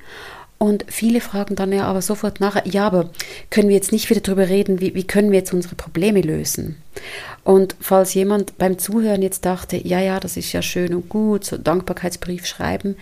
Und 0.57 0.85
viele 0.89 1.21
fragen 1.21 1.55
dann 1.55 1.71
ja 1.71 1.85
aber 1.85 2.01
sofort 2.01 2.41
nachher, 2.41 2.67
ja, 2.67 2.85
aber 2.85 3.09
können 3.49 3.69
wir 3.69 3.75
jetzt 3.75 3.93
nicht 3.93 4.09
wieder 4.09 4.19
darüber 4.19 4.49
reden, 4.49 4.81
wie, 4.81 4.93
wie 4.93 5.05
können 5.05 5.31
wir 5.31 5.39
jetzt 5.39 5.53
unsere 5.53 5.75
Probleme 5.75 6.19
lösen? 6.19 6.75
Und 7.45 7.75
falls 7.79 8.13
jemand 8.13 8.57
beim 8.57 8.77
Zuhören 8.77 9.21
jetzt 9.21 9.45
dachte, 9.45 9.77
ja, 9.77 10.01
ja, 10.01 10.19
das 10.19 10.35
ist 10.35 10.51
ja 10.51 10.61
schön 10.61 10.93
und 10.93 11.07
gut, 11.07 11.45
so 11.45 11.57
Dankbarkeitsbrief 11.57 12.45
schreiben, 12.45 12.97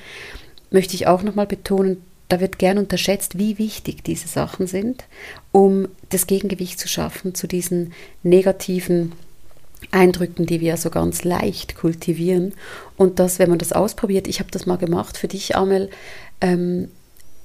möchte 0.69 0.93
ich 0.93 1.07
auch 1.07 1.23
nochmal 1.23 1.47
betonen, 1.47 2.03
da 2.29 2.39
wird 2.39 2.59
gern 2.59 2.77
unterschätzt, 2.77 3.39
wie 3.39 3.57
wichtig 3.57 4.03
diese 4.03 4.27
Sachen 4.27 4.67
sind, 4.67 5.05
um 5.51 5.87
das 6.09 6.27
Gegengewicht 6.27 6.77
zu 6.77 6.87
schaffen 6.87 7.33
zu 7.33 7.47
diesen 7.47 7.93
negativen 8.21 9.13
Eindrücken, 9.91 10.45
die 10.45 10.59
wir 10.59 10.77
so 10.77 10.89
ganz 10.89 11.23
leicht 11.23 11.75
kultivieren. 11.75 12.53
Und 12.95 13.19
dass, 13.19 13.39
wenn 13.39 13.49
man 13.49 13.59
das 13.59 13.73
ausprobiert, 13.73 14.27
ich 14.27 14.39
habe 14.39 14.51
das 14.51 14.65
mal 14.65 14.77
gemacht 14.77 15.17
für 15.17 15.27
dich, 15.27 15.55
Amel, 15.55 15.89
ähm, 16.41 16.89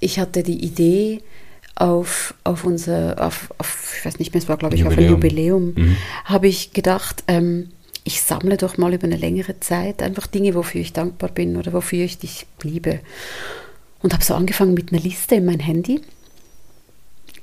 ich 0.00 0.18
hatte 0.18 0.42
die 0.42 0.64
Idee, 0.64 1.22
auf, 1.74 2.34
auf 2.44 2.64
unser, 2.64 3.16
auf, 3.24 3.52
auf, 3.58 3.94
ich 3.98 4.04
weiß 4.04 4.18
nicht 4.18 4.34
mehr, 4.34 4.42
es 4.42 4.48
war 4.48 4.56
glaube 4.56 4.74
ich 4.74 4.82
Jubiläum. 4.82 5.02
auf 5.02 5.10
ein 5.10 5.14
Jubiläum, 5.14 5.74
mhm. 5.74 5.96
habe 6.24 6.48
ich 6.48 6.72
gedacht, 6.72 7.24
ähm, 7.28 7.70
ich 8.04 8.20
sammle 8.22 8.56
doch 8.56 8.78
mal 8.78 8.92
über 8.92 9.04
eine 9.04 9.16
längere 9.16 9.60
Zeit 9.60 10.02
einfach 10.02 10.26
Dinge, 10.26 10.54
wofür 10.54 10.80
ich 10.80 10.92
dankbar 10.92 11.30
bin 11.30 11.56
oder 11.56 11.72
wofür 11.72 12.04
ich 12.04 12.18
dich 12.18 12.46
liebe. 12.62 13.00
Und 14.02 14.12
habe 14.12 14.24
so 14.24 14.34
angefangen 14.34 14.74
mit 14.74 14.92
einer 14.92 15.00
Liste 15.00 15.36
in 15.36 15.44
mein 15.44 15.60
Handy. 15.60 16.00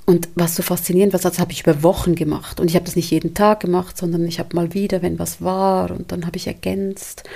Und 0.09 0.27
was 0.33 0.55
so 0.55 0.63
faszinierend 0.63 1.13
war, 1.13 1.19
das 1.19 1.37
habe 1.37 1.51
ich 1.51 1.61
über 1.61 1.83
Wochen 1.83 2.15
gemacht. 2.15 2.59
Und 2.59 2.67
ich 2.67 2.73
habe 2.73 2.85
das 2.85 2.95
nicht 2.95 3.11
jeden 3.11 3.35
Tag 3.35 3.59
gemacht, 3.59 3.95
sondern 3.95 4.25
ich 4.25 4.39
habe 4.39 4.55
mal 4.55 4.73
wieder, 4.73 5.03
wenn 5.03 5.19
was 5.19 5.39
war, 5.39 5.91
und 5.91 6.11
dann 6.11 6.25
habe 6.25 6.35
ich 6.35 6.47
ergänzt. 6.47 7.29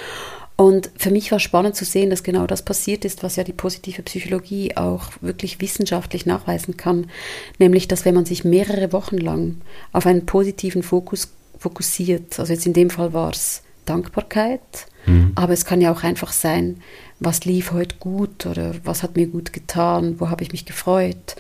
Und 0.56 0.90
für 0.98 1.12
mich 1.12 1.32
war 1.32 1.40
spannend 1.40 1.76
zu 1.76 1.86
sehen, 1.86 2.10
dass 2.10 2.24
genau 2.24 2.48
das 2.48 2.66
passiert 2.66 3.06
ist, 3.06 3.22
was 3.22 3.36
ja 3.36 3.44
die 3.44 3.54
positive 3.54 4.02
Psychologie 4.02 4.76
auch 4.76 5.04
wirklich 5.22 5.62
wissenschaftlich 5.62 6.26
nachweisen 6.26 6.76
kann, 6.76 7.12
nämlich 7.60 7.88
dass 7.88 8.06
wenn 8.06 8.16
man 8.16 8.26
sich 8.26 8.44
mehrere 8.44 8.92
Wochen 8.92 9.20
lang 9.20 9.58
auf 9.92 10.08
einen 10.08 10.26
positiven 10.26 10.82
Fokus 10.82 11.32
fokussiert, 11.60 12.40
also 12.40 12.52
jetzt 12.52 12.66
in 12.66 12.74
dem 12.74 12.90
Fall 12.90 13.14
war 13.14 13.30
es 13.30 13.62
Dankbarkeit, 13.86 14.88
mhm. 15.06 15.34
aber 15.36 15.54
es 15.54 15.66
kann 15.66 15.80
ja 15.80 15.92
auch 15.92 16.02
einfach 16.02 16.32
sein, 16.32 16.82
was 17.20 17.46
lief 17.46 17.72
heute 17.72 17.98
gut 18.00 18.48
oder 18.48 18.74
was 18.84 19.04
hat 19.04 19.16
mir 19.16 19.28
gut 19.28 19.54
getan, 19.54 20.16
wo 20.20 20.32
habe 20.32 20.44
ich 20.44 20.52
mich 20.52 20.66
gefreut 20.66 21.36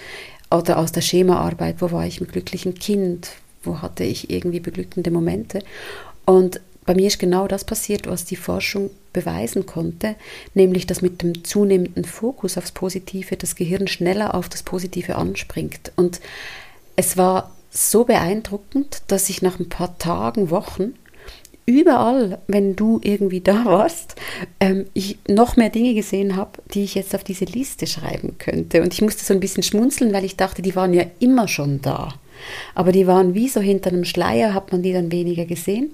oder 0.54 0.78
aus 0.78 0.92
der 0.92 1.02
Schemaarbeit, 1.02 1.78
wo 1.80 1.92
war 1.92 2.06
ich 2.06 2.22
mit 2.22 2.32
glücklichen 2.32 2.76
Kind, 2.76 3.32
wo 3.63 3.82
hatte 3.82 4.04
ich 4.04 4.30
irgendwie 4.30 4.60
beglückende 4.60 5.12
Momente 5.12 5.60
und 6.26 6.62
bei 6.86 6.96
mir 6.96 7.08
ist 7.08 7.20
genau 7.20 7.48
das 7.48 7.63
passiert, 7.63 8.08
was 8.08 8.26
die 8.26 8.36
Forschung 8.36 8.89
beweisen 9.13 9.66
konnte, 9.66 10.16
nämlich 10.54 10.86
dass 10.86 11.02
mit 11.02 11.22
dem 11.22 11.44
zunehmenden 11.44 12.04
Fokus 12.04 12.58
aufs 12.58 12.72
Positive 12.72 13.38
das 13.38 13.56
Gehirn 13.56 13.88
schneller 13.88 14.36
auf 14.36 14.50
das 14.50 14.63
Positive 14.63 15.16
anspringt. 15.16 15.92
Und 15.96 16.20
es 16.96 17.16
war 17.16 17.56
so 17.70 18.04
beeindruckend, 18.04 19.04
dass 19.08 19.30
ich 19.30 19.42
nach 19.42 19.60
ein 19.60 19.70
paar 19.70 19.98
Tagen, 19.98 20.50
Wochen 20.50 20.94
überall, 21.65 22.39
wenn 22.47 22.76
du 22.76 22.99
irgendwie 23.04 23.41
da 23.41 23.65
warst, 23.65 24.15
ähm, 24.60 24.86
ich 24.93 25.17
noch 25.28 25.56
mehr 25.56 25.69
Dinge 25.69 25.93
gesehen 25.93 26.36
habe, 26.36 26.52
die 26.73 26.84
ich 26.84 26.95
jetzt 26.95 27.15
auf 27.15 27.23
diese 27.23 27.45
Liste 27.45 27.88
schreiben 27.88 28.38
könnte. 28.38 28.82
Und 28.82 28.93
ich 28.93 29.02
musste 29.02 29.23
so 29.23 29.34
ein 29.34 29.39
bisschen 29.39 29.63
schmunzeln, 29.63 30.13
weil 30.13 30.26
ich 30.26 30.36
dachte, 30.36 30.62
die 30.62 30.76
waren 30.76 30.93
ja 30.93 31.06
immer 31.19 31.47
schon 31.47 31.82
da. 31.82 32.15
Aber 32.76 32.91
die 32.91 33.08
waren 33.08 33.34
wie 33.34 33.47
so 33.47 33.62
hinter 33.62 33.91
einem 33.91 34.06
Schleier, 34.06 34.54
hat 34.54 34.71
man 34.71 34.82
die 34.82 34.93
dann 34.93 35.12
weniger 35.12 35.45
gesehen. 35.45 35.93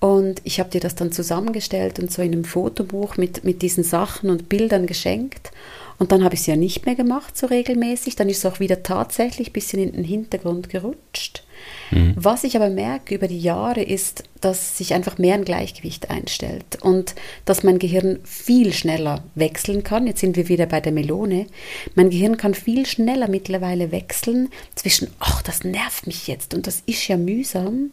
Und 0.00 0.42
ich 0.44 0.60
habe 0.60 0.68
dir 0.68 0.80
das 0.80 0.96
dann 0.96 1.12
zusammengestellt 1.12 1.98
und 1.98 2.12
so 2.12 2.20
in 2.20 2.32
einem 2.32 2.44
Fotobuch 2.44 3.16
mit, 3.16 3.44
mit 3.44 3.62
diesen 3.62 3.84
Sachen 3.84 4.28
und 4.28 4.50
Bildern 4.50 4.86
geschenkt. 4.86 5.50
Und 5.98 6.12
dann 6.12 6.24
habe 6.24 6.34
ich 6.34 6.40
es 6.40 6.46
ja 6.46 6.56
nicht 6.56 6.86
mehr 6.86 6.94
gemacht, 6.94 7.36
so 7.36 7.46
regelmäßig. 7.46 8.16
Dann 8.16 8.28
ist 8.28 8.38
es 8.38 8.46
auch 8.46 8.60
wieder 8.60 8.82
tatsächlich 8.82 9.50
ein 9.50 9.52
bisschen 9.52 9.80
in 9.80 9.92
den 9.92 10.04
Hintergrund 10.04 10.68
gerutscht. 10.68 11.44
Mhm. 11.90 12.14
Was 12.16 12.44
ich 12.44 12.56
aber 12.56 12.68
merke 12.68 13.14
über 13.14 13.28
die 13.28 13.38
Jahre 13.38 13.82
ist, 13.82 14.24
dass 14.40 14.76
sich 14.76 14.94
einfach 14.94 15.18
mehr 15.18 15.34
ein 15.34 15.44
Gleichgewicht 15.44 16.10
einstellt 16.10 16.82
und 16.82 17.14
dass 17.44 17.62
mein 17.62 17.78
Gehirn 17.78 18.18
viel 18.24 18.72
schneller 18.72 19.24
wechseln 19.34 19.84
kann. 19.84 20.06
Jetzt 20.06 20.20
sind 20.20 20.36
wir 20.36 20.48
wieder 20.48 20.66
bei 20.66 20.80
der 20.80 20.92
Melone. 20.92 21.46
Mein 21.94 22.10
Gehirn 22.10 22.36
kann 22.36 22.54
viel 22.54 22.86
schneller 22.86 23.28
mittlerweile 23.28 23.92
wechseln 23.92 24.50
zwischen, 24.74 25.08
ach, 25.20 25.42
das 25.42 25.64
nervt 25.64 26.06
mich 26.06 26.26
jetzt 26.26 26.54
und 26.54 26.66
das 26.66 26.82
ist 26.86 27.06
ja 27.08 27.16
mühsam, 27.16 27.90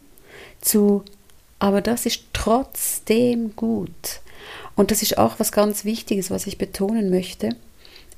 zu 0.60 1.04
aber 1.62 1.80
das 1.80 2.06
ist 2.06 2.24
trotzdem 2.32 3.54
gut. 3.54 4.20
Und 4.74 4.90
das 4.90 5.00
ist 5.00 5.16
auch 5.16 5.38
was 5.38 5.52
ganz 5.52 5.84
Wichtiges, 5.84 6.28
was 6.28 6.48
ich 6.48 6.58
betonen 6.58 7.08
möchte. 7.08 7.50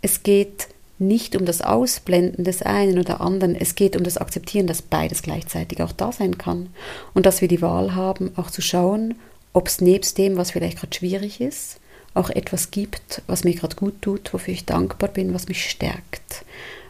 Es 0.04 0.22
geht 0.22 0.68
nicht 0.98 1.34
um 1.34 1.46
das 1.46 1.62
Ausblenden 1.62 2.44
des 2.44 2.60
einen 2.60 2.98
oder 2.98 3.22
anderen, 3.22 3.56
es 3.56 3.74
geht 3.74 3.96
um 3.96 4.04
das 4.04 4.18
Akzeptieren, 4.18 4.66
dass 4.66 4.82
beides 4.82 5.22
gleichzeitig 5.22 5.80
auch 5.80 5.92
da 5.92 6.12
sein 6.12 6.36
kann. 6.36 6.68
Und 7.14 7.24
dass 7.24 7.40
wir 7.40 7.48
die 7.48 7.62
Wahl 7.62 7.94
haben, 7.94 8.30
auch 8.36 8.50
zu 8.50 8.60
schauen, 8.60 9.14
ob 9.54 9.66
es 9.66 9.80
nebst 9.80 10.18
dem, 10.18 10.36
was 10.36 10.50
vielleicht 10.50 10.78
gerade 10.78 10.94
schwierig 10.94 11.40
ist, 11.40 11.80
auch 12.12 12.28
etwas 12.28 12.70
gibt, 12.70 13.22
was 13.28 13.44
mir 13.44 13.54
gerade 13.54 13.76
gut 13.76 14.02
tut, 14.02 14.34
wofür 14.34 14.52
ich 14.52 14.66
dankbar 14.66 15.08
bin, 15.08 15.32
was 15.32 15.48
mich 15.48 15.70
stärkt. 15.70 16.44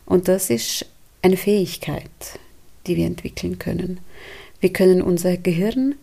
Und 0.07 0.27
das 0.27 0.50
ist 0.50 0.85
eine 1.22 1.37
Fähigkeit, 1.37 2.11
die 2.88 2.96
wir 2.96 3.07
entwickeln 3.07 3.61
können. 3.61 4.00
Wir 4.59 4.72
können 4.72 5.00
unser 5.00 5.37
Gehirn 5.37 5.94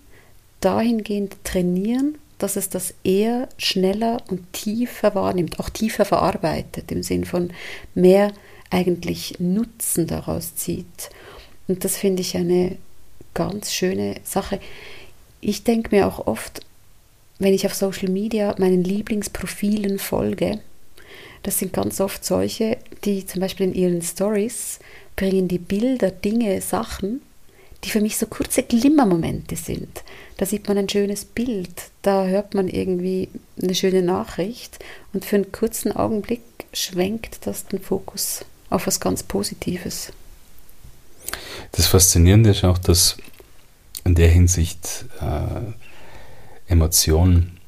dahingehend 0.61 1.35
trainieren, 1.43 2.17
dass 2.41 2.55
es 2.55 2.69
das 2.69 2.93
eher 3.03 3.47
schneller 3.57 4.21
und 4.29 4.51
tiefer 4.53 5.15
wahrnimmt, 5.15 5.59
auch 5.59 5.69
tiefer 5.69 6.05
verarbeitet, 6.05 6.91
im 6.91 7.03
Sinn 7.03 7.25
von 7.25 7.51
mehr 7.93 8.33
eigentlich 8.69 9.35
Nutzen 9.39 10.07
daraus 10.07 10.55
zieht. 10.55 11.09
Und 11.67 11.83
das 11.83 11.97
finde 11.97 12.21
ich 12.21 12.35
eine 12.35 12.77
ganz 13.33 13.71
schöne 13.73 14.15
Sache. 14.23 14.59
Ich 15.39 15.63
denke 15.63 15.95
mir 15.95 16.07
auch 16.07 16.27
oft, 16.27 16.61
wenn 17.39 17.53
ich 17.53 17.65
auf 17.65 17.73
Social 17.73 18.09
Media 18.09 18.55
meinen 18.57 18.83
Lieblingsprofilen 18.83 19.99
folge, 19.99 20.59
das 21.43 21.59
sind 21.59 21.73
ganz 21.73 21.99
oft 21.99 22.23
solche, 22.23 22.77
die 23.03 23.25
zum 23.25 23.41
Beispiel 23.41 23.67
in 23.67 23.73
ihren 23.73 24.01
Stories 24.01 24.79
bringen 25.15 25.47
die 25.47 25.57
Bilder, 25.57 26.11
Dinge, 26.11 26.61
Sachen, 26.61 27.21
die 27.83 27.89
für 27.89 28.01
mich 28.01 28.17
so 28.17 28.27
kurze 28.27 28.63
Glimmermomente 28.63 29.55
sind. 29.55 30.03
Da 30.41 30.47
sieht 30.47 30.67
man 30.67 30.75
ein 30.75 30.89
schönes 30.89 31.23
Bild, 31.23 31.69
da 32.01 32.25
hört 32.25 32.55
man 32.55 32.67
irgendwie 32.67 33.29
eine 33.61 33.75
schöne 33.75 34.01
Nachricht 34.01 34.79
und 35.13 35.23
für 35.23 35.35
einen 35.35 35.51
kurzen 35.51 35.95
Augenblick 35.95 36.41
schwenkt 36.73 37.45
das 37.45 37.67
den 37.67 37.79
Fokus 37.79 38.43
auf 38.71 38.87
was 38.87 38.99
ganz 38.99 39.21
Positives. 39.21 40.11
Das 41.73 41.85
Faszinierende 41.85 42.49
ist 42.49 42.63
auch, 42.63 42.79
dass 42.79 43.17
in 44.03 44.15
der 44.15 44.29
Hinsicht 44.29 45.05
äh, 45.21 46.71
Emotionen 46.71 47.59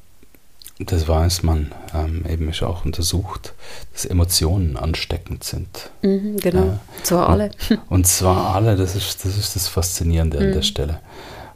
das 0.80 1.06
weiß 1.06 1.44
man, 1.44 1.70
ähm, 1.94 2.24
eben 2.28 2.48
ist 2.48 2.64
auch 2.64 2.84
untersucht, 2.84 3.54
dass 3.92 4.04
Emotionen 4.04 4.76
ansteckend 4.76 5.44
sind. 5.44 5.90
Mhm, 6.02 6.38
genau, 6.38 6.64
ja. 6.64 6.80
zwar 7.04 7.28
alle. 7.28 7.50
Und, 7.70 7.80
und, 7.90 8.06
zwar 8.08 8.56
alle, 8.56 8.74
das 8.74 8.96
ist 8.96 9.24
das, 9.24 9.38
ist 9.38 9.54
das 9.54 9.68
Faszinierende 9.68 10.38
mhm. 10.38 10.42
an 10.42 10.48
der 10.50 10.62
mhm. 10.62 10.66
Stelle. 10.66 11.00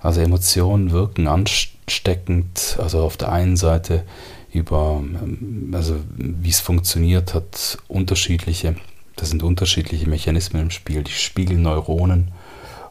Also 0.01 0.21
Emotionen 0.21 0.91
wirken 0.91 1.27
ansteckend, 1.27 2.77
also 2.81 3.03
auf 3.03 3.17
der 3.17 3.33
einen 3.33 3.57
Seite 3.57 4.05
über, 4.53 5.01
ähm, 5.03 5.73
also 5.75 5.97
wie 6.17 6.51
es 6.51 6.61
funktioniert, 6.61 7.35
hat 7.35 7.79
unterschiedliche, 7.89 8.77
das 9.17 9.31
sind 9.31 9.43
unterschiedliche 9.43 10.09
Mechanismen 10.09 10.63
im 10.63 10.71
Spiel, 10.71 11.03
die 11.03 11.13
Spiegelneuronen 11.13 12.29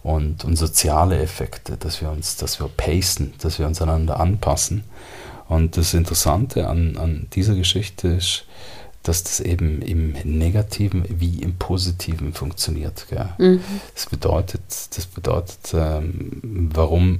und, 0.03 0.43
und 0.45 0.55
soziale 0.55 1.19
Effekte, 1.19 1.77
dass 1.77 2.01
wir 2.01 2.11
uns, 2.11 2.37
dass 2.37 2.59
wir 2.59 2.67
pacen, 2.67 3.33
dass 3.39 3.59
wir 3.59 3.67
uns 3.67 3.81
einander 3.81 4.19
anpassen. 4.19 4.83
Und 5.47 5.77
das 5.77 5.93
Interessante 5.93 6.67
an, 6.67 6.97
an 6.97 7.27
dieser 7.33 7.55
Geschichte 7.55 8.09
ist, 8.09 8.45
dass 9.07 9.23
das 9.23 9.39
eben 9.39 9.81
im 9.81 10.13
Negativen 10.23 11.05
wie 11.07 11.41
im 11.41 11.55
Positiven 11.55 12.33
funktioniert. 12.33 13.05
Mhm. 13.37 13.61
Das 13.93 14.07
bedeutet, 14.07 14.61
das 14.95 15.05
bedeutet, 15.05 15.73
ähm, 15.73 16.69
warum, 16.73 17.19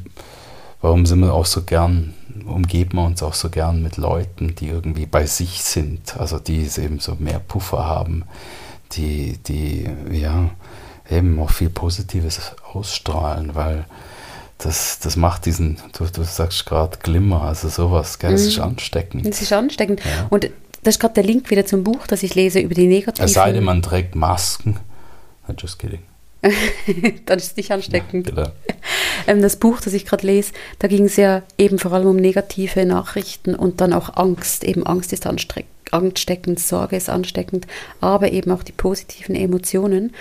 warum 0.82 1.06
sind 1.06 1.21
wir 1.21 1.34
auch 1.34 1.45
so 1.45 1.62
gern, 1.62 2.13
umgeben 2.45 2.97
wir 2.97 3.06
uns 3.06 3.23
auch 3.23 3.34
so 3.34 3.50
gern 3.50 3.82
mit 3.82 3.97
Leuten, 3.97 4.56
die 4.56 4.67
irgendwie 4.67 5.06
bei 5.06 5.26
sich 5.26 5.63
sind, 5.63 6.17
also 6.17 6.39
die 6.39 6.67
eben 6.78 7.00
so 7.00 7.15
mehr 7.19 7.39
Puffer 7.39 7.86
haben, 7.86 8.23
die, 8.93 9.38
die 9.47 9.89
ja 10.12 10.50
eben 11.10 11.39
auch 11.39 11.52
viel 11.52 11.69
Positives 11.69 12.52
ausstrahlen, 12.73 13.56
weil 13.56 13.86
das, 14.58 15.00
das 15.00 15.15
macht 15.15 15.45
diesen, 15.45 15.78
du, 15.97 16.06
du 16.06 16.23
sagst 16.23 16.65
gerade 16.65 16.97
Glimmer, 16.97 17.43
also 17.43 17.69
sowas, 17.69 18.19
gell? 18.19 18.32
das 18.32 18.41
mhm. 18.41 18.47
ist 18.47 18.60
ansteckend. 18.60 19.26
Das 19.26 19.41
ist 19.41 19.54
ansteckend. 19.54 20.02
Ja. 20.04 20.28
Und 20.30 20.50
das 20.88 20.95
ist 20.95 21.00
gerade 21.02 21.15
der 21.15 21.26
Link 21.26 21.50
wieder 21.50 21.65
zum 21.65 21.84
Buch, 21.84 22.08
das 22.08 22.23
ich 22.23 22.34
lese 22.34 22.62
über 22.62 22.73
die 22.73 22.88
negativen. 22.88 23.26
Es 23.26 23.34
sei 23.34 23.52
denn, 23.52 23.65
man 23.65 23.82
trägt 23.82 24.15
Masken. 24.15 24.80
Just 25.58 25.80
kidding. 25.80 26.00
dann 27.26 27.38
ist 27.38 27.52
es 27.52 27.58
nicht 27.58 27.71
ansteckend. 27.71 28.28
Ja, 28.30 28.34
genau. 28.34 28.52
ähm, 29.28 29.41
das 29.41 29.58
Buch, 29.58 29.82
das 29.82 29.93
ich 29.93 30.06
gerade 30.06 30.26
lese, 30.26 30.54
da 30.80 30.88
ging 30.88 31.04
es 31.04 31.17
ja 31.17 31.43
eben 31.58 31.78
vor 31.78 31.91
allem 31.91 32.08
um 32.08 32.15
negative 32.15 32.86
Nachrichten 32.86 33.54
und 33.54 33.82
dann 33.82 33.91
auch 33.91 34.15
Angst. 34.15 34.63
Eben 34.63 34.86
Angst 34.86 35.12
ist 35.12 35.28
ansteckend, 35.28 36.60
Sorge 36.62 36.95
ist 36.95 37.10
ansteckend, 37.10 37.67
aber 38.00 38.32
eben 38.32 38.52
auch 38.52 38.63
die 38.63 38.71
positiven 38.71 39.36
Emotionen. 39.36 40.13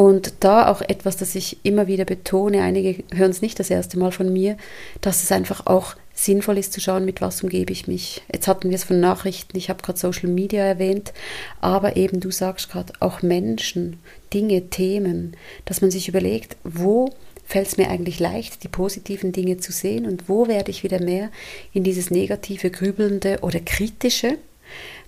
Und 0.00 0.32
da 0.40 0.68
auch 0.68 0.80
etwas, 0.80 1.18
das 1.18 1.34
ich 1.34 1.58
immer 1.62 1.86
wieder 1.86 2.06
betone, 2.06 2.62
einige 2.62 3.04
hören 3.14 3.32
es 3.32 3.42
nicht 3.42 3.60
das 3.60 3.68
erste 3.68 3.98
Mal 3.98 4.12
von 4.12 4.32
mir, 4.32 4.56
dass 5.02 5.22
es 5.22 5.30
einfach 5.30 5.66
auch 5.66 5.94
sinnvoll 6.14 6.56
ist 6.56 6.72
zu 6.72 6.80
schauen, 6.80 7.04
mit 7.04 7.20
was 7.20 7.42
umgebe 7.42 7.70
ich 7.70 7.86
mich. 7.86 8.22
Jetzt 8.32 8.48
hatten 8.48 8.70
wir 8.70 8.76
es 8.76 8.84
von 8.84 8.98
Nachrichten, 8.98 9.58
ich 9.58 9.68
habe 9.68 9.82
gerade 9.82 9.98
Social 9.98 10.30
Media 10.30 10.64
erwähnt, 10.64 11.12
aber 11.60 11.98
eben 11.98 12.18
du 12.18 12.30
sagst 12.30 12.70
gerade 12.70 12.94
auch 13.00 13.20
Menschen, 13.20 13.98
Dinge, 14.32 14.70
Themen, 14.70 15.36
dass 15.66 15.82
man 15.82 15.90
sich 15.90 16.08
überlegt, 16.08 16.56
wo 16.64 17.10
fällt 17.44 17.66
es 17.66 17.76
mir 17.76 17.90
eigentlich 17.90 18.20
leicht, 18.20 18.64
die 18.64 18.68
positiven 18.68 19.32
Dinge 19.32 19.58
zu 19.58 19.70
sehen 19.70 20.06
und 20.06 20.30
wo 20.30 20.48
werde 20.48 20.70
ich 20.70 20.82
wieder 20.82 21.02
mehr 21.02 21.28
in 21.74 21.84
dieses 21.84 22.10
negative, 22.10 22.70
grübelnde 22.70 23.40
oder 23.42 23.60
kritische 23.60 24.38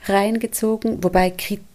reingezogen, 0.05 1.02
wobei 1.02 1.31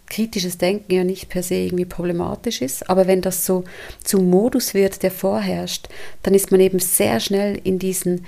kritisches 0.08 0.58
Denken 0.58 0.92
ja 0.92 1.04
nicht 1.04 1.28
per 1.28 1.42
se 1.42 1.54
irgendwie 1.54 1.84
problematisch 1.84 2.62
ist, 2.62 2.88
aber 2.88 3.06
wenn 3.06 3.20
das 3.20 3.44
so 3.46 3.64
zum 4.02 4.28
Modus 4.28 4.74
wird, 4.74 5.02
der 5.02 5.10
vorherrscht, 5.10 5.88
dann 6.22 6.34
ist 6.34 6.50
man 6.50 6.60
eben 6.60 6.78
sehr 6.78 7.20
schnell 7.20 7.60
in 7.62 7.78
diesen 7.78 8.26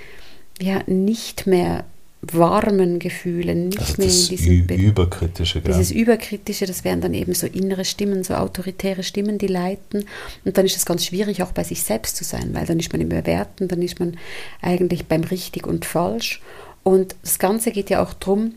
ja 0.59 0.81
nicht 0.85 1.47
mehr 1.47 1.85
warmen 2.21 2.99
Gefühlen, 2.99 3.69
nicht 3.69 3.79
also 3.79 3.95
mehr 3.97 4.11
in 4.11 4.67
diesem 4.67 4.87
überkritische, 4.87 5.61
gell? 5.61 5.73
dieses 5.73 5.91
überkritische, 5.91 6.67
das 6.67 6.83
wären 6.83 7.01
dann 7.01 7.15
eben 7.15 7.33
so 7.33 7.47
innere 7.47 7.83
Stimmen, 7.83 8.23
so 8.23 8.35
autoritäre 8.35 9.01
Stimmen, 9.01 9.39
die 9.39 9.47
leiten. 9.47 10.05
Und 10.45 10.57
dann 10.57 10.65
ist 10.65 10.77
es 10.77 10.85
ganz 10.85 11.05
schwierig 11.05 11.41
auch 11.41 11.51
bei 11.51 11.63
sich 11.63 11.81
selbst 11.81 12.15
zu 12.15 12.23
sein, 12.23 12.53
weil 12.53 12.67
dann 12.67 12.79
ist 12.79 12.93
man 12.93 13.01
im 13.01 13.09
Bewerten, 13.09 13.67
dann 13.67 13.81
ist 13.81 13.99
man 13.99 14.17
eigentlich 14.61 15.07
beim 15.07 15.23
richtig 15.23 15.65
und 15.65 15.85
falsch. 15.85 16.41
Und 16.83 17.15
das 17.23 17.39
Ganze 17.39 17.71
geht 17.71 17.89
ja 17.89 18.03
auch 18.03 18.13
darum, 18.13 18.53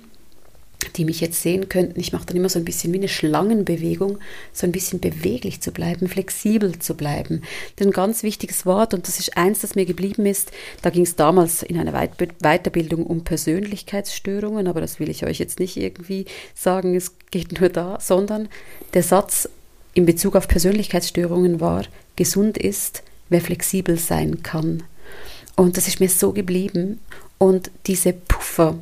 die 0.93 1.05
mich 1.05 1.21
jetzt 1.21 1.43
sehen 1.43 1.69
könnten, 1.69 1.99
ich 1.99 2.13
mache 2.13 2.27
dann 2.27 2.37
immer 2.37 2.49
so 2.49 2.59
ein 2.59 2.65
bisschen 2.65 2.93
wie 2.93 2.99
eine 2.99 3.09
Schlangenbewegung, 3.09 4.19
so 4.53 4.67
ein 4.67 4.73
bisschen 4.73 5.01
beweglich 5.01 5.61
zu 5.61 5.73
bleiben, 5.73 6.09
flexibel 6.09 6.79
zu 6.79 6.95
bleiben. 6.95 7.43
Denn 7.79 7.89
ein 7.89 7.93
ganz 7.93 8.23
wichtiges 8.23 8.67
Wort, 8.67 8.95
und 8.95 9.09
das 9.09 9.19
ist 9.19 9.37
eins, 9.37 9.61
das 9.61 9.75
mir 9.75 9.87
geblieben 9.87 10.27
ist, 10.27 10.53
da 10.83 10.91
ging 10.91 11.05
es 11.05 11.17
damals 11.17 11.63
in 11.63 11.79
einer 11.79 11.93
Weiterbildung 11.93 13.07
um 13.07 13.25
Persönlichkeitsstörungen, 13.25 14.67
aber 14.69 14.81
das 14.81 15.01
will 15.01 15.09
ich 15.09 15.25
euch 15.25 15.39
jetzt 15.39 15.61
nicht 15.61 15.77
irgendwie 15.77 16.27
sagen, 16.55 16.95
es 16.95 17.13
geht 17.31 17.61
nur 17.61 17.69
da, 17.69 17.99
sondern 18.01 18.49
der 18.95 19.03
Satz 19.03 19.49
in 19.95 20.07
Bezug 20.07 20.37
auf 20.37 20.49
Persönlichkeitsstörungen 20.49 21.61
war, 21.61 21.85
gesund 22.17 22.59
ist, 22.59 23.03
wer 23.29 23.41
flexibel 23.41 23.99
sein 23.99 24.43
kann. 24.43 24.83
Und 25.57 25.77
das 25.77 25.89
ist 25.89 26.01
mir 26.01 26.09
so 26.09 26.33
geblieben. 26.33 27.01
Und 27.39 27.71
diese 27.87 28.13
Puffer, 28.13 28.79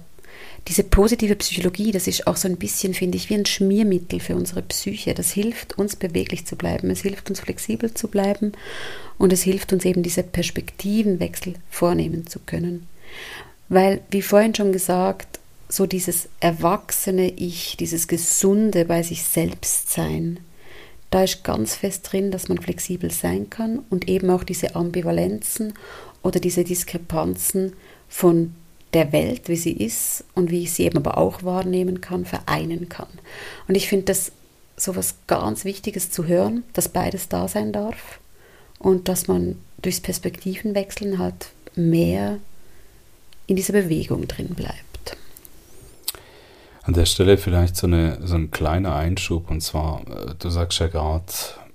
diese 0.68 0.85
positive 0.85 1.35
Psychologie, 1.37 1.90
das 1.90 2.07
ist 2.07 2.27
auch 2.27 2.37
so 2.37 2.46
ein 2.46 2.57
bisschen, 2.57 2.94
finde 2.94 3.16
ich, 3.16 3.29
wie 3.29 3.35
ein 3.35 3.46
Schmiermittel 3.46 4.20
für 4.20 4.37
unsere 4.37 4.62
Psyche. 4.62 5.12
Das 5.12 5.33
hilft 5.33 5.79
uns 5.79 5.96
beweglich 5.96 6.46
zu 6.46 6.57
bleiben, 6.57 6.90
es 6.90 7.01
hilft 7.01 7.29
uns 7.31 7.40
flexibel 7.40 7.92
zu 7.94 8.09
bleiben 8.09 8.53
und 9.18 9.33
es 9.33 9.42
hilft 9.42 9.72
uns 9.72 9.85
eben 9.85 10.03
diese 10.03 10.22
Perspektivenwechsel 10.22 11.55
vornehmen 11.68 12.27
zu 12.27 12.38
können. 12.38 12.87
Weil, 13.68 14.03
wie 14.11 14.22
vorhin 14.22 14.55
schon 14.55 14.72
gesagt, 14.72 15.40
so 15.68 15.87
dieses 15.87 16.29
erwachsene 16.40 17.31
Ich, 17.31 17.77
dieses 17.77 18.07
gesunde 18.07 18.85
bei 18.85 19.03
sich 19.03 19.25
selbst 19.25 19.90
sein, 19.90 20.38
da 21.11 21.25
ist 21.25 21.44
ganz 21.44 21.75
fest 21.75 22.11
drin, 22.11 22.31
dass 22.31 22.48
man 22.48 22.59
flexibel 22.59 23.11
sein 23.11 23.51
kann 23.51 23.81
und 23.90 24.09
eben 24.09 24.31
auch 24.31 24.44
diese 24.44 24.75
Ambivalenzen 24.77 25.75
oder 26.22 26.40
diese 26.40 26.64
Diskrepanzen 26.64 27.75
von 28.09 28.55
der 28.94 29.12
Welt, 29.12 29.48
wie 29.48 29.57
sie 29.57 29.72
ist 29.72 30.24
und 30.35 30.50
wie 30.50 30.62
ich 30.62 30.72
sie 30.72 30.85
eben 30.85 30.98
aber 30.98 31.18
auch 31.18 31.42
wahrnehmen 31.42 32.00
kann, 32.00 32.24
vereinen 32.24 32.88
kann. 32.88 33.09
Und 33.68 33.74
ich 33.74 33.88
finde 33.88 34.07
das 34.07 34.33
so 34.76 34.96
was 34.96 35.16
ganz 35.26 35.64
Wichtiges 35.64 36.11
zu 36.11 36.26
hören, 36.26 36.64
dass 36.72 36.88
beides 36.88 37.28
da 37.28 37.48
sein 37.48 37.72
darf 37.72 38.20
und 38.78 39.09
dass 39.09 39.28
man 39.28 39.57
durchs 39.81 40.00
Perspektivenwechseln 40.00 41.18
halt 41.18 41.50
mehr 41.74 42.38
in 43.46 43.57
dieser 43.57 43.72
Bewegung 43.72 44.28
drin 44.28 44.50
bleibt. 44.50 45.16
An 46.83 46.94
der 46.94 47.07
Stelle 47.07 47.38
vielleicht 47.38 47.76
so, 47.76 47.87
eine, 47.87 48.18
so 48.26 48.35
ein 48.35 48.50
kleiner 48.50 48.94
Einschub 48.96 49.50
und 49.50 49.61
zwar, 49.61 50.02
äh, 50.09 50.35
du 50.38 50.50
sagst 50.50 50.81
ja 50.81 50.88
gerade, 50.88 51.24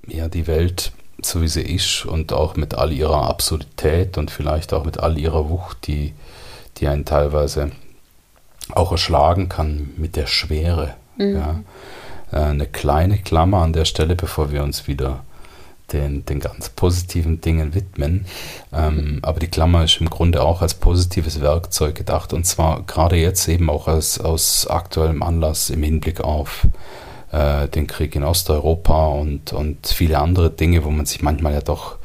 ja, 0.07 0.27
die 0.27 0.47
Welt 0.47 0.91
so 1.23 1.41
wie 1.41 1.47
sie 1.47 1.61
ist 1.61 2.05
und 2.05 2.31
auch 2.31 2.55
mit 2.55 2.75
all 2.75 2.91
ihrer 2.91 3.23
Absurdität 3.23 4.17
und 4.17 4.31
vielleicht 4.31 4.73
auch 4.73 4.85
mit 4.85 4.99
all 4.99 5.17
ihrer 5.17 5.49
Wucht, 5.49 5.87
die 5.87 6.13
die 6.77 6.87
einen 6.87 7.05
teilweise 7.05 7.71
auch 8.73 8.91
erschlagen 8.91 9.49
kann 9.49 9.91
mit 9.97 10.15
der 10.15 10.27
Schwere. 10.27 10.95
Mhm. 11.17 11.35
Ja. 11.35 11.59
Äh, 12.31 12.49
eine 12.49 12.67
kleine 12.67 13.17
Klammer 13.17 13.61
an 13.61 13.73
der 13.73 13.85
Stelle, 13.85 14.15
bevor 14.15 14.51
wir 14.51 14.63
uns 14.63 14.87
wieder 14.87 15.23
den, 15.93 16.25
den 16.25 16.39
ganz 16.39 16.69
positiven 16.69 17.39
Dingen 17.41 17.73
widmen. 17.73 18.25
Ähm, 18.73 19.19
aber 19.21 19.39
die 19.39 19.47
Klammer 19.47 19.85
ist 19.85 20.01
im 20.01 20.09
Grunde 20.09 20.41
auch 20.41 20.61
als 20.61 20.73
positives 20.73 21.39
Werkzeug 21.39 21.95
gedacht 21.95 22.33
und 22.33 22.45
zwar 22.45 22.83
gerade 22.83 23.15
jetzt 23.15 23.47
eben 23.47 23.69
auch 23.69 23.87
als, 23.87 24.19
aus 24.19 24.67
aktuellem 24.67 25.23
Anlass 25.23 25.69
im 25.69 25.83
Hinblick 25.83 26.21
auf 26.21 26.67
äh, 27.31 27.67
den 27.69 27.87
Krieg 27.87 28.15
in 28.15 28.23
Osteuropa 28.23 29.07
und, 29.07 29.53
und 29.53 29.87
viele 29.87 30.19
andere 30.19 30.49
Dinge, 30.49 30.83
wo 30.83 30.89
man 30.89 31.05
sich 31.05 31.21
manchmal 31.21 31.53
ja 31.53 31.61
doch 31.61 31.97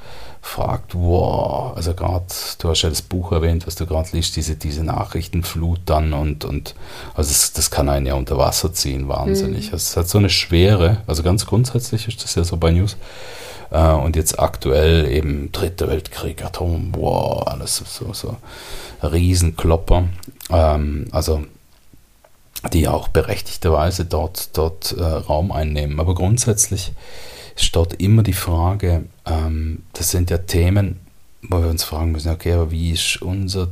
fragt, 0.45 0.95
wow, 0.95 1.75
also 1.77 1.95
gerade, 1.95 2.27
du 2.59 2.69
hast 2.69 2.83
ja 2.83 2.89
das 2.89 3.01
Buch 3.01 3.31
erwähnt, 3.31 3.67
was 3.67 3.77
du 3.77 3.87
gerade 3.87 4.09
liest, 4.13 4.35
diese, 4.35 4.57
diese 4.57 4.83
Nachrichtenflut 4.83 5.81
dann 5.87 6.13
und, 6.13 6.45
und 6.45 6.75
also 7.15 7.31
das, 7.31 7.53
das 7.53 7.71
kann 7.71 7.89
einen 7.89 8.07
ja 8.07 8.15
unter 8.15 8.37
Wasser 8.37 8.75
ziehen, 8.75 9.09
wahnsinnig. 9.09 9.71
Mhm. 9.71 9.77
Es 9.77 9.97
hat 9.97 10.09
so 10.09 10.19
eine 10.19 10.29
Schwere, 10.29 10.99
also 11.07 11.23
ganz 11.23 11.47
grundsätzlich 11.47 12.09
ist 12.09 12.25
das 12.25 12.35
ja 12.35 12.43
so 12.43 12.57
bei 12.57 12.73
News. 12.73 12.97
Äh, 13.71 13.93
und 13.93 14.17
jetzt 14.17 14.39
aktuell 14.41 15.11
eben 15.11 15.53
Dritter 15.53 15.89
Weltkrieg, 15.89 16.45
Atom, 16.45 16.93
wow, 16.97 17.47
alles 17.47 17.77
so, 17.77 18.13
so 18.13 18.37
Riesenklopper. 19.01 20.09
Ähm, 20.51 21.07
also 21.13 21.45
die 22.73 22.89
auch 22.89 23.09
berechtigterweise 23.09 24.05
dort, 24.05 24.57
dort 24.57 24.93
äh, 24.93 25.03
Raum 25.03 25.53
einnehmen. 25.53 26.01
Aber 26.01 26.15
grundsätzlich 26.15 26.93
ist 27.57 27.75
dort 27.75 27.95
immer 27.95 28.23
die 28.23 28.33
Frage, 28.33 29.05
ähm, 29.27 29.83
das 29.93 30.11
sind 30.11 30.31
ja 30.31 30.39
Themen, 30.39 31.01
wo 31.43 31.63
wir 31.63 31.69
uns 31.69 31.85
fragen 31.85 32.13
müssen, 32.13 32.33
okay, 32.33 32.53
aber 32.53 32.71
wie 32.71 32.91
ist, 32.91 33.21
unser, 33.23 33.69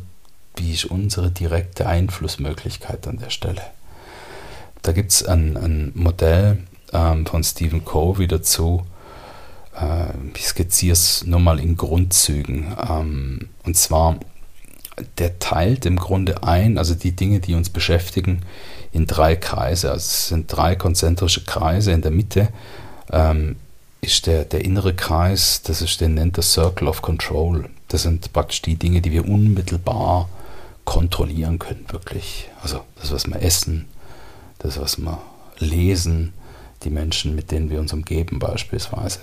wie 0.57 0.73
ist 0.73 0.87
unsere 0.87 1.31
direkte 1.31 1.87
Einflussmöglichkeit 1.87 3.07
an 3.07 3.19
der 3.19 3.31
Stelle? 3.31 3.63
Da 4.83 4.93
gibt 4.93 5.13
es 5.13 5.23
ein, 5.25 5.57
ein 5.57 5.93
Modell 5.95 6.59
ähm, 6.93 7.27
von 7.27 7.45
Stephen 7.45 7.85
Covey 7.85 8.27
dazu, 8.27 8.85
äh, 9.81 10.07
ich 10.37 10.47
skizziere 10.47 10.93
es 10.93 11.25
nur 11.27 11.41
mal 11.41 11.61
in 11.61 11.77
Grundzügen. 11.77 12.77
Ähm, 12.89 13.49
und 13.65 13.77
zwar, 13.77 14.19
der 15.19 15.39
teilt 15.39 15.87
im 15.87 15.97
Grunde 15.97 16.43
ein, 16.43 16.79
also 16.79 16.95
die 16.95 17.13
Dinge, 17.13 17.41
die 17.41 17.55
uns 17.55 17.71
beschäftigen, 17.71 18.43
in 18.93 19.07
drei 19.07 19.37
Kreise. 19.37 19.91
Also 19.91 20.05
es 20.05 20.29
sind 20.29 20.53
drei 20.55 20.77
konzentrische 20.77 21.45
Kreise 21.45 21.93
in 21.93 22.03
der 22.03 22.11
Mitte. 22.11 22.49
Ähm, 23.13 23.57
ist 24.01 24.27
der, 24.27 24.45
der 24.45 24.65
innere 24.65 24.95
Kreis, 24.95 25.63
das 25.63 25.83
ist, 25.83 26.01
den 26.01 26.15
nennt 26.15 26.37
der 26.37 26.43
Circle 26.43 26.89
of 26.89 27.03
Control. 27.03 27.69
Das 27.89 28.03
sind 28.03 28.33
praktisch 28.33 28.63
die 28.63 28.77
Dinge, 28.77 29.01
die 29.01 29.13
wir 29.13 29.29
unmittelbar 29.29 30.29
kontrollieren 30.85 31.59
können, 31.59 31.85
wirklich. 31.91 32.49
Also 32.63 32.81
das, 33.01 33.13
was 33.13 33.27
wir 33.27 33.43
essen, 33.43 33.87
das, 34.59 34.81
was 34.81 34.99
wir 34.99 35.21
lesen, 35.59 36.33
die 36.83 36.91
Menschen, 36.91 37.35
mit 37.35 37.51
denen 37.51 37.71
wir 37.71 37.81
uns 37.81 37.93
umgeben 37.93 38.39
beispielsweise. 38.39 39.21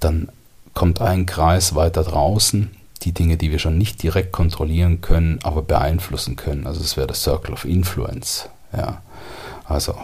Dann 0.00 0.28
kommt 0.74 1.00
ein 1.00 1.26
Kreis 1.26 1.74
weiter 1.74 2.02
draußen, 2.02 2.70
die 3.02 3.12
Dinge, 3.12 3.36
die 3.36 3.50
wir 3.50 3.58
schon 3.58 3.78
nicht 3.78 4.02
direkt 4.02 4.32
kontrollieren 4.32 5.00
können, 5.00 5.38
aber 5.42 5.62
beeinflussen 5.62 6.36
können. 6.36 6.66
Also 6.66 6.80
es 6.80 6.96
wäre 6.96 7.06
der 7.06 7.16
Circle 7.16 7.54
of 7.54 7.64
Influence. 7.64 8.48
Ja. 8.76 9.02
Also 9.64 9.94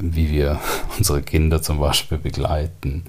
wie 0.00 0.30
wir 0.30 0.58
unsere 0.98 1.22
Kinder 1.22 1.62
zum 1.62 1.78
Beispiel 1.78 2.18
begleiten. 2.18 3.04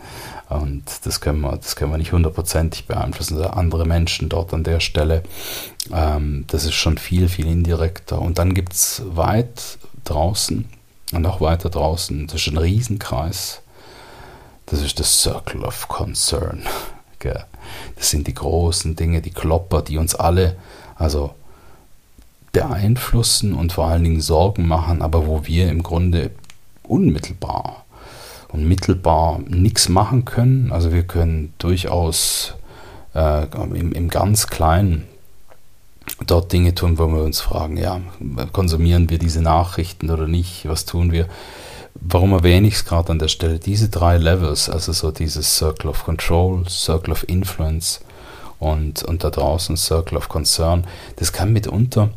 Und 0.50 0.84
das 1.06 1.22
können 1.22 1.42
wir, 1.42 1.58
das 1.58 1.76
können 1.76 1.92
wir 1.92 1.98
nicht 1.98 2.12
hundertprozentig 2.12 2.88
beeinflussen. 2.88 3.38
Also 3.38 3.50
andere 3.50 3.86
Menschen 3.86 4.30
dort 4.30 4.54
an 4.54 4.64
der 4.64 4.80
Stelle. 4.80 5.24
Ähm, 5.92 6.46
das 6.48 6.66
ist 6.66 6.74
schon 6.74 6.98
viel, 6.98 7.30
viel 7.30 7.48
indirekter. 7.48 8.22
Und 8.22 8.38
dann 8.38 8.54
gibt 8.54 8.74
es 8.74 9.02
weit 9.06 9.78
draußen 10.04 10.66
und 11.14 11.22
noch 11.22 11.42
weiter 11.42 11.70
draußen, 11.70 12.28
das 12.28 12.42
ist 12.42 12.48
ein 12.48 12.58
Riesenkreis. 12.58 13.62
Das 14.66 14.82
ist 14.82 15.00
das 15.00 15.22
Circle 15.22 15.64
of 15.64 15.88
Concern. 15.88 16.64
Das 17.96 18.12
sind 18.12 18.28
die 18.28 18.36
großen 18.36 18.96
Dinge, 18.96 19.20
die 19.20 19.32
Klopper, 19.32 19.82
die 19.82 19.98
uns 19.98 20.14
alle, 20.14 20.58
also 20.96 21.34
beeinflussen 22.56 23.54
und 23.54 23.74
vor 23.74 23.88
allen 23.88 24.04
Dingen 24.04 24.22
Sorgen 24.22 24.68
machen, 24.68 25.02
aber 25.02 25.28
wo 25.28 25.46
wir 25.46 25.70
im 25.70 25.84
Grunde 25.84 26.32
unmittelbar 26.84 27.86
unmittelbar 28.56 29.40
nichts 29.48 29.90
machen 29.90 30.24
können. 30.24 30.72
Also 30.72 30.94
wir 30.94 31.04
können 31.04 31.54
durchaus 31.58 32.54
äh, 33.14 33.46
im, 33.74 33.92
im 33.92 34.10
ganz 34.10 34.48
Kleinen 34.48 35.04
dort 36.26 36.54
Dinge 36.54 36.74
tun, 36.74 36.98
wo 36.98 37.08
wir 37.08 37.24
uns 37.24 37.42
fragen, 37.42 37.76
ja, 37.78 38.00
konsumieren 38.54 39.10
wir 39.10 39.18
diese 39.18 39.42
Nachrichten 39.42 40.10
oder 40.10 40.28
nicht, 40.28 40.68
was 40.68 40.86
tun 40.86 41.12
wir? 41.12 41.28
Warum 41.96 42.32
erwähne 42.34 42.68
ich 42.68 42.76
es 42.76 42.86
gerade 42.86 43.12
an 43.12 43.20
der 43.20 43.28
Stelle? 43.28 43.60
Diese 43.60 43.90
drei 43.90 44.18
Levels, 44.18 44.70
also 44.70 44.94
so 44.94 45.12
dieses 45.12 45.58
Circle 45.58 45.90
of 45.90 46.04
Control, 46.06 46.68
Circle 46.70 47.12
of 47.12 47.28
Influence 47.28 48.02
und, 48.60 49.04
und 49.04 49.24
da 49.24 49.30
draußen 49.30 49.76
Circle 49.76 50.18
of 50.18 50.30
Concern, 50.30 50.86
das 51.18 51.34
kann 51.34 51.52
mitunter 51.52 52.10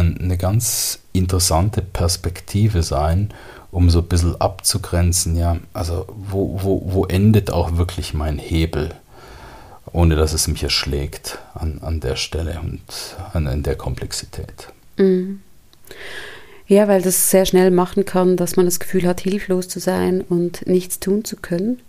eine 0.00 0.36
ganz 0.36 1.00
interessante 1.12 1.82
Perspektive 1.82 2.82
sein, 2.82 3.32
um 3.70 3.90
so 3.90 4.00
ein 4.00 4.06
bisschen 4.06 4.40
abzugrenzen, 4.40 5.36
ja, 5.36 5.56
also 5.72 6.06
wo, 6.08 6.58
wo, 6.62 6.82
wo 6.86 7.06
endet 7.06 7.50
auch 7.50 7.76
wirklich 7.76 8.12
mein 8.12 8.38
Hebel, 8.38 8.94
ohne 9.92 10.16
dass 10.16 10.32
es 10.32 10.46
mich 10.48 10.62
erschlägt 10.62 11.38
an, 11.54 11.78
an 11.80 12.00
der 12.00 12.16
Stelle 12.16 12.60
und 12.60 12.82
an, 13.32 13.46
in 13.46 13.62
der 13.62 13.76
Komplexität. 13.76 14.68
Mhm. 14.98 15.40
Ja, 16.66 16.88
weil 16.88 17.02
das 17.02 17.30
sehr 17.30 17.44
schnell 17.44 17.70
machen 17.70 18.04
kann, 18.04 18.36
dass 18.36 18.56
man 18.56 18.66
das 18.66 18.80
Gefühl 18.80 19.06
hat, 19.06 19.20
hilflos 19.20 19.68
zu 19.68 19.80
sein 19.80 20.20
und 20.22 20.66
nichts 20.66 21.00
tun 21.00 21.24
zu 21.24 21.36
können. 21.36 21.80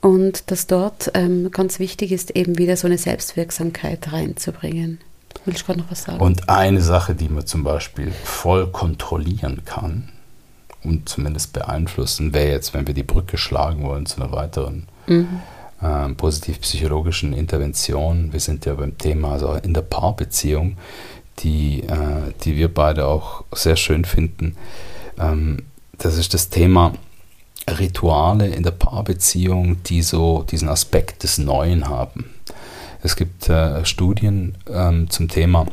Und 0.00 0.50
dass 0.50 0.66
dort 0.66 1.10
ähm, 1.14 1.50
ganz 1.50 1.78
wichtig 1.78 2.12
ist, 2.12 2.36
eben 2.36 2.58
wieder 2.58 2.76
so 2.76 2.86
eine 2.86 2.98
Selbstwirksamkeit 2.98 4.12
reinzubringen. 4.12 5.00
Will 5.44 5.54
ich 5.54 5.64
gerade 5.64 5.80
noch 5.80 5.90
was 5.90 6.02
sagen? 6.02 6.20
Und 6.20 6.48
eine 6.48 6.80
Sache, 6.80 7.14
die 7.14 7.28
man 7.28 7.46
zum 7.46 7.64
Beispiel 7.64 8.12
voll 8.12 8.68
kontrollieren 8.68 9.62
kann 9.64 10.08
und 10.82 11.08
zumindest 11.08 11.52
beeinflussen, 11.52 12.32
wäre 12.32 12.50
jetzt, 12.50 12.74
wenn 12.74 12.86
wir 12.86 12.94
die 12.94 13.02
Brücke 13.02 13.36
schlagen 13.36 13.84
wollen 13.84 14.06
zu 14.06 14.20
einer 14.22 14.32
weiteren 14.32 14.86
mhm. 15.06 15.40
äh, 15.82 16.08
positiv-psychologischen 16.10 17.32
Intervention. 17.32 18.32
Wir 18.32 18.40
sind 18.40 18.64
ja 18.64 18.74
beim 18.74 18.96
Thema, 18.96 19.32
also 19.32 19.54
in 19.54 19.74
der 19.74 19.82
Paarbeziehung, 19.82 20.76
die, 21.40 21.82
äh, 21.82 22.32
die 22.42 22.56
wir 22.56 22.72
beide 22.72 23.06
auch 23.06 23.44
sehr 23.52 23.76
schön 23.76 24.04
finden. 24.04 24.56
Ähm, 25.18 25.64
das 25.98 26.16
ist 26.16 26.34
das 26.34 26.48
Thema 26.48 26.92
Rituale 27.68 28.48
in 28.48 28.62
der 28.62 28.72
Paarbeziehung, 28.72 29.82
die 29.84 30.02
so 30.02 30.42
diesen 30.42 30.68
Aspekt 30.68 31.22
des 31.22 31.38
Neuen 31.38 31.88
haben. 31.88 32.30
Es 33.04 33.16
gibt 33.16 33.50
äh, 33.50 33.84
Studien 33.84 34.56
ähm, 34.66 35.10
zum 35.10 35.28
Thema, 35.28 35.66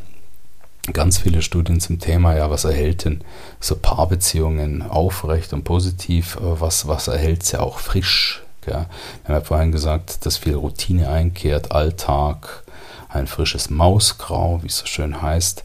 ganz 0.91 1.17
viele 1.17 1.41
Studien 1.41 1.79
zum 1.79 1.97
Thema, 1.97 2.35
ja, 2.35 2.49
was 2.49 2.65
erhält 2.65 3.05
denn 3.05 3.21
so 3.61 3.77
Paarbeziehungen 3.77 4.81
aufrecht 4.81 5.53
und 5.53 5.63
positiv, 5.63 6.37
was, 6.41 6.89
was 6.89 7.07
erhält 7.07 7.43
sie 7.43 7.57
auch 7.57 7.79
frisch. 7.79 8.43
Gell? 8.65 8.85
Wir 9.23 9.33
haben 9.33 9.41
ja 9.41 9.45
vorhin 9.45 9.71
gesagt, 9.71 10.25
dass 10.25 10.35
viel 10.35 10.55
Routine 10.55 11.09
einkehrt, 11.09 11.71
Alltag, 11.71 12.63
ein 13.07 13.27
frisches 13.27 13.69
Mausgrau, 13.69 14.61
wie 14.61 14.67
es 14.67 14.79
so 14.79 14.85
schön 14.85 15.21
heißt. 15.21 15.63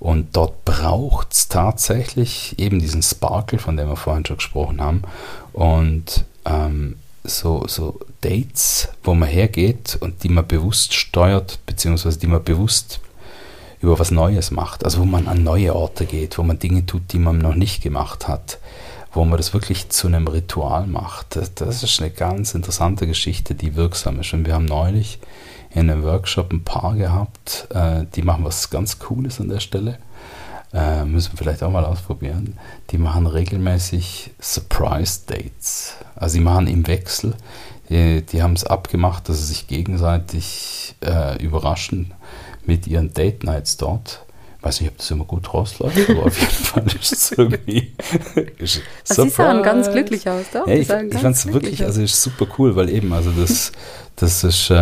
Und 0.00 0.36
dort 0.36 0.64
braucht 0.64 1.32
es 1.32 1.46
tatsächlich 1.46 2.58
eben 2.58 2.80
diesen 2.80 3.04
Sparkle, 3.04 3.60
von 3.60 3.76
dem 3.76 3.88
wir 3.88 3.96
vorhin 3.96 4.26
schon 4.26 4.38
gesprochen 4.38 4.80
haben. 4.80 5.02
Und 5.52 6.24
ähm, 6.44 6.96
so, 7.28 7.64
so 7.66 7.98
Dates, 8.20 8.88
wo 9.02 9.14
man 9.14 9.28
hergeht 9.28 9.96
und 10.00 10.22
die 10.22 10.28
man 10.28 10.46
bewusst 10.46 10.94
steuert, 10.94 11.58
beziehungsweise 11.66 12.18
die 12.18 12.26
man 12.26 12.42
bewusst 12.42 13.00
über 13.80 13.98
was 13.98 14.10
Neues 14.10 14.50
macht. 14.50 14.84
Also 14.84 15.00
wo 15.00 15.04
man 15.04 15.28
an 15.28 15.42
neue 15.42 15.74
Orte 15.74 16.06
geht, 16.06 16.38
wo 16.38 16.42
man 16.42 16.58
Dinge 16.58 16.86
tut, 16.86 17.12
die 17.12 17.18
man 17.18 17.38
noch 17.38 17.54
nicht 17.54 17.82
gemacht 17.82 18.28
hat, 18.28 18.58
wo 19.12 19.24
man 19.24 19.36
das 19.36 19.52
wirklich 19.52 19.88
zu 19.88 20.06
einem 20.06 20.26
Ritual 20.26 20.86
macht. 20.86 21.38
Das, 21.56 21.82
ist 21.82 22.00
eine 22.00 22.10
ganz 22.10 22.54
interessante 22.54 23.06
Geschichte, 23.06 23.54
die 23.54 23.76
wirksam 23.76 24.20
ist. 24.20 24.32
Und 24.32 24.46
wir 24.46 24.54
haben 24.54 24.64
neulich 24.64 25.18
in 25.70 25.90
einem 25.90 26.04
Workshop 26.04 26.52
ein 26.52 26.64
Paar 26.64 26.94
gehabt, 26.94 27.68
äh, 27.70 28.04
die 28.14 28.22
machen 28.22 28.44
was 28.44 28.70
ganz 28.70 28.98
Cooles 28.98 29.40
an 29.40 29.48
der 29.48 29.60
Stelle. 29.60 29.98
Äh, 30.76 31.06
müssen 31.06 31.32
wir 31.32 31.38
vielleicht 31.38 31.62
auch 31.62 31.70
mal 31.70 31.86
ausprobieren. 31.86 32.58
Die 32.90 32.98
machen 32.98 33.26
regelmäßig 33.26 34.32
Surprise 34.38 35.20
Dates. 35.26 35.94
Also 36.14 36.34
sie 36.34 36.40
machen 36.40 36.66
im 36.66 36.86
Wechsel. 36.86 37.34
Die, 37.88 38.20
die 38.20 38.42
haben 38.42 38.52
es 38.52 38.64
abgemacht, 38.64 39.26
dass 39.28 39.38
sie 39.38 39.46
sich 39.46 39.68
gegenseitig 39.68 40.94
äh, 41.02 41.42
überraschen 41.42 42.12
mit 42.66 42.86
ihren 42.86 43.14
Date 43.14 43.42
Nights 43.44 43.78
dort. 43.78 44.20
Ich 44.58 44.64
weiß 44.64 44.80
nicht, 44.82 44.90
ob 44.90 44.98
das 44.98 45.10
immer 45.10 45.24
gut 45.24 45.54
rausläuft, 45.54 46.10
aber 46.10 46.26
auf 46.26 46.38
jeden 46.38 46.52
Fall 46.64 46.84
ist 47.00 47.12
es 47.12 47.32
irgendwie. 47.32 47.94
ist 48.58 48.82
also 49.08 49.22
Sie 49.22 49.30
sahen 49.30 49.62
ganz 49.62 49.90
glücklich 49.90 50.28
aus, 50.28 50.44
doch? 50.52 50.66
Ja, 50.66 50.74
ich, 50.74 50.90
ich 50.90 51.18
fand 51.20 51.36
es 51.36 51.50
wirklich, 51.50 51.84
also 51.84 52.02
ist 52.02 52.20
super 52.20 52.46
cool, 52.58 52.76
weil 52.76 52.90
eben, 52.90 53.14
also 53.14 53.30
das, 53.30 53.72
das 54.16 54.44
ist 54.44 54.68
äh, 54.68 54.74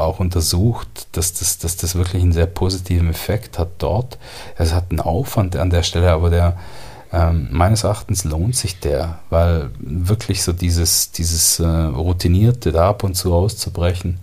auch 0.00 0.20
untersucht, 0.20 1.06
dass 1.12 1.32
das, 1.34 1.58
dass 1.58 1.76
das 1.76 1.94
wirklich 1.94 2.22
einen 2.22 2.32
sehr 2.32 2.46
positiven 2.46 3.10
Effekt 3.10 3.58
hat 3.58 3.70
dort. 3.78 4.18
Es 4.56 4.72
hat 4.72 4.90
einen 4.90 5.00
Aufwand 5.00 5.56
an 5.56 5.70
der 5.70 5.82
Stelle, 5.82 6.10
aber 6.10 6.30
der 6.30 6.56
ähm, 7.12 7.48
meines 7.50 7.84
Erachtens 7.84 8.24
lohnt 8.24 8.54
sich 8.54 8.78
der, 8.80 9.18
weil 9.30 9.70
wirklich 9.78 10.42
so 10.42 10.52
dieses, 10.52 11.10
dieses 11.12 11.58
äh, 11.58 11.66
routinierte 11.66 12.72
da 12.72 12.90
ab 12.90 13.02
und 13.02 13.14
zu 13.14 13.34
auszubrechen, 13.34 14.20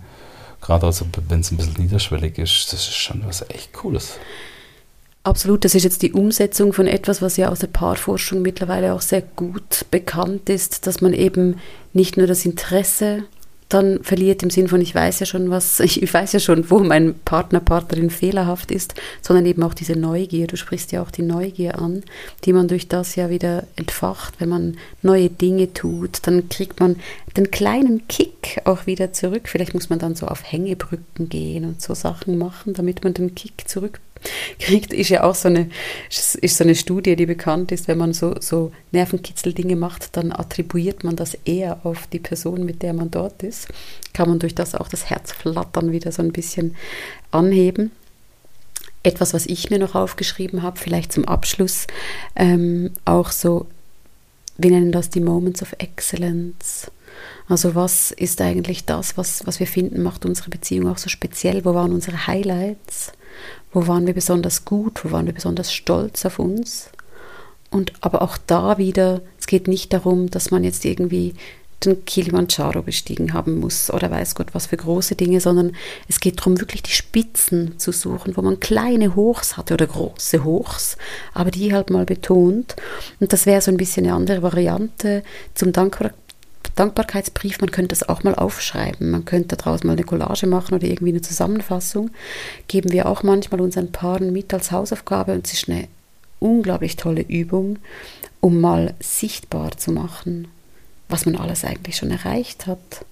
Gerade 0.60 0.86
also, 0.86 1.06
wenn 1.28 1.40
es 1.40 1.50
ein 1.50 1.56
bisschen 1.56 1.82
niederschwellig 1.82 2.38
ist, 2.38 2.72
das 2.72 2.80
ist 2.80 2.96
schon 2.96 3.22
was 3.24 3.44
echt 3.48 3.72
Cooles. 3.72 4.18
Absolut, 5.22 5.64
das 5.64 5.74
ist 5.74 5.84
jetzt 5.84 6.02
die 6.02 6.12
Umsetzung 6.12 6.72
von 6.72 6.86
etwas, 6.86 7.20
was 7.20 7.36
ja 7.36 7.48
aus 7.48 7.58
der 7.58 7.66
Paarforschung 7.68 8.42
mittlerweile 8.42 8.94
auch 8.94 9.00
sehr 9.00 9.22
gut 9.22 9.84
bekannt 9.90 10.48
ist, 10.48 10.86
dass 10.86 11.00
man 11.00 11.12
eben 11.12 11.56
nicht 11.92 12.16
nur 12.16 12.26
das 12.26 12.44
Interesse 12.44 13.24
dann 13.68 14.02
verliert 14.02 14.42
im 14.42 14.50
Sinn 14.50 14.68
von, 14.68 14.80
ich 14.80 14.94
weiß 14.94 15.20
ja 15.20 15.26
schon, 15.26 15.50
was, 15.50 15.80
ich 15.80 16.12
weiß 16.12 16.32
ja 16.32 16.40
schon, 16.40 16.70
wo 16.70 16.80
mein 16.80 17.14
Partner, 17.24 17.60
Partnerin 17.60 18.10
fehlerhaft 18.10 18.70
ist, 18.70 18.94
sondern 19.22 19.46
eben 19.46 19.62
auch 19.62 19.74
diese 19.74 19.94
Neugier. 19.94 20.46
Du 20.46 20.56
sprichst 20.56 20.92
ja 20.92 21.02
auch 21.02 21.10
die 21.10 21.22
Neugier 21.22 21.78
an, 21.78 22.02
die 22.44 22.52
man 22.52 22.68
durch 22.68 22.88
das 22.88 23.16
ja 23.16 23.30
wieder 23.30 23.64
entfacht. 23.76 24.34
Wenn 24.38 24.48
man 24.48 24.76
neue 25.02 25.30
Dinge 25.30 25.72
tut, 25.72 26.26
dann 26.26 26.48
kriegt 26.48 26.80
man 26.80 26.96
den 27.36 27.50
kleinen 27.50 28.08
Kick 28.08 28.60
auch 28.64 28.86
wieder 28.86 29.12
zurück. 29.12 29.48
Vielleicht 29.48 29.74
muss 29.74 29.90
man 29.90 29.98
dann 29.98 30.14
so 30.14 30.26
auf 30.26 30.50
Hängebrücken 30.50 31.28
gehen 31.28 31.64
und 31.64 31.80
so 31.80 31.94
Sachen 31.94 32.38
machen, 32.38 32.74
damit 32.74 33.04
man 33.04 33.14
den 33.14 33.34
Kick 33.34 33.68
zurück 33.68 34.00
kriegt, 34.58 34.92
ist 34.92 35.08
ja 35.08 35.24
auch 35.24 35.34
so 35.34 35.48
eine, 35.48 35.70
ist 36.08 36.56
so 36.56 36.64
eine 36.64 36.74
Studie, 36.74 37.16
die 37.16 37.26
bekannt 37.26 37.72
ist, 37.72 37.88
wenn 37.88 37.98
man 37.98 38.12
so, 38.12 38.36
so 38.40 38.72
Nervenkitzel-Dinge 38.92 39.76
macht, 39.76 40.16
dann 40.16 40.32
attribuiert 40.32 41.04
man 41.04 41.16
das 41.16 41.34
eher 41.44 41.84
auf 41.84 42.06
die 42.06 42.18
Person, 42.18 42.64
mit 42.64 42.82
der 42.82 42.92
man 42.92 43.10
dort 43.10 43.42
ist. 43.42 43.68
Kann 44.12 44.28
man 44.28 44.38
durch 44.38 44.54
das 44.54 44.74
auch 44.74 44.88
das 44.88 45.10
Herzflattern 45.10 45.92
wieder 45.92 46.12
so 46.12 46.22
ein 46.22 46.32
bisschen 46.32 46.76
anheben. 47.30 47.92
Etwas, 49.02 49.32
was 49.32 49.46
ich 49.46 49.70
mir 49.70 49.78
noch 49.78 49.94
aufgeschrieben 49.94 50.62
habe, 50.62 50.78
vielleicht 50.78 51.12
zum 51.12 51.24
Abschluss, 51.24 51.86
ähm, 52.34 52.90
auch 53.04 53.30
so, 53.30 53.66
wir 54.56 54.70
nennen 54.70 54.92
das 54.92 55.08
die 55.08 55.20
Moments 55.20 55.62
of 55.62 55.74
Excellence. 55.78 56.90
Also 57.48 57.74
was 57.74 58.10
ist 58.10 58.40
eigentlich 58.40 58.84
das, 58.84 59.16
was, 59.16 59.46
was 59.46 59.60
wir 59.60 59.66
finden, 59.66 60.02
macht 60.02 60.26
unsere 60.26 60.50
Beziehung 60.50 60.88
auch 60.88 60.98
so 60.98 61.08
speziell? 61.08 61.64
Wo 61.64 61.74
waren 61.74 61.92
unsere 61.92 62.26
Highlights? 62.26 63.12
Wo 63.72 63.86
waren 63.86 64.06
wir 64.06 64.14
besonders 64.14 64.64
gut? 64.64 65.04
Wo 65.04 65.10
waren 65.10 65.26
wir 65.26 65.34
besonders 65.34 65.72
stolz 65.72 66.24
auf 66.24 66.38
uns? 66.38 66.90
Und 67.70 67.92
aber 68.00 68.22
auch 68.22 68.38
da 68.46 68.78
wieder, 68.78 69.20
es 69.38 69.46
geht 69.46 69.68
nicht 69.68 69.92
darum, 69.92 70.30
dass 70.30 70.50
man 70.50 70.64
jetzt 70.64 70.84
irgendwie 70.84 71.34
den 71.84 72.04
Kilimanjaro 72.04 72.82
bestiegen 72.82 73.32
haben 73.32 73.60
muss 73.60 73.92
oder 73.92 74.10
weiß 74.10 74.34
Gott 74.34 74.48
was 74.52 74.66
für 74.66 74.76
große 74.76 75.14
Dinge, 75.14 75.40
sondern 75.40 75.76
es 76.08 76.18
geht 76.18 76.40
darum, 76.40 76.58
wirklich 76.60 76.82
die 76.82 76.90
Spitzen 76.90 77.78
zu 77.78 77.92
suchen, 77.92 78.36
wo 78.36 78.42
man 78.42 78.58
kleine 78.58 79.14
Hochs 79.14 79.56
hatte 79.56 79.74
oder 79.74 79.86
große 79.86 80.42
Hochs, 80.42 80.96
aber 81.34 81.50
die 81.50 81.72
halt 81.72 81.90
mal 81.90 82.04
betont. 82.04 82.74
Und 83.20 83.32
das 83.32 83.46
wäre 83.46 83.60
so 83.60 83.70
ein 83.70 83.76
bisschen 83.76 84.06
eine 84.06 84.14
andere 84.14 84.42
Variante 84.42 85.22
zum 85.54 85.72
Dankbar 85.72 86.12
Dankbarkeitsbrief, 86.74 87.60
man 87.60 87.70
könnte 87.70 87.88
das 87.88 88.08
auch 88.08 88.22
mal 88.22 88.34
aufschreiben. 88.34 89.10
Man 89.10 89.24
könnte 89.24 89.56
daraus 89.56 89.84
mal 89.84 89.92
eine 89.92 90.04
Collage 90.04 90.46
machen 90.46 90.74
oder 90.74 90.86
irgendwie 90.86 91.12
eine 91.12 91.22
Zusammenfassung. 91.22 92.10
Geben 92.68 92.92
wir 92.92 93.06
auch 93.06 93.22
manchmal 93.22 93.60
unseren 93.60 93.92
Paaren 93.92 94.32
mit 94.32 94.52
als 94.54 94.70
Hausaufgabe 94.70 95.32
und 95.32 95.46
es 95.46 95.54
ist 95.54 95.68
eine 95.68 95.88
unglaublich 96.38 96.96
tolle 96.96 97.22
Übung, 97.22 97.78
um 98.40 98.60
mal 98.60 98.94
sichtbar 99.00 99.76
zu 99.76 99.90
machen, 99.92 100.48
was 101.08 101.26
man 101.26 101.36
alles 101.36 101.64
eigentlich 101.64 101.96
schon 101.96 102.10
erreicht 102.10 102.66
hat, 102.66 103.04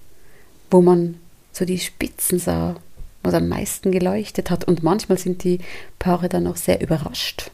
wo 0.71 0.81
man 0.81 1.15
so 1.51 1.65
die 1.65 1.79
Spitzen 1.79 2.39
sah, 2.39 2.75
was 3.23 3.33
am 3.33 3.47
meisten 3.49 3.91
geleuchtet 3.91 4.49
hat. 4.49 4.63
Und 4.63 4.83
manchmal 4.83 5.17
sind 5.17 5.43
die 5.43 5.59
Paare 5.99 6.29
dann 6.29 6.47
auch 6.47 6.57
sehr 6.57 6.81
überrascht 6.81 7.51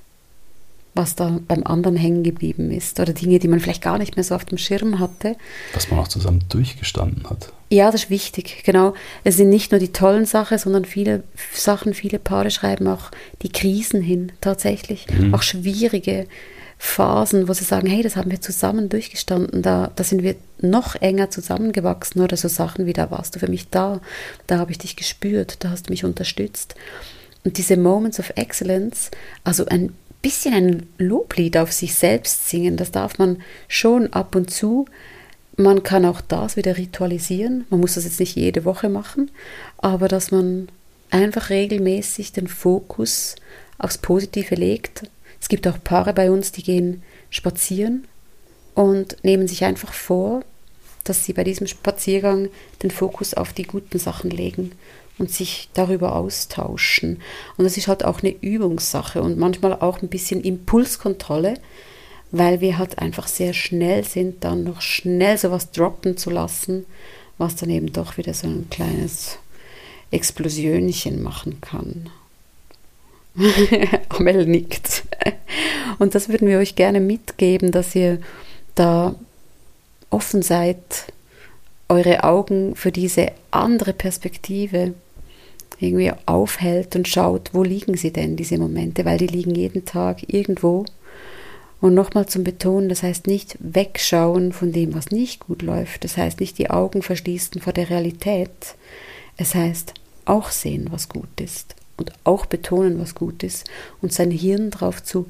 was 0.96 1.16
da 1.16 1.39
beim 1.48 1.64
anderen 1.64 1.96
hängen 1.96 2.24
geblieben 2.24 2.72
ist 2.72 3.00
oder 3.00 3.14
Dinge, 3.14 3.39
die 3.39 3.48
man 3.48 3.60
vielleicht 3.60 3.82
gar 3.82 3.98
nicht 3.98 4.16
mehr 4.16 4.24
so 4.24 4.36
auf 4.36 4.46
dem 4.46 4.58
Schirm 4.58 5.00
hatte. 5.00 5.36
Was 5.74 5.89
man 5.89 6.00
auch 6.00 6.08
zusammen 6.08 6.44
durchgestanden 6.50 7.30
hat. 7.30 7.52
Ja, 7.70 7.89
das 7.91 8.04
ist 8.04 8.10
wichtig, 8.12 8.64
genau. 8.64 8.94
Es 9.24 9.38
sind 9.38 9.50
nicht 9.50 9.72
nur 9.72 9.80
die 9.80 9.91
tollen 9.91 10.26
Sachen, 10.26 10.60
sondern 10.60 10.86
viele 10.86 11.24
Sachen, 11.52 11.96
viele 11.96 12.20
Paare 12.20 12.52
schreiben 12.52 12.88
auch 12.88 13.10
die 13.41 13.52
Krisen 13.52 14.02
hin, 14.02 14.32
tatsächlich. 14.41 15.08
Mhm. 15.10 15.34
Auch 15.34 15.41
schwierige 15.41 16.28
Phasen, 16.78 17.48
wo 17.48 17.54
sie 17.54 17.64
sagen, 17.64 17.88
hey, 17.88 18.04
das 18.04 18.16
haben 18.16 18.30
wir 18.30 18.41
zusammen 18.41 18.89
durchgestanden, 18.89 19.62
da, 19.62 19.89
da 19.96 20.04
sind 20.04 20.22
wir 20.22 20.36
noch 20.60 20.96
enger 20.96 21.30
zusammengewachsen 21.30 22.22
oder 22.22 22.36
so 22.36 22.50
Sachen 22.50 22.86
wie, 22.86 22.94
da 22.94 23.10
warst 23.10 23.36
du 23.36 23.39
für 23.39 23.48
mich 23.48 23.70
da, 23.70 24.02
da 24.48 24.60
habe 24.60 24.72
ich 24.72 24.80
dich 24.80 24.98
gespürt, 24.98 25.58
da 25.64 25.70
hast 25.70 25.88
du 25.88 25.94
mich 25.94 26.04
unterstützt. 26.04 26.76
Und 27.46 27.58
diese 27.58 27.78
Moments 27.78 28.20
of 28.20 28.34
Excellence, 28.36 29.12
also 29.44 29.66
ein 29.66 29.94
bisschen 30.24 30.53
ein 30.55 30.88
Loblied 30.97 31.57
auf 31.57 31.71
sich 31.71 31.93
selbst 31.93 32.49
singen, 32.49 32.78
das 32.78 32.89
darf 32.89 33.19
man 33.19 33.43
schon 33.67 34.11
ab 34.11 34.36
und 34.36 34.49
zu. 34.49 34.86
Man 35.55 35.84
kann 35.84 36.05
auch 36.05 36.21
das 36.21 36.55
wieder 36.57 36.78
ritualisieren. 36.78 37.65
Man 37.69 37.82
muss 37.82 37.93
das 37.93 38.05
jetzt 38.05 38.19
nicht 38.19 38.36
jede 38.36 38.65
Woche 38.65 38.89
machen, 38.89 39.30
aber 39.78 40.07
dass 40.07 40.32
man 40.32 40.69
einfach 41.11 41.51
regelmäßig 41.51 42.32
den 42.32 42.47
Fokus 42.47 43.36
aufs 43.78 43.99
Positive 43.99 44.55
legt. 44.55 45.03
Es 45.39 45.49
gibt 45.49 45.67
auch 45.67 45.78
Paare 45.84 46.13
bei 46.13 46.32
uns, 46.32 46.51
die 46.51 46.63
gehen 46.63 47.03
spazieren 47.30 48.07
und 48.74 49.17
nehmen 49.24 49.47
sich 49.47 49.65
einfach 49.65 49.93
vor, 49.93 50.43
dass 51.03 51.26
sie 51.26 51.34
bei 51.34 51.43
diesem 51.43 51.67
Spaziergang 51.67 52.49
den 52.82 52.89
Fokus 52.89 53.34
auf 53.34 53.51
die 53.51 53.63
guten 53.63 53.99
Sachen 53.99 54.32
legen 54.32 54.71
und 55.18 55.30
sich 55.32 55.70
darüber 55.74 56.16
austauschen. 56.16 57.22
Und 57.57 57.66
das 57.66 57.78
ist 57.78 57.88
halt 57.88 58.03
auch 58.03 58.22
eine 58.22 58.34
Übungssache 58.34 59.22
und 59.22 59.38
manchmal 59.38 59.74
auch 59.74 60.01
ein 60.01 60.09
bisschen 60.09 60.41
Impulskontrolle, 60.41 61.55
weil 62.32 62.61
wir 62.61 62.78
halt 62.78 62.99
einfach 62.99 63.28
sehr 63.28 63.53
schnell 63.53 64.03
sind, 64.03 64.43
dann 64.43 64.64
noch 64.64 64.82
schnell 64.82 65.38
sowas 65.38 65.72
droppen 65.72 66.18
zu 66.18 66.32
lassen, 66.32 66.86
was 67.38 67.55
dann 67.55 67.70
eben 67.70 67.93
doch 67.93 68.18
wieder 68.18 68.34
so 68.34 68.47
ein 68.47 68.68
kleines 68.70 69.38
Explosionchen 70.11 71.22
machen 71.22 71.61
kann. 71.61 72.09
Amel 74.09 74.45
nickt. 74.45 75.03
Und 75.99 76.16
das 76.16 76.30
würden 76.30 76.47
wir 76.47 76.59
euch 76.59 76.76
gerne 76.76 76.99
mitgeben, 76.99 77.72
dass 77.72 77.95
ihr 77.95 78.20
da 78.76 79.16
offen 80.09 80.41
seid, 80.41 80.78
eure 81.94 82.24
Augen 82.24 82.76
für 82.76 82.91
diese 82.91 83.32
andere 83.52 83.94
Perspektive 83.94 84.94
irgendwie 85.80 86.12
aufhält 86.26 86.96
und 86.96 87.08
schaut, 87.08 87.52
wo 87.54 87.64
liegen 87.64 87.96
sie 87.96 88.12
denn, 88.12 88.36
diese 88.36 88.58
Momente, 88.58 89.06
weil 89.06 89.18
die 89.18 89.28
liegen 89.28 89.54
jeden 89.54 89.86
Tag 89.86 90.34
irgendwo. 90.34 90.86
Und 91.82 91.94
nochmal 91.94 92.28
zum 92.28 92.44
Betonen, 92.44 92.89
das 92.89 93.04
heißt 93.04 93.28
nicht 93.28 93.58
wegschauen 93.60 94.54
von 94.54 94.72
dem, 94.72 94.96
was 94.96 95.12
nicht 95.12 95.41
gut 95.41 95.62
läuft. 95.62 96.04
Das 96.04 96.16
heißt 96.16 96.39
nicht 96.39 96.58
die 96.58 96.70
Augen 96.70 97.02
verschließen 97.02 97.62
vor 97.62 97.74
der 97.74 97.89
Realität. 97.89 98.76
Es 99.36 99.54
heißt 99.54 99.94
auch 100.26 100.50
sehen, 100.50 100.88
was 100.91 101.10
gut 101.10 101.41
ist 101.41 101.76
und 101.98 102.14
auch 102.24 102.46
betonen, 102.46 103.00
was 103.00 103.16
gut 103.16 103.44
ist 103.44 103.70
und 104.02 104.14
sein 104.14 104.32
Hirn 104.32 104.72
darauf 104.72 105.04
zu 105.04 105.26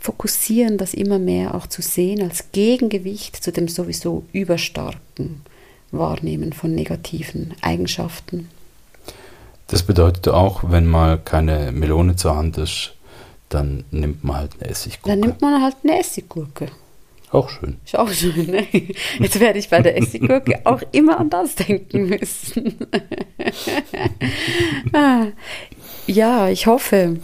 fokussieren, 0.00 0.78
das 0.78 0.94
immer 0.94 1.20
mehr 1.20 1.54
auch 1.54 1.66
zu 1.66 1.80
sehen 1.80 2.22
als 2.22 2.50
Gegengewicht 2.52 3.42
zu 3.42 3.52
dem 3.52 3.68
sowieso 3.68 4.24
überstarken 4.32 5.42
Wahrnehmen 5.90 6.52
von 6.52 6.74
negativen 6.74 7.54
Eigenschaften. 7.62 8.48
Das 9.68 9.82
bedeutet 9.82 10.28
auch, 10.28 10.62
wenn 10.70 10.86
mal 10.86 11.18
keine 11.18 11.72
Melone 11.72 12.16
zur 12.16 12.36
Hand 12.36 12.56
ist, 12.58 12.94
dann 13.48 13.84
nimmt 13.90 14.24
man 14.24 14.36
halt 14.36 14.52
eine 14.60 14.70
Essiggurke. 14.70 15.08
Dann 15.08 15.20
nimmt 15.20 15.40
man 15.40 15.62
halt 15.62 15.76
eine 15.82 15.98
Essiggurke. 15.98 16.68
Auch 17.30 17.50
schön. 17.50 17.76
Ist 17.84 17.98
auch 17.98 18.10
schön, 18.10 18.46
ne? 18.46 18.66
Jetzt 19.18 19.38
werde 19.38 19.58
ich 19.58 19.68
bei 19.68 19.82
der 19.82 19.98
Essiggurke 19.98 20.60
auch 20.64 20.80
immer 20.92 21.20
an 21.20 21.28
das 21.28 21.54
denken 21.54 22.08
müssen. 22.08 22.76
ah, 24.94 25.26
ja, 26.06 26.48
ich 26.48 26.66
hoffe, 26.66 27.18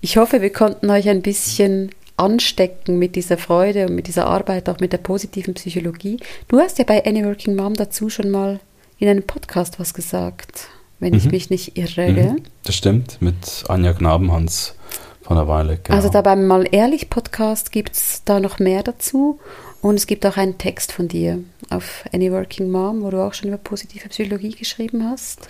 ich 0.00 0.16
hoffe, 0.16 0.40
wir 0.40 0.52
konnten 0.52 0.88
euch 0.90 1.08
ein 1.08 1.22
bisschen 1.22 1.90
anstecken 2.20 2.98
mit 2.98 3.16
dieser 3.16 3.38
Freude 3.38 3.86
und 3.86 3.94
mit 3.94 4.06
dieser 4.06 4.26
Arbeit, 4.26 4.68
auch 4.68 4.78
mit 4.78 4.92
der 4.92 4.98
positiven 4.98 5.54
Psychologie. 5.54 6.18
Du 6.48 6.58
hast 6.58 6.78
ja 6.78 6.84
bei 6.84 7.04
Any 7.04 7.24
Working 7.24 7.56
Mom 7.56 7.74
dazu 7.74 8.10
schon 8.10 8.30
mal 8.30 8.60
in 8.98 9.08
einem 9.08 9.22
Podcast 9.22 9.80
was 9.80 9.94
gesagt, 9.94 10.68
wenn 10.98 11.12
mhm. 11.12 11.18
ich 11.18 11.30
mich 11.30 11.50
nicht 11.50 11.76
irre. 11.78 12.12
Mhm. 12.12 12.42
Das 12.64 12.76
stimmt, 12.76 13.20
mit 13.20 13.64
Anja 13.68 13.92
Knabenhans 13.92 14.74
von 15.22 15.38
einer 15.38 15.48
Weile. 15.48 15.78
Genau. 15.82 15.96
Also 15.96 16.08
da 16.10 16.20
beim 16.20 16.46
Mal 16.46 16.68
Ehrlich 16.70 17.08
Podcast 17.08 17.72
gibt 17.72 17.96
es 17.96 18.22
da 18.24 18.38
noch 18.38 18.58
mehr 18.58 18.82
dazu. 18.82 19.40
Und 19.82 19.94
es 19.94 20.06
gibt 20.06 20.26
auch 20.26 20.36
einen 20.36 20.58
Text 20.58 20.92
von 20.92 21.08
dir 21.08 21.38
auf 21.70 22.04
Any 22.12 22.30
Working 22.30 22.70
Mom, 22.70 23.02
wo 23.02 23.10
du 23.10 23.24
auch 23.24 23.32
schon 23.32 23.48
über 23.48 23.56
positive 23.56 24.08
Psychologie 24.10 24.50
geschrieben 24.50 25.08
hast. 25.08 25.48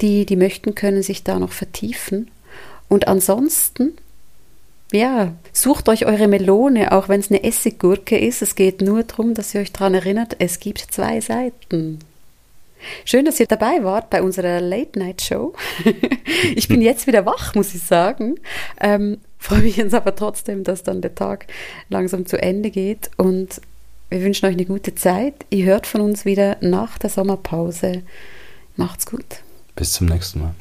Die, 0.00 0.24
die 0.24 0.36
möchten, 0.36 0.76
können 0.76 1.02
sich 1.02 1.24
da 1.24 1.38
noch 1.40 1.50
vertiefen. 1.50 2.30
Und 2.88 3.08
ansonsten, 3.08 3.96
ja, 4.92 5.32
sucht 5.52 5.88
euch 5.88 6.06
eure 6.06 6.28
Melone, 6.28 6.92
auch 6.92 7.08
wenn 7.08 7.20
es 7.20 7.30
eine 7.30 7.42
Essiggurke 7.42 8.18
ist. 8.18 8.42
Es 8.42 8.54
geht 8.54 8.80
nur 8.80 9.02
darum, 9.02 9.34
dass 9.34 9.54
ihr 9.54 9.60
euch 9.60 9.72
daran 9.72 9.94
erinnert, 9.94 10.36
es 10.38 10.60
gibt 10.60 10.78
zwei 10.78 11.20
Seiten. 11.20 11.98
Schön, 13.04 13.24
dass 13.24 13.40
ihr 13.40 13.46
dabei 13.46 13.82
wart 13.82 14.10
bei 14.10 14.22
unserer 14.22 14.60
Late-Night-Show. 14.60 15.54
ich 16.54 16.68
bin 16.68 16.82
jetzt 16.82 17.06
wieder 17.06 17.26
wach, 17.26 17.54
muss 17.54 17.74
ich 17.74 17.82
sagen. 17.82 18.36
Ähm, 18.80 19.18
freue 19.38 19.60
mich 19.60 19.76
jetzt 19.76 19.94
aber 19.94 20.14
trotzdem, 20.14 20.62
dass 20.62 20.82
dann 20.82 21.00
der 21.00 21.14
Tag 21.14 21.46
langsam 21.88 22.26
zu 22.26 22.40
Ende 22.40 22.70
geht 22.70 23.10
und 23.16 23.60
wir 24.08 24.22
wünschen 24.22 24.46
euch 24.46 24.52
eine 24.52 24.66
gute 24.66 24.94
Zeit. 24.94 25.34
Ihr 25.50 25.64
hört 25.64 25.86
von 25.86 26.00
uns 26.00 26.24
wieder 26.24 26.58
nach 26.60 26.96
der 26.98 27.10
Sommerpause. 27.10 28.02
Macht's 28.76 29.06
gut. 29.06 29.24
Bis 29.74 29.94
zum 29.94 30.06
nächsten 30.06 30.40
Mal. 30.40 30.54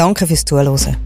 Danke 0.00 0.26
fürs 0.26 0.44
Zuhören. 0.46 0.96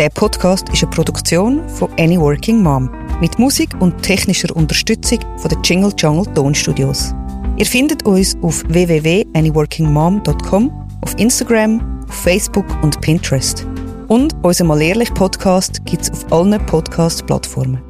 Der 0.00 0.08
Podcast 0.08 0.68
ist 0.70 0.82
eine 0.82 0.90
Produktion 0.90 1.68
von 1.68 1.88
Any 1.96 2.18
Working 2.18 2.60
Mom 2.60 2.90
mit 3.20 3.38
Musik 3.38 3.70
und 3.78 4.02
technischer 4.02 4.56
Unterstützung 4.56 5.20
von 5.36 5.48
den 5.48 5.62
Jingle 5.62 5.92
Jungle 5.96 6.26
Tonstudios. 6.34 7.14
Ihr 7.56 7.66
findet 7.66 8.04
uns 8.04 8.36
auf 8.42 8.64
www.anyworkingmom.com, 8.66 10.88
auf 11.02 11.18
Instagram, 11.20 12.02
auf 12.08 12.14
Facebook 12.16 12.66
und 12.82 13.00
Pinterest. 13.00 13.64
Und 14.08 14.34
unser 14.42 14.64
Mal 14.64 14.82
Ehrlich 14.82 15.14
Podcast 15.14 15.84
gibt 15.84 16.02
es 16.02 16.10
auf 16.10 16.32
allen 16.32 16.66
Podcast-Plattformen. 16.66 17.85